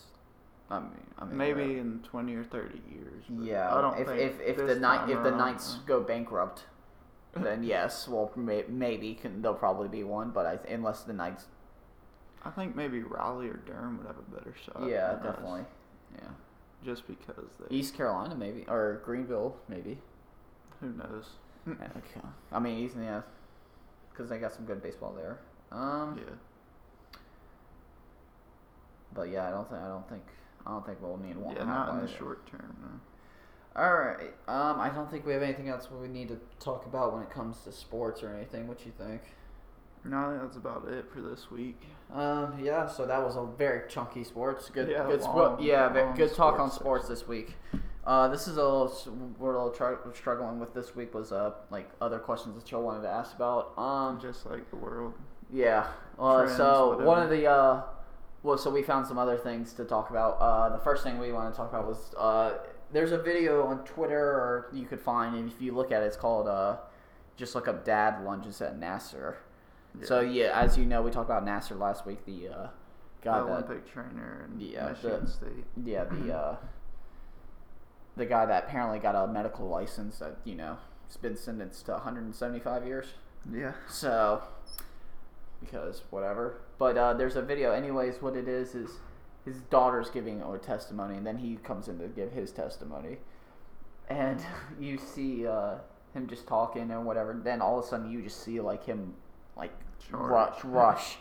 I 0.71 0.81
mean, 0.81 0.91
I 1.19 1.25
mean, 1.25 1.37
Maybe 1.37 1.79
in 1.79 2.01
twenty 2.09 2.35
or 2.35 2.45
thirty 2.45 2.81
years. 2.91 3.25
Yeah. 3.41 3.75
I 3.75 3.81
don't 3.81 3.99
if 3.99 4.09
think 4.09 4.21
if 4.21 4.41
if 4.41 4.57
the 4.57 4.77
night 4.77 5.09
if 5.11 5.23
the 5.23 5.31
Knights 5.31 5.77
go 5.87 6.01
bankrupt, 6.01 6.65
then 7.37 7.63
yes, 7.63 8.09
well 8.09 8.31
may, 8.37 8.65
maybe 8.69 9.15
can 9.15 9.43
there'll 9.43 9.57
probably 9.57 9.89
be 9.89 10.05
one. 10.05 10.31
But 10.31 10.47
I 10.47 10.59
unless 10.73 11.03
the 11.03 11.13
Knights. 11.13 11.47
I 12.45 12.51
think 12.51 12.77
maybe 12.77 13.03
Raleigh 13.03 13.49
or 13.49 13.61
Durham 13.67 13.97
would 13.99 14.07
have 14.07 14.19
a 14.19 14.37
better 14.37 14.55
shot. 14.65 14.87
yeah, 14.87 15.15
than 15.15 15.19
us, 15.19 15.35
definitely. 15.35 15.65
Yeah. 16.17 16.29
Just 16.85 17.07
because 17.07 17.49
they. 17.59 17.75
East 17.75 17.97
Carolina 17.97 18.35
maybe 18.35 18.65
or 18.69 19.01
Greenville 19.05 19.57
maybe. 19.69 19.99
Who 20.81 20.93
knows? 20.93 21.31
Okay. 21.67 22.27
I 22.53 22.59
mean, 22.59 22.85
East 22.85 22.97
yeah, 23.01 23.23
because 24.11 24.29
they 24.29 24.39
got 24.39 24.53
some 24.53 24.67
good 24.67 24.83
baseball 24.83 25.15
there. 25.17 25.39
Um. 25.75 26.17
Yeah. 26.19 26.35
But 29.15 29.31
yeah, 29.31 29.47
I 29.49 29.51
don't 29.51 29.69
think 29.69 29.83
I 29.83 29.89
don't 29.89 30.09
think 30.09 30.23
I 30.67 30.71
don't 30.71 30.87
think 30.87 30.99
we'll 31.01 31.19
need 31.19 31.37
one. 31.37 31.55
Yeah, 31.57 31.65
not 31.65 31.95
in 31.95 32.01
the 32.07 32.09
short 32.13 32.47
term. 32.47 32.77
No. 32.83 33.81
All 33.81 33.93
right. 33.95 34.33
Um, 34.47 34.79
I 34.81 34.89
don't 34.89 35.11
think 35.11 35.27
we 35.27 35.33
have 35.33 35.43
anything 35.43 35.69
else 35.69 35.89
we 35.91 36.07
need 36.09 36.29
to 36.29 36.39
talk 36.61 36.87
about 36.87 37.13
when 37.13 37.23
it 37.23 37.31
comes 37.31 37.59
to 37.65 37.73
sports 37.73 38.23
or 38.23 38.33
anything. 38.33 38.69
What 38.69 38.87
you 38.87 38.93
think? 38.97 39.21
No, 40.05 40.19
I 40.19 40.31
think 40.31 40.43
that's 40.43 40.57
about 40.57 40.87
it 40.89 41.07
for 41.13 41.21
this 41.21 41.51
week. 41.51 41.81
Um, 42.13 42.59
yeah. 42.63 42.87
So 42.87 43.07
that 43.07 43.23
was 43.23 43.37
a 43.37 43.47
very 43.57 43.89
chunky 43.89 44.23
sports. 44.23 44.69
Good. 44.69 44.89
Yeah, 44.89 45.07
good. 45.07 45.23
long- 45.23 45.59
spo- 45.59 45.65
yeah. 45.65 45.87
long 45.93 46.15
good 46.15 46.35
talk 46.35 46.59
on 46.61 46.71
sports 46.71 47.07
sports 47.07 47.09
this 47.09 47.27
week. 47.29 47.55
Uh, 48.07 48.29
this 48.29 48.47
is 48.47 48.59
a 48.59 48.63
little 48.63 48.93
we're 49.39 49.55
a 49.55 49.65
little 49.65 49.71
tr- 49.71 50.13
struggling 50.15 50.61
with 50.61 50.75
this 50.75 50.95
week 50.95 51.15
was 51.15 51.33
uh 51.33 51.53
like 51.71 51.89
other 52.03 52.19
questions 52.19 52.55
that 52.55 52.71
y'all 52.71 52.83
wanted 52.83 53.03
to 53.03 53.09
ask 53.09 53.35
about. 53.35 53.77
Um, 53.79 54.21
Just 54.21 54.45
like 54.47 54.69
the 54.71 54.77
world. 54.77 55.15
Yeah. 55.55 55.87
Uh, 56.19 56.43
Trends, 56.43 56.57
so 56.57 56.99
one 57.05 57.23
of 57.23 57.31
the 57.31 57.47
uh, 57.47 57.83
well, 58.43 58.59
so 58.59 58.71
we 58.71 58.83
found 58.83 59.07
some 59.07 59.19
other 59.19 59.37
things 59.37 59.73
to 59.75 59.85
talk 59.85 60.11
about. 60.11 60.33
Uh, 60.41 60.69
the 60.71 60.79
first 60.83 61.03
thing 61.05 61.19
we 61.19 61.33
want 61.33 61.53
to 61.53 61.57
talk 61.57 61.71
about 61.71 61.87
was 61.87 62.13
uh, 62.19 62.55
there's 62.93 63.13
a 63.13 63.19
video 63.19 63.65
on 63.67 63.85
Twitter, 63.85 64.21
or 64.21 64.69
you 64.73 64.85
could 64.87 65.01
find, 65.01 65.35
and 65.37 65.51
if 65.51 65.61
you 65.63 65.73
look 65.73 65.91
at 65.93 66.03
it, 66.03 66.07
it's 66.07 66.17
called 66.17 66.49
uh, 66.49 66.77
just 67.37 67.55
look 67.55 67.69
up 67.69 67.85
"Dad 67.85 68.25
lunges 68.25 68.61
at 68.61 68.79
Nassar." 68.79 69.37
So 70.03 70.21
yeah, 70.21 70.51
as 70.61 70.77
you 70.77 70.85
know, 70.87 71.03
we 71.03 71.11
talked 71.13 71.31
about 71.31 71.45
Nassar 71.47 71.79
last 71.79 72.05
week. 72.05 72.25
The 72.27 72.49
uh, 72.49 72.53
the 73.21 73.25
guy 73.25 73.39
that 73.39 73.47
Olympic 73.49 73.91
trainer 73.93 74.49
in 74.53 74.61
Yeah, 74.61 74.89
Michigan 74.89 75.25
the- 75.25 75.31
State. 75.31 75.65
yeah 75.85 76.05
the 76.05 76.35
uh, 76.37 76.57
the 78.17 78.27
guy 78.27 78.47
that 78.47 78.65
apparently 78.65 78.99
got 78.99 79.15
a 79.15 79.27
medical 79.31 79.69
license 79.69 80.19
that 80.19 80.37
you 80.45 80.55
know 80.55 80.79
has 81.09 81.17
been 81.17 81.37
sentenced 81.37 81.87
to 81.87 81.93
175 81.93 82.87
years. 82.87 83.07
Yeah. 83.53 83.73
So, 83.89 84.43
because 85.65 86.03
whatever. 86.11 86.61
But 86.79 86.97
uh, 86.97 87.15
there's 87.15 87.37
a 87.37 87.43
video. 87.43 87.73
Anyways, 87.73 88.21
what 88.21 88.37
it 88.37 88.49
is 88.49 88.75
is 88.75 88.91
his 89.45 89.61
daughter's 89.63 90.11
giving 90.11 90.43
a 90.43 90.59
testimony, 90.59 91.17
and 91.17 91.27
then 91.27 91.39
he 91.39 91.57
comes 91.57 91.89
in 91.89 91.99
to 91.99 92.09
give 92.09 92.33
his 92.33 92.51
testimony, 92.53 93.19
and 94.09 94.45
you 94.81 94.99
see 94.99 95.47
uh, 95.47 95.77
him 96.13 96.27
just 96.27 96.47
talking 96.47 96.91
and 96.91 97.05
whatever. 97.05 97.39
Then 97.43 97.61
all 97.61 97.79
of 97.79 97.85
a 97.85 97.89
sudden, 97.89 98.11
you 98.11 98.23
just 98.23 98.43
see 98.43 98.61
like 98.61 98.85
him 98.85 99.15
like 99.57 99.73
rush, 100.11 100.57
rush. 100.65 101.19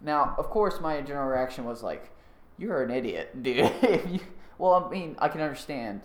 Now, 0.00 0.34
of 0.38 0.48
course, 0.50 0.80
my 0.80 1.00
general 1.00 1.28
reaction 1.28 1.64
was 1.64 1.82
like, 1.82 2.10
"You're 2.58 2.82
an 2.82 2.90
idiot, 2.90 3.42
dude." 3.42 4.20
Well, 4.60 4.74
I 4.74 4.90
mean, 4.90 5.16
I 5.18 5.28
can 5.28 5.40
understand 5.40 6.02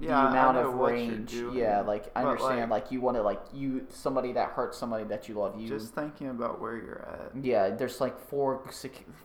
Yeah, 0.00 0.22
the 0.22 0.28
amount 0.28 0.56
of 0.58 0.74
range. 0.74 1.34
Yeah, 1.52 1.80
like 1.80 2.10
I 2.14 2.22
but, 2.22 2.28
understand. 2.30 2.70
like- 2.70 2.84
Like, 2.84 2.92
you 2.92 3.00
want 3.00 3.16
to 3.16 3.22
like 3.22 3.40
you 3.52 3.86
somebody 3.88 4.32
that 4.32 4.50
hurts 4.50 4.78
somebody 4.78 5.04
that 5.04 5.28
you 5.28 5.34
love. 5.34 5.60
You 5.60 5.68
Just 5.68 5.94
thinking 5.94 6.28
about 6.28 6.60
where 6.60 6.76
you're 6.76 7.02
at. 7.34 7.44
yeah. 7.44 7.70
There's 7.70 8.00
like 8.00 8.18
four 8.18 8.62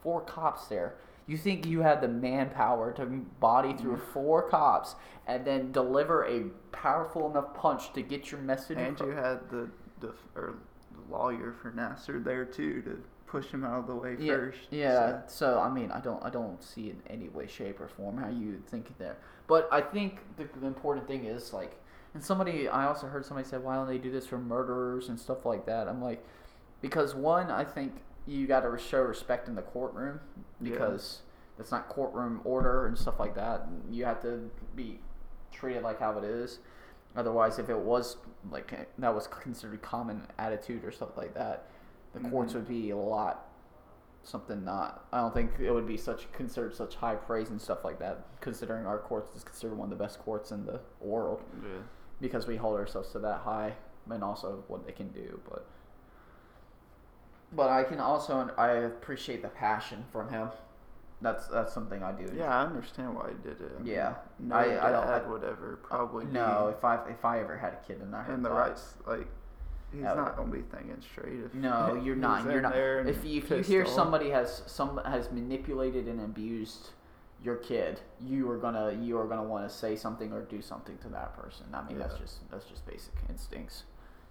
four 0.01 0.21
cops 0.21 0.67
there. 0.67 0.95
You 1.27 1.37
think 1.37 1.65
you 1.65 1.81
had 1.81 2.01
the 2.01 2.07
manpower 2.09 2.91
to 2.93 3.05
body 3.05 3.73
through 3.73 3.97
four 3.97 4.49
cops 4.49 4.95
and 5.25 5.45
then 5.45 5.71
deliver 5.71 6.25
a 6.25 6.41
powerful 6.73 7.29
enough 7.29 7.53
punch 7.53 7.93
to 7.93 8.01
get 8.01 8.29
your 8.31 8.41
message 8.41 8.77
And 8.77 8.95
across? 8.95 9.07
you 9.09 9.15
had 9.15 9.49
the 9.49 9.69
the 10.01 10.13
or 10.35 10.55
the 10.91 11.15
lawyer 11.15 11.53
for 11.61 11.71
Nassar 11.71 12.21
there 12.23 12.43
too 12.45 12.81
to 12.81 13.01
push 13.25 13.47
him 13.47 13.63
out 13.63 13.79
of 13.79 13.87
the 13.87 13.95
way 13.95 14.15
yeah, 14.19 14.33
first. 14.33 14.59
Yeah. 14.69 15.21
So. 15.27 15.59
I 15.59 15.69
mean, 15.69 15.91
I 15.91 15.99
don't, 16.01 16.23
I 16.23 16.29
don't 16.29 16.61
see 16.61 16.89
in 16.91 17.01
any 17.09 17.29
way, 17.29 17.47
shape, 17.47 17.79
or 17.81 17.87
form 17.87 18.17
how 18.17 18.29
you 18.29 18.61
think 18.67 18.95
there. 18.99 19.17
But 19.47 19.67
I 19.71 19.81
think 19.81 20.19
the, 20.37 20.47
the 20.59 20.67
important 20.67 21.07
thing 21.07 21.25
is 21.25 21.53
like, 21.53 21.79
and 22.13 22.23
somebody, 22.23 22.67
I 22.67 22.85
also 22.85 23.07
heard 23.07 23.25
somebody 23.25 23.47
say, 23.47 23.57
why 23.57 23.75
don't 23.75 23.87
they 23.87 23.97
do 23.97 24.11
this 24.11 24.25
for 24.27 24.37
murderers 24.37 25.09
and 25.09 25.19
stuff 25.19 25.45
like 25.45 25.65
that? 25.65 25.87
I'm 25.87 26.01
like, 26.01 26.23
because 26.81 27.15
one, 27.15 27.49
I 27.49 27.63
think 27.63 27.93
you 28.27 28.45
got 28.47 28.61
to 28.61 28.77
show 28.77 29.01
respect 29.01 29.47
in 29.47 29.55
the 29.55 29.61
courtroom 29.61 30.19
Yeah. 30.61 30.71
because 30.71 31.21
that's 31.57 31.71
not 31.71 31.89
courtroom 31.89 32.41
order 32.43 32.85
and 32.87 32.97
stuff 32.97 33.19
like 33.19 33.35
that. 33.35 33.67
You 33.91 34.05
have 34.05 34.21
to 34.21 34.49
be 34.75 34.99
treated 35.51 35.83
like 35.83 35.99
how 35.99 36.17
it 36.17 36.23
is. 36.23 36.59
Otherwise, 37.15 37.59
if 37.59 37.69
it 37.69 37.77
was 37.77 38.17
like 38.51 38.73
that 38.97 39.13
was 39.13 39.27
considered 39.27 39.81
common 39.81 40.25
attitude 40.39 40.83
or 40.83 40.91
stuff 40.91 41.15
like 41.17 41.33
that, 41.35 41.67
the 42.13 42.19
courts 42.29 42.53
Mhm. 42.53 42.55
would 42.55 42.67
be 42.67 42.89
a 42.91 42.97
lot 42.97 43.47
something 44.23 44.63
not. 44.63 45.05
I 45.11 45.19
don't 45.19 45.33
think 45.33 45.51
it 45.59 45.71
would 45.71 45.85
be 45.87 45.97
such 45.97 46.31
considered 46.31 46.73
such 46.75 46.95
high 46.95 47.15
praise 47.15 47.49
and 47.49 47.61
stuff 47.61 47.83
like 47.83 47.99
that. 47.99 48.25
Considering 48.41 48.85
our 48.85 48.97
courts 48.97 49.35
is 49.35 49.43
considered 49.43 49.75
one 49.77 49.91
of 49.91 49.97
the 49.97 50.03
best 50.03 50.19
courts 50.19 50.51
in 50.51 50.65
the 50.65 50.79
world 51.01 51.41
Yeah. 51.61 51.69
because 52.21 52.47
we 52.47 52.55
hold 52.55 52.77
ourselves 52.79 53.11
to 53.11 53.19
that 53.19 53.41
high 53.41 53.73
and 54.09 54.23
also 54.23 54.63
what 54.67 54.85
they 54.85 54.91
can 54.93 55.09
do. 55.09 55.39
But 55.49 55.65
but 57.51 57.69
I 57.69 57.83
can 57.83 57.99
also 57.99 58.49
I 58.57 58.69
appreciate 58.71 59.41
the 59.41 59.49
passion 59.49 60.05
from 60.11 60.29
him. 60.29 60.49
That's 61.21 61.47
that's 61.47 61.73
something 61.73 62.01
I 62.03 62.11
do. 62.11 62.29
Yeah, 62.35 62.57
I 62.57 62.63
understand 62.65 63.15
why 63.15 63.29
he 63.29 63.49
did 63.49 63.61
it. 63.61 63.71
I 63.77 63.79
mean, 63.81 63.93
Yeah. 63.93 64.15
no 64.39 64.55
I- 64.55 64.87
I 64.87 64.91
don't- 64.91 65.07
dad 65.07 65.23
I- 65.25 65.29
would 65.29 65.43
ever 65.43 65.79
probably 65.83 66.25
no, 66.25 66.67
if 66.69 66.83
I 66.83 66.95
if 67.09 67.23
I 67.23 67.39
ever 67.39 67.57
had 67.57 67.73
a 67.73 67.77
kid 67.87 68.01
and 68.01 68.15
I 68.15 68.23
heard 68.23 68.35
in 68.35 68.43
the 68.43 68.49
that, 68.49 68.55
right 68.55 68.79
like. 69.05 69.27
He's 69.93 70.03
not 70.03 70.35
gonna 70.35 70.51
be 70.51 70.61
thinking 70.61 71.01
straight. 71.01 71.39
If 71.45 71.53
No, 71.53 71.95
you're 72.03 72.15
not. 72.15 72.45
You're 72.45 72.61
not. 72.61 72.73
there 72.73 72.99
If 73.07 73.23
you, 73.23 73.41
if 73.41 73.49
you 73.49 73.57
hear 73.59 73.85
somebody 73.85 74.29
has 74.31 74.63
some 74.65 74.99
has 75.05 75.31
manipulated 75.31 76.07
and 76.07 76.19
abused 76.21 76.89
your 77.43 77.57
kid, 77.57 77.99
you 78.19 78.49
are 78.49 78.57
gonna 78.57 78.97
you 78.99 79.17
are 79.19 79.27
gonna 79.27 79.43
want 79.43 79.67
to 79.69 79.73
say 79.73 79.95
something 79.95 80.31
or 80.31 80.41
do 80.41 80.61
something 80.61 80.97
to 80.99 81.09
that 81.09 81.35
person. 81.37 81.65
I 81.73 81.83
mean, 81.83 81.99
that's 81.99 82.17
just 82.17 82.49
that's 82.49 82.65
just 82.65 82.85
basic 82.87 83.13
instincts. 83.29 83.83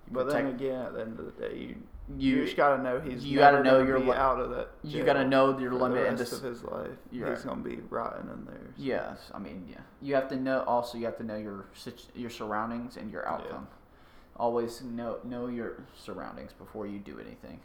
You 0.08 0.14
But 0.14 0.30
then 0.30 0.48
again, 0.48 0.86
at 0.86 0.94
the 0.94 1.02
end 1.02 1.18
of 1.20 1.26
the 1.26 1.48
day, 1.48 1.56
you 1.56 1.76
you, 2.18 2.38
you, 2.38 2.44
just 2.44 2.56
gotta 2.56 2.82
know 2.82 2.98
he's 3.00 3.24
you 3.24 3.38
gotta 3.38 3.62
know 3.62 3.82
your 3.82 4.00
li- 4.00 4.10
out 4.10 4.40
of 4.40 4.50
that. 4.50 4.70
you 4.82 5.04
gotta 5.04 5.24
know 5.24 5.56
your 5.58 5.72
limit 5.72 5.98
the 5.98 6.04
rest 6.04 6.18
just 6.18 6.32
of 6.32 6.42
his 6.42 6.64
life. 6.64 6.90
He's 7.10 7.20
right. 7.20 7.44
gonna 7.44 7.62
be 7.62 7.76
rotting 7.88 8.28
in 8.28 8.44
there. 8.44 8.56
so- 8.56 8.82
Yes, 8.82 9.30
I 9.32 9.38
mean, 9.38 9.66
yeah. 9.70 9.78
You 10.00 10.16
have 10.16 10.28
to 10.30 10.36
know. 10.36 10.64
Also, 10.66 10.98
you 10.98 11.04
have 11.04 11.18
to 11.18 11.24
know 11.24 11.36
your 11.36 11.66
your 12.14 12.30
surroundings 12.30 12.96
and 12.96 13.10
your 13.10 13.28
outcome. 13.28 13.68
Always 14.36 14.82
know 14.82 15.18
know 15.24 15.46
your 15.46 15.82
surroundings 15.96 16.52
before 16.52 16.86
you 16.86 16.98
do 16.98 17.18
anything. 17.18 17.60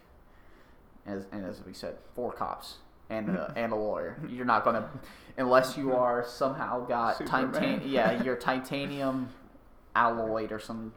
As 1.05 1.25
and 1.31 1.45
as 1.45 1.63
we 1.65 1.73
said, 1.73 1.95
four 2.13 2.33
cops 2.33 2.75
and 3.09 3.29
a, 3.29 3.53
and 3.57 3.71
a 3.71 3.75
lawyer. 3.75 4.19
You're 4.27 4.45
not 4.45 4.63
gonna 4.63 4.89
unless 5.37 5.77
you 5.77 5.93
are 5.95 6.25
somehow 6.27 6.85
got 6.85 7.25
titanium. 7.25 7.89
Yeah, 7.89 8.21
you're 8.23 8.35
titanium 8.35 9.29
alloyed 9.95 10.51
or 10.51 10.59
something 10.59 10.91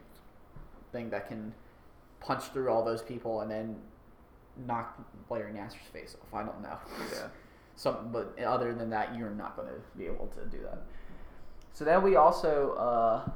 that 0.93 1.29
can 1.29 1.55
punch 2.21 2.45
through 2.53 2.69
all 2.69 2.85
those 2.85 3.03
people 3.03 3.41
and 3.41 3.51
then 3.51 3.77
knock 4.67 4.99
Larry 5.31 5.53
Nassar's 5.53 5.89
face 5.93 6.17
off. 6.21 6.39
I 6.39 6.45
don't 6.45 6.63
know. 6.63 6.77
Yeah. 7.13 7.29
Some, 7.77 8.11
but 8.13 8.39
other 8.43 8.75
than 8.75 8.91
that, 8.91 9.17
you're 9.17 9.31
not 9.31 9.57
going 9.57 9.69
to 9.69 9.75
be 9.97 10.05
able 10.05 10.27
to 10.39 10.45
do 10.45 10.63
that. 10.65 10.83
So 11.73 11.85
then 11.85 12.03
we 12.03 12.17
also 12.17 12.75
uh, 12.75 13.31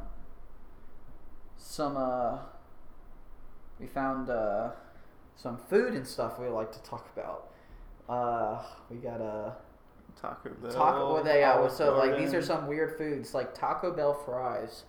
some 1.65 1.97
uh, 1.97 2.39
we 3.81 3.87
found 3.87 4.29
uh, 4.29 4.71
some 5.35 5.57
food 5.71 5.95
and 5.95 6.07
stuff 6.07 6.39
we 6.39 6.47
like 6.49 6.71
to 6.73 6.83
talk 6.83 7.09
about. 7.17 7.49
Uh, 8.09 8.62
we 8.91 8.99
got 8.99 9.21
a 9.21 9.55
Taco 10.21 10.51
Bell. 10.51 10.71
taco. 10.71 11.15
Well, 11.15 11.25
they, 11.25 11.41
yeah, 11.41 11.67
so 11.69 11.97
like 11.97 12.19
these 12.19 12.35
are 12.35 12.43
some 12.43 12.67
weird 12.67 12.99
foods 12.99 13.33
like 13.35 13.55
Taco 13.55 13.93
Bell 13.93 14.12
fries. 14.12 14.85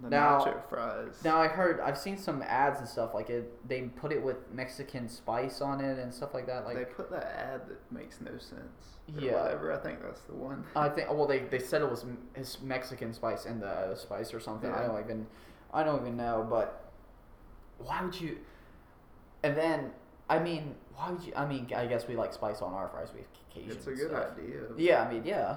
the 0.00 0.10
now- 0.10 0.40
nacho 0.40 0.68
fries. 0.68 1.14
Now 1.24 1.40
I 1.40 1.46
heard 1.46 1.80
I've 1.80 1.96
seen 1.96 2.18
some 2.18 2.42
ads 2.42 2.80
and 2.80 2.88
stuff 2.88 3.14
like 3.14 3.30
it. 3.30 3.68
They 3.68 3.82
put 3.82 4.10
it 4.12 4.20
with 4.20 4.36
Mexican 4.52 5.08
spice 5.08 5.60
on 5.60 5.80
it 5.80 6.00
and 6.00 6.12
stuff 6.12 6.34
like 6.34 6.46
that. 6.46 6.64
Like 6.64 6.76
they 6.76 6.84
put 6.84 7.10
that 7.12 7.26
ad 7.26 7.60
that 7.68 7.92
makes 7.92 8.20
no 8.20 8.32
sense. 8.38 8.96
Yeah. 9.06 9.40
Whatever. 9.40 9.72
I 9.72 9.78
think 9.78 10.02
that's 10.02 10.22
the 10.22 10.34
one. 10.34 10.64
I 10.74 10.88
think 10.88 11.10
well 11.12 11.26
they, 11.26 11.38
they 11.38 11.60
said 11.60 11.80
it 11.80 11.90
was 11.90 12.04
his 12.34 12.60
Mexican 12.60 13.14
spice 13.14 13.46
in 13.46 13.60
the 13.60 13.94
spice 13.94 14.34
or 14.34 14.40
something. 14.40 14.70
I 14.70 14.84
don't 14.84 14.98
even 15.02 15.26
I 15.72 15.82
don't 15.82 16.00
even 16.00 16.16
know, 16.16 16.46
but 16.48 16.90
why 17.78 18.02
would 18.02 18.18
you? 18.20 18.38
And 19.42 19.56
then 19.56 19.90
I 20.28 20.38
mean, 20.38 20.74
why 20.94 21.10
would 21.10 21.22
you? 21.22 21.32
I 21.36 21.46
mean, 21.46 21.68
I 21.74 21.86
guess 21.86 22.06
we 22.06 22.16
like 22.16 22.32
spice 22.32 22.60
on 22.60 22.72
our 22.74 22.88
fries. 22.88 23.08
We 23.14 23.20
have 23.20 23.28
Cajun. 23.54 23.70
It's 23.70 23.86
a 23.86 23.92
good 23.92 24.10
stuff. 24.10 24.32
idea. 24.36 24.60
Yeah, 24.76 25.02
I 25.02 25.12
mean, 25.12 25.24
yeah. 25.24 25.56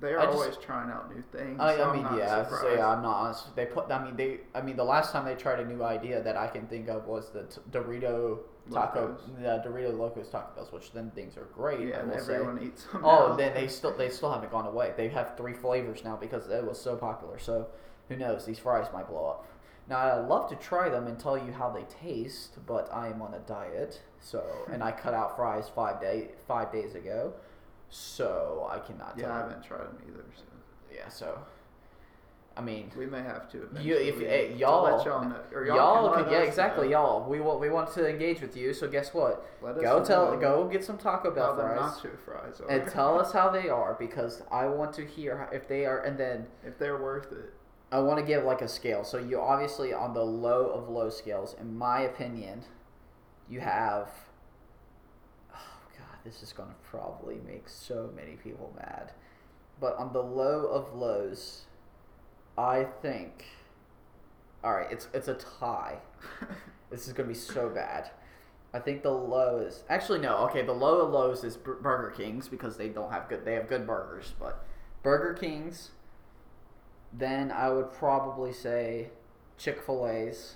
I 0.00 0.10
just- 0.10 0.28
always 0.28 0.56
trying 0.58 0.90
out 0.90 1.12
new 1.12 1.22
things. 1.32 1.58
I, 1.60 1.76
so 1.76 1.90
I 1.90 1.96
mean, 1.96 2.18
yeah. 2.18 2.48
So 2.48 2.72
yeah, 2.72 2.88
I'm 2.88 3.02
not 3.02 3.16
honest. 3.16 3.56
They 3.56 3.66
put. 3.66 3.90
I 3.90 4.02
mean, 4.04 4.16
they. 4.16 4.40
I 4.54 4.60
mean, 4.62 4.76
the 4.76 4.84
last 4.84 5.12
time 5.12 5.24
they 5.24 5.34
tried 5.34 5.60
a 5.60 5.64
new 5.64 5.82
idea 5.82 6.22
that 6.22 6.36
I 6.36 6.46
can 6.46 6.66
think 6.66 6.88
of 6.88 7.06
was 7.06 7.30
the 7.30 7.44
t- 7.44 7.60
Dorito 7.72 8.38
taco, 8.70 9.08
Locos. 9.08 9.20
the 9.40 9.68
Dorito 9.68 9.98
Locos 9.98 10.28
Taco 10.28 10.54
Bells, 10.54 10.72
which 10.72 10.92
then 10.92 11.10
things 11.10 11.36
are 11.36 11.48
great. 11.54 11.80
Yeah, 11.80 12.00
and 12.00 12.10
will 12.10 12.18
say. 12.20 12.34
everyone 12.34 12.62
eats 12.62 12.84
them. 12.84 13.04
Oh, 13.04 13.30
now. 13.30 13.36
then 13.36 13.54
they 13.54 13.66
still 13.66 13.96
they 13.96 14.08
still 14.08 14.32
haven't 14.32 14.52
gone 14.52 14.66
away. 14.66 14.92
They 14.96 15.08
have 15.08 15.36
three 15.36 15.54
flavors 15.54 16.04
now 16.04 16.16
because 16.16 16.48
it 16.48 16.64
was 16.64 16.80
so 16.80 16.94
popular. 16.94 17.38
So 17.38 17.66
who 18.08 18.16
knows? 18.16 18.46
These 18.46 18.58
fries 18.58 18.86
might 18.92 19.08
blow 19.08 19.26
up. 19.26 19.46
Now 19.88 19.98
I'd 19.98 20.28
love 20.28 20.48
to 20.50 20.56
try 20.56 20.88
them 20.88 21.06
and 21.06 21.18
tell 21.18 21.38
you 21.38 21.52
how 21.52 21.70
they 21.70 21.84
taste, 21.84 22.58
but 22.66 22.88
I 22.92 23.08
am 23.08 23.22
on 23.22 23.34
a 23.34 23.38
diet. 23.40 24.00
So 24.20 24.44
and 24.70 24.82
I 24.82 24.92
cut 24.92 25.14
out 25.14 25.36
fries 25.36 25.68
five 25.74 26.00
day 26.00 26.28
five 26.46 26.70
days 26.72 26.94
ago, 26.94 27.32
so 27.88 28.68
I 28.70 28.78
cannot 28.78 29.14
Yeah, 29.16 29.26
tell. 29.28 29.32
I 29.36 29.38
haven't 29.40 29.62
tried 29.64 29.80
them 29.86 29.98
either. 30.06 30.24
So 30.36 30.42
Yeah, 30.94 31.08
so 31.08 31.38
I 32.56 32.60
mean, 32.60 32.90
we 32.98 33.06
may 33.06 33.22
have 33.22 33.48
to. 33.52 33.68
You, 33.80 33.94
if, 33.94 34.16
eh, 34.20 34.26
hey, 34.26 34.54
y'all, 34.56 34.82
let 34.82 35.06
y'all 35.06 35.24
know, 35.24 35.36
or 35.54 35.64
y'all, 35.64 35.76
y'all, 35.76 36.24
can 36.24 36.32
yeah, 36.32 36.40
exactly, 36.40 36.88
know. 36.88 37.20
y'all. 37.20 37.30
We 37.30 37.38
want 37.38 37.60
we 37.60 37.70
want 37.70 37.92
to 37.92 38.08
engage 38.08 38.40
with 38.40 38.56
you. 38.56 38.74
So 38.74 38.88
guess 38.88 39.14
what? 39.14 39.48
Let 39.62 39.76
us 39.76 39.82
Go 39.82 40.04
tell 40.04 40.36
go 40.36 40.66
get 40.66 40.84
some 40.84 40.98
Taco 40.98 41.30
Bell 41.30 41.54
fries 41.54 42.00
fries 42.24 42.60
and 42.68 42.86
tell 42.88 43.18
us 43.20 43.32
how 43.38 43.48
they 43.48 43.68
are 43.68 43.94
because 43.98 44.42
I 44.50 44.66
want 44.66 44.92
to 44.94 45.06
hear 45.06 45.48
if 45.52 45.68
they 45.68 45.86
are, 45.86 46.00
and 46.02 46.18
then. 46.18 46.46
if 46.66 46.76
they're 46.78 47.00
worth 47.00 47.30
it. 47.30 47.54
I 47.90 48.00
want 48.00 48.18
to 48.18 48.24
give 48.24 48.44
like 48.44 48.60
a 48.60 48.68
scale. 48.68 49.02
So 49.04 49.18
you 49.18 49.40
obviously 49.40 49.92
on 49.92 50.12
the 50.12 50.24
low 50.24 50.66
of 50.66 50.88
low 50.88 51.08
scales, 51.10 51.54
in 51.58 51.76
my 51.76 52.00
opinion, 52.00 52.62
you 53.48 53.60
have. 53.60 54.10
Oh 55.54 55.80
God, 55.96 56.18
this 56.24 56.42
is 56.42 56.52
gonna 56.52 56.74
probably 56.90 57.38
make 57.46 57.68
so 57.68 58.10
many 58.14 58.32
people 58.36 58.74
mad, 58.76 59.12
but 59.80 59.96
on 59.96 60.12
the 60.12 60.22
low 60.22 60.66
of 60.66 60.94
lows, 60.94 61.62
I 62.58 62.84
think. 63.00 63.46
All 64.62 64.74
right, 64.74 64.90
it's 64.90 65.08
it's 65.14 65.28
a 65.28 65.34
tie. 65.34 65.98
This 66.90 67.06
is 67.06 67.12
gonna 67.12 67.28
be 67.28 67.34
so 67.34 67.68
bad. 67.68 68.10
I 68.72 68.78
think 68.78 69.02
the 69.02 69.10
low 69.10 69.58
is 69.58 69.82
actually 69.88 70.20
no. 70.20 70.38
Okay, 70.48 70.62
the 70.62 70.72
low 70.72 71.00
of 71.02 71.12
lows 71.12 71.44
is 71.44 71.56
Burger 71.56 72.14
King's 72.16 72.48
because 72.48 72.76
they 72.78 72.88
don't 72.88 73.12
have 73.12 73.28
good. 73.28 73.44
They 73.44 73.54
have 73.54 73.68
good 73.68 73.86
burgers, 73.86 74.34
but 74.38 74.64
Burger 75.02 75.34
King's. 75.34 75.90
Then 77.12 77.50
I 77.50 77.70
would 77.70 77.92
probably 77.92 78.52
say 78.52 79.10
Chick 79.56 79.82
Fil 79.82 80.06
A's, 80.06 80.54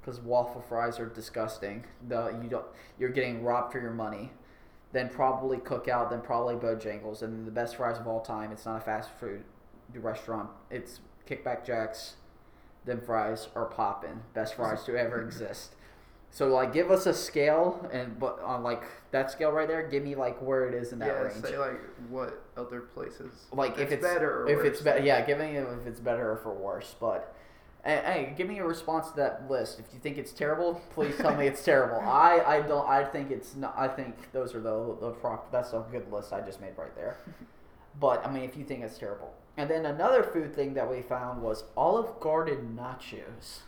because 0.00 0.20
waffle 0.20 0.60
fries 0.60 0.98
are 1.00 1.06
disgusting. 1.06 1.84
The 2.08 2.38
you 2.42 2.48
don't 2.48 2.66
you're 2.98 3.10
getting 3.10 3.42
robbed 3.42 3.72
for 3.72 3.80
your 3.80 3.92
money. 3.92 4.30
Then 4.92 5.08
probably 5.08 5.58
Cookout. 5.58 6.10
Then 6.10 6.20
probably 6.20 6.54
Bojangles, 6.54 7.22
and 7.22 7.46
the 7.46 7.50
best 7.50 7.76
fries 7.76 7.98
of 7.98 8.06
all 8.06 8.20
time. 8.20 8.52
It's 8.52 8.66
not 8.66 8.76
a 8.76 8.80
fast 8.80 9.10
food 9.18 9.44
restaurant. 9.94 10.50
It's 10.70 11.00
Kickback 11.28 11.64
Jacks. 11.64 12.14
Them 12.84 13.00
fries 13.00 13.48
are 13.56 13.66
popping. 13.66 14.22
Best 14.32 14.54
fries 14.54 14.84
to 14.84 14.96
ever 14.96 15.20
exist. 15.24 15.74
So 16.30 16.48
like, 16.48 16.72
give 16.72 16.90
us 16.90 17.06
a 17.06 17.14
scale, 17.14 17.88
and 17.92 18.18
but 18.18 18.40
on 18.42 18.62
like 18.62 18.82
that 19.10 19.30
scale 19.30 19.52
right 19.52 19.66
there, 19.66 19.88
give 19.88 20.02
me 20.02 20.14
like 20.14 20.40
where 20.42 20.68
it 20.68 20.74
is 20.74 20.92
in 20.92 20.98
that 20.98 21.06
yeah, 21.06 21.22
range. 21.22 21.42
say 21.42 21.58
like 21.58 21.80
what 22.10 22.42
other 22.56 22.80
places. 22.82 23.46
like 23.52 23.78
if 23.78 23.90
it's 23.90 24.02
better 24.02 24.42
or 24.42 24.48
if 24.48 24.64
it's 24.64 24.80
better 24.80 25.02
yeah 25.02 25.20
give 25.24 25.38
me 25.38 25.56
if 25.56 25.86
it's 25.86 26.00
better 26.00 26.32
or 26.32 26.36
for 26.36 26.52
worse 26.52 26.94
but 27.00 27.34
hey, 27.84 28.34
give 28.36 28.48
me 28.48 28.58
a 28.58 28.64
response 28.64 29.10
to 29.10 29.16
that 29.16 29.48
list. 29.48 29.78
If 29.78 29.86
you 29.94 30.00
think 30.00 30.18
it's 30.18 30.32
terrible 30.32 30.80
please 30.94 31.16
tell 31.16 31.34
me 31.34 31.46
it's 31.46 31.64
terrible. 31.64 32.00
I 32.06 32.42
i 32.46 32.60
don't 32.60 32.86
i 32.88 33.04
think 33.04 33.30
it's 33.30 33.54
not 33.54 33.74
i 33.76 33.88
think 33.88 34.32
those 34.32 34.54
are 34.54 34.60
the 34.60 34.96
the 35.00 35.10
prop 35.12 35.50
that's 35.50 35.72
a 35.72 35.84
good 35.90 36.12
list 36.12 36.32
i 36.32 36.40
just 36.40 36.60
made 36.60 36.76
right 36.76 36.94
there. 36.94 37.16
But 37.98 38.26
i 38.26 38.30
mean 38.30 38.42
if 38.42 38.56
you 38.58 38.64
think 38.64 38.82
it's 38.82 38.98
terrible. 38.98 39.32
And 39.56 39.70
then 39.70 39.86
another 39.86 40.22
food 40.22 40.54
thing 40.54 40.74
that 40.74 40.90
we 40.90 41.00
found 41.00 41.40
was 41.40 41.64
olive 41.78 42.20
garden 42.20 42.78
nachos 42.78 43.60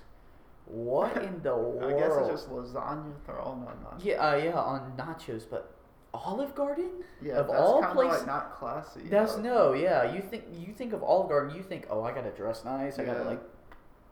what 0.69 1.17
in 1.23 1.41
the 1.43 1.55
world 1.57 1.83
I 1.95 1.99
guess 1.99 2.13
it's 2.19 2.29
just 2.29 2.51
lasagna 2.51 3.13
thrown 3.25 3.67
on 3.67 3.77
nachos. 3.85 4.05
yeah 4.05 4.15
uh, 4.17 4.37
yeah 4.37 4.53
on 4.59 4.93
nachos 4.97 5.45
but 5.49 5.75
olive 6.15 6.55
garden 6.55 6.91
Yeah, 7.23 7.35
of 7.35 7.49
that's 7.49 7.59
all 7.61 7.81
kind 7.81 7.91
of 7.93 7.97
places 7.97 8.19
like 8.19 8.27
not 8.27 8.53
classy. 8.59 9.01
that's 9.09 9.35
but- 9.35 9.45
no, 9.45 9.73
yeah. 9.73 10.13
You 10.15 10.21
think 10.23 10.45
you 10.53 10.73
think 10.73 10.93
of 10.93 11.03
Olive 11.03 11.29
Garden, 11.29 11.55
you 11.57 11.63
think, 11.63 11.87
oh, 11.91 12.03
I 12.03 12.13
gotta 12.13 12.31
dress 12.31 12.65
nice. 12.65 12.99
I 12.99 13.05
gotta 13.05 13.25
like 13.25 13.41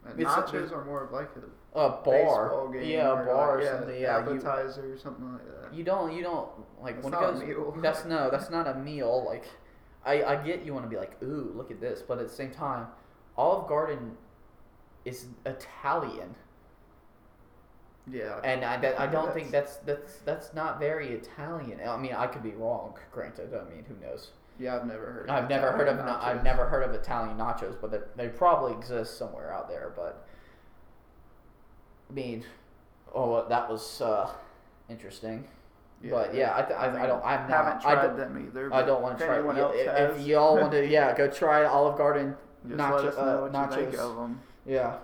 And 0.06 0.18
nachos 0.18 0.72
are 0.72 0.84
more 0.84 1.04
of 1.04 1.12
like 1.12 1.30
a 1.36 1.78
a 1.78 1.90
bar, 2.02 2.70
yeah, 2.80 3.12
a 3.12 3.26
bar 3.26 3.56
like, 3.56 3.58
or 3.58 3.62
yeah, 3.62 3.78
something. 3.78 4.00
Yeah, 4.00 4.18
you, 4.18 4.30
appetizer 4.36 4.92
or 4.94 4.98
something 4.98 5.32
like 5.32 5.44
that. 5.62 5.74
you 5.74 5.84
don't 5.84 6.12
you 6.12 6.22
don't 6.22 6.48
like 6.82 6.96
It's 6.96 7.04
when 7.04 7.12
not 7.12 7.22
it 7.22 7.28
a 7.28 7.32
goes. 7.32 7.42
meal. 7.42 7.76
That's 7.82 8.04
no, 8.04 8.30
that's 8.30 8.50
not 8.50 8.66
a 8.66 8.74
meal. 8.74 9.24
Like, 9.26 9.44
I 10.04 10.22
I 10.22 10.36
get 10.36 10.64
you 10.64 10.72
want 10.74 10.84
to 10.86 10.90
be 10.90 10.96
like, 10.96 11.20
ooh, 11.22 11.52
look 11.54 11.70
at 11.70 11.80
this, 11.80 12.02
but 12.06 12.18
at 12.18 12.28
the 12.28 12.34
same 12.34 12.50
time, 12.50 12.86
Olive 13.36 13.66
Garden 13.68 14.16
is 15.04 15.26
Italian, 15.44 16.34
yeah, 18.10 18.40
and 18.44 18.64
I 18.64 18.76
that, 18.78 19.00
I 19.00 19.06
don't 19.06 19.32
think 19.34 19.50
that's 19.50 19.76
that's 19.78 20.18
that's 20.24 20.54
not 20.54 20.78
very 20.78 21.12
Italian. 21.12 21.80
I 21.86 21.96
mean, 21.96 22.12
I 22.12 22.26
could 22.26 22.42
be 22.42 22.52
wrong. 22.52 22.94
Granted, 23.12 23.52
I 23.52 23.68
mean, 23.68 23.84
who 23.86 23.94
knows? 24.06 24.30
yeah, 24.58 24.76
I've 24.76 24.86
never 24.86 25.06
heard. 25.06 25.30
I've 25.30 25.48
never 25.48 25.72
heard 25.72 25.88
of 25.88 25.98
I've 26.00 26.42
never 26.42 26.66
heard 26.66 26.82
of 26.82 26.94
Italian 26.94 27.36
nachos, 27.36 27.76
but 27.80 27.90
they, 27.90 27.98
they 28.16 28.28
probably 28.28 28.72
exist 28.72 29.18
somewhere 29.18 29.52
out 29.52 29.68
there. 29.68 29.92
But 29.94 30.26
I 32.08 32.12
mean, 32.12 32.44
oh, 33.14 33.46
that 33.48 33.68
was 33.68 34.00
uh, 34.00 34.30
interesting. 34.88 35.46
but 36.08 36.34
yeah, 36.34 36.56
I, 36.56 36.62
th- 36.62 36.78
I, 36.78 37.04
I 37.04 37.06
don't. 37.06 37.24
I'm 37.24 37.48
haven't 37.48 37.82
tried 37.82 37.98
I 37.98 38.06
don't, 38.06 38.16
them 38.16 38.46
either. 38.46 38.72
I 38.72 38.82
don't 38.82 39.02
want 39.02 39.18
to 39.18 39.26
try. 39.26 39.38
Anyone 39.38 39.58
else 39.58 39.74
if, 39.76 40.18
if 40.18 40.26
y'all 40.26 40.56
want 40.60 40.72
to, 40.72 40.86
yeah, 40.86 41.16
go 41.16 41.28
try 41.28 41.64
Olive 41.64 41.98
Garden. 41.98 42.34
just 42.66 42.78
nacho- 42.78 42.96
let 42.96 43.04
us 43.06 43.16
know 43.16 43.22
uh, 43.22 43.48
what 43.48 43.70
you 43.70 43.76
think 43.76 43.94
nachos. 43.94 43.98
of 43.98 44.16
them. 44.16 44.40
Yeah, 44.64 44.96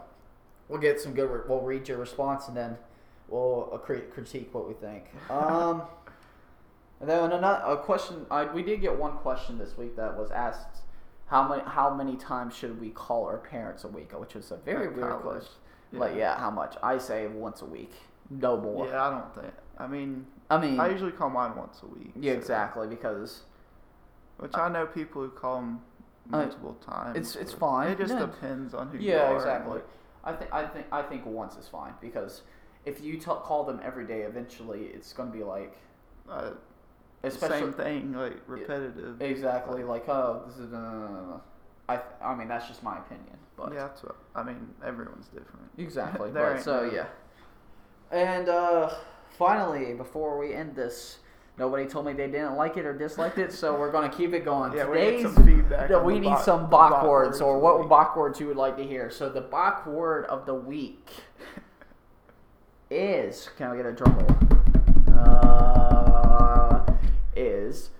we'll 0.68 0.80
get 0.80 1.00
some 1.00 1.12
good. 1.12 1.28
Re- 1.28 1.42
we'll 1.46 1.60
read 1.60 1.88
your 1.88 1.98
response 1.98 2.48
and 2.48 2.56
then 2.56 2.76
we'll 3.32 3.70
uh, 3.72 3.78
critique 3.78 4.50
what 4.52 4.68
we 4.68 4.74
think. 4.74 5.04
Um, 5.30 5.82
and 7.00 7.08
then 7.08 7.32
another 7.32 7.64
a 7.66 7.76
question. 7.78 8.26
I, 8.30 8.44
we 8.44 8.62
did 8.62 8.80
get 8.80 8.96
one 8.96 9.12
question 9.18 9.58
this 9.58 9.76
week 9.76 9.96
that 9.96 10.16
was 10.16 10.30
asked: 10.30 10.82
How 11.26 11.48
many 11.48 11.62
how 11.66 11.92
many 11.94 12.16
times 12.16 12.54
should 12.54 12.80
we 12.80 12.90
call 12.90 13.24
our 13.24 13.38
parents 13.38 13.84
a 13.84 13.88
week? 13.88 14.12
Which 14.18 14.36
is 14.36 14.50
a 14.50 14.56
very 14.58 14.88
weird 14.88 15.08
college. 15.08 15.22
question. 15.22 15.52
Like 15.92 16.14
yeah, 16.16 16.38
how 16.38 16.50
much? 16.50 16.76
I 16.82 16.98
say 16.98 17.26
once 17.26 17.60
a 17.62 17.66
week, 17.66 17.92
no 18.30 18.56
more. 18.56 18.86
Yeah, 18.86 19.08
I 19.08 19.10
don't 19.10 19.34
think. 19.34 19.52
I 19.78 19.86
mean, 19.86 20.24
I 20.50 20.58
mean, 20.58 20.78
I 20.80 20.88
usually 20.88 21.12
call 21.12 21.28
mine 21.30 21.54
once 21.56 21.80
a 21.82 21.86
week. 21.86 22.12
yeah, 22.16 22.32
so- 22.32 22.38
exactly 22.38 22.86
because 22.86 23.42
Which 24.38 24.52
I 24.54 24.68
know 24.70 24.86
people 24.86 25.22
who 25.22 25.28
call 25.30 25.56
them 25.56 25.80
Uh, 26.32 26.38
multiple 26.38 26.74
times. 26.80 27.16
it's- 27.16 27.36
it's 27.36 27.52
fine. 27.52 27.88
It 27.90 27.98
just 27.98 28.16
depends 28.16 28.72
on 28.74 28.88
who 28.88 28.98
you 28.98 29.10
yeah, 29.10 29.28
are. 29.32 29.36
exactly. 29.36 29.80
I 30.24 30.32
think 30.32 30.50
I 30.54 30.64
think 30.66 30.86
I 30.92 31.02
think 31.02 31.26
once 31.26 31.56
is 31.56 31.68
fine 31.68 31.94
because 32.00 32.42
if 32.84 33.00
you 33.02 33.16
t- 33.16 33.24
call 33.26 33.64
them 33.64 33.80
every 33.82 34.06
day, 34.06 34.22
eventually 34.22 34.86
it's 34.86 35.12
going 35.12 35.30
to 35.30 35.36
be 35.36 35.44
like, 35.44 35.74
Uh, 36.28 36.50
especially 37.22 37.58
same 37.60 37.72
thing, 37.72 38.12
like 38.12 38.38
repetitive. 38.46 39.20
exactly 39.22 39.84
like 39.84 40.08
oh 40.08 40.42
this 40.46 40.58
is 40.58 40.72
uh, 40.72 41.38
I 41.88 42.00
I 42.24 42.34
mean 42.34 42.48
that's 42.48 42.66
just 42.68 42.82
my 42.82 42.98
opinion, 42.98 43.36
but 43.56 43.72
yeah, 43.72 43.80
that's 43.80 44.02
what, 44.02 44.16
I 44.34 44.42
mean, 44.42 44.68
everyone's 44.84 45.26
different. 45.28 45.68
exactly. 45.78 46.30
But 46.32 46.60
so 46.62 46.86
no- 46.86 46.92
yeah, 46.92 47.06
and 48.10 48.48
uh, 48.48 48.90
finally 49.38 49.94
before 49.94 50.38
we 50.38 50.52
end 50.54 50.74
this. 50.76 51.18
Nobody 51.58 51.84
told 51.84 52.06
me 52.06 52.14
they 52.14 52.28
didn't 52.28 52.56
like 52.56 52.78
it 52.78 52.86
or 52.86 52.96
disliked 52.96 53.36
it, 53.36 53.52
so 53.52 53.78
we're 53.78 53.92
gonna 53.92 54.08
keep 54.08 54.32
it 54.32 54.42
going. 54.42 54.72
Yeah, 54.76 54.88
we 54.88 54.96
need 54.98 55.04
Today's 55.18 55.22
some 55.34 55.44
feedback. 55.44 55.90
On 55.90 56.02
we 56.04 56.18
need 56.18 56.24
Bach- 56.30 56.44
some 56.44 56.62
the 56.62 56.66
Bach 56.68 57.04
words, 57.04 57.28
words 57.28 57.40
or 57.42 57.58
what. 57.58 57.88
Bach 57.90 58.16
words 58.16 58.40
you 58.40 58.46
would 58.46 58.56
like 58.56 58.78
to 58.78 58.82
hear. 58.84 59.10
So 59.10 59.28
the 59.28 59.42
Bach 59.42 59.86
word 59.86 60.24
of 60.26 60.46
the 60.46 60.54
week 60.54 61.10
is 62.92 63.48
can 63.56 63.70
I 63.70 63.76
get 63.76 63.86
a 63.86 63.92
drum 63.92 64.18
roll? 64.18 65.18
Uh, 65.18 66.84
is 67.34 67.90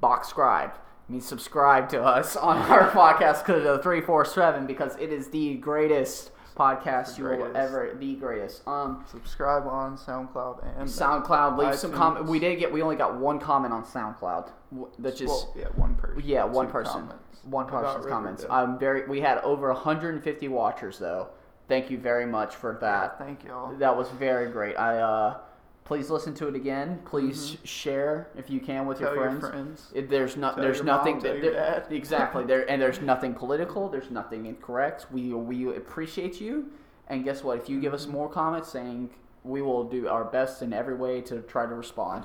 Bach 0.00 0.24
scribe. 0.24 0.72
Means 1.08 1.24
subscribe 1.26 1.88
to 1.90 2.02
us 2.02 2.36
on 2.36 2.58
our 2.70 2.90
podcast 2.90 3.44
because 3.46 3.64
of 3.64 3.82
three 3.82 4.00
four 4.02 4.24
seven 4.24 4.66
because 4.66 4.96
it 4.96 5.10
is 5.12 5.28
the 5.28 5.54
greatest 5.54 6.32
podcast 6.56 7.16
The 7.16 7.22
you 7.22 7.28
will 7.28 7.36
greatest. 7.36 7.56
ever 7.56 7.96
the 7.98 8.14
greatest. 8.16 8.68
Um, 8.68 9.04
Subscribe 9.10 9.66
on 9.66 9.96
SoundCloud 9.96 10.64
and 10.78 10.88
SoundCloud, 10.88 11.56
leave 11.56 11.74
some 11.76 11.92
iTunes. 11.92 11.96
comment. 11.96 12.26
We 12.26 12.38
did 12.38 12.56
get 12.58 12.70
we 12.72 12.82
only 12.82 12.96
got 12.96 13.16
one 13.18 13.38
comment 13.38 13.72
on 13.72 13.84
SoundCloud, 13.84 14.50
wh- 14.78 15.02
just 15.14 15.22
well, 15.26 15.54
yeah, 15.56 15.64
one 15.76 15.94
person. 15.94 16.22
yeah, 16.26 16.44
one 16.44 16.68
person. 16.68 16.92
comments 16.92 17.38
One 17.44 17.66
person's 17.66 18.04
comments. 18.06 18.44
I'm 18.50 18.78
very. 18.78 19.06
We 19.08 19.20
had 19.20 19.38
over 19.38 19.68
150 19.72 20.48
watchers 20.48 20.98
though. 20.98 21.28
Thank 21.68 21.90
you 21.90 21.98
very 21.98 22.26
much 22.26 22.56
for 22.56 22.78
that. 22.80 23.18
Thank 23.18 23.44
y'all. 23.44 23.74
That 23.76 23.96
was 23.96 24.08
very 24.10 24.50
great. 24.50 24.74
I 24.76 24.98
uh, 24.98 25.36
please 25.84 26.08
listen 26.10 26.32
to 26.34 26.48
it 26.48 26.54
again. 26.54 27.00
Please 27.04 27.58
share 27.64 28.28
if 28.36 28.48
you 28.50 28.58
can 28.60 28.86
with 28.86 28.96
Mm-hmm. 28.98 29.04
Tell 29.06 29.14
your 29.14 29.30
your 29.30 29.40
friends. 29.40 29.50
friends. 29.52 29.92
It, 29.94 30.08
there's 30.08 30.36
no, 30.36 30.52
Tell 30.54 30.62
there's 30.62 30.78
your 30.78 30.86
nothing. 30.86 31.14
mom, 31.16 31.22
that- 31.24 31.42
your 31.42 31.52
there- 31.52 31.86
exactly 31.90 32.44
there, 32.50 32.68
and 32.70 32.80
there's 32.80 33.00
nothing 33.00 33.34
political. 33.34 33.88
There's 33.88 34.10
nothing 34.10 34.46
incorrect. 34.46 35.06
We 35.12 35.34
we 35.34 35.68
appreciate 35.76 36.40
you, 36.40 36.70
and 37.08 37.22
guess 37.22 37.44
what? 37.44 37.58
If 37.58 37.68
you 37.68 37.80
give 37.80 37.92
us 37.94 38.04
Mm-hmm. 38.04 38.12
more 38.12 38.28
comments 38.30 38.70
saying, 38.70 39.10
we 39.44 39.60
will 39.62 39.84
do 39.84 40.08
our 40.08 40.24
best 40.24 40.62
in 40.62 40.72
every 40.72 40.94
way 40.96 41.20
to 41.22 41.40
try 41.42 41.66
to 41.66 41.74
respond. 41.74 42.24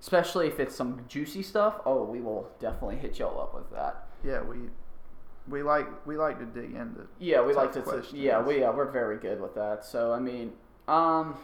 Especially 0.00 0.46
if 0.46 0.60
it's 0.60 0.74
some 0.76 1.00
juicy 1.08 1.42
stuff. 1.42 1.80
Oh, 1.86 2.04
we 2.04 2.20
will 2.20 2.48
definitely 2.60 2.96
hit 2.96 3.18
y'all 3.18 3.40
up 3.40 3.54
with 3.54 3.68
that. 3.72 4.06
Yeah, 4.22 4.42
we 4.42 4.58
we 5.48 5.62
like 5.62 5.86
we 6.06 6.16
like 6.16 6.38
to 6.38 6.44
dig 6.44 6.74
into. 6.74 7.06
Yeah, 7.18 7.42
we 7.42 7.54
like 7.54 7.72
to. 7.72 7.82
Questions. 7.82 8.12
yeah, 8.12 8.40
we 8.40 8.60
yeah, 8.60 8.70
we're 8.70 8.90
very 8.90 9.18
good 9.18 9.40
with 9.40 9.54
that. 9.54 9.84
So 9.84 10.12
I 10.12 10.18
mean, 10.18 10.52
um, 10.88 11.36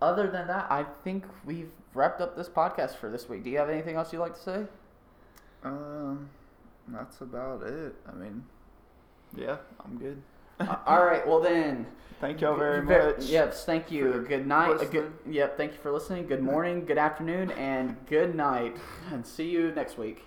other 0.00 0.30
than 0.30 0.46
that, 0.48 0.70
I 0.70 0.84
think 1.02 1.24
we've 1.44 1.70
wrapped 1.94 2.20
up 2.20 2.36
this 2.36 2.48
podcast 2.48 2.96
for 2.96 3.10
this 3.10 3.28
week. 3.28 3.44
Do 3.44 3.50
you 3.50 3.58
have 3.58 3.70
anything 3.70 3.96
else 3.96 4.12
you'd 4.12 4.20
like 4.20 4.34
to 4.34 4.40
say? 4.40 4.64
Um, 5.62 6.28
that's 6.88 7.20
about 7.20 7.62
it. 7.62 7.94
I 8.08 8.14
mean, 8.14 8.44
yeah, 9.36 9.56
I'm 9.84 9.98
good. 9.98 10.22
Uh, 10.60 10.76
all 10.86 11.04
right. 11.04 11.26
Well 11.26 11.40
then. 11.40 11.86
Thank 12.20 12.40
y'all 12.40 12.56
very 12.56 12.80
Ver- 12.86 13.16
much. 13.16 13.26
Yes, 13.26 13.64
thank 13.66 13.90
you. 13.90 14.24
Good 14.26 14.46
night. 14.46 14.80
A 14.80 14.86
good. 14.86 15.12
Yep. 15.28 15.58
Thank 15.58 15.72
you 15.72 15.78
for 15.78 15.90
listening. 15.90 16.26
Good 16.26 16.42
morning. 16.42 16.86
Good 16.86 16.96
afternoon, 16.96 17.50
and 17.50 17.96
good 18.06 18.34
night. 18.34 18.76
And 19.12 19.26
see 19.26 19.50
you 19.50 19.72
next 19.72 19.98
week. 19.98 20.22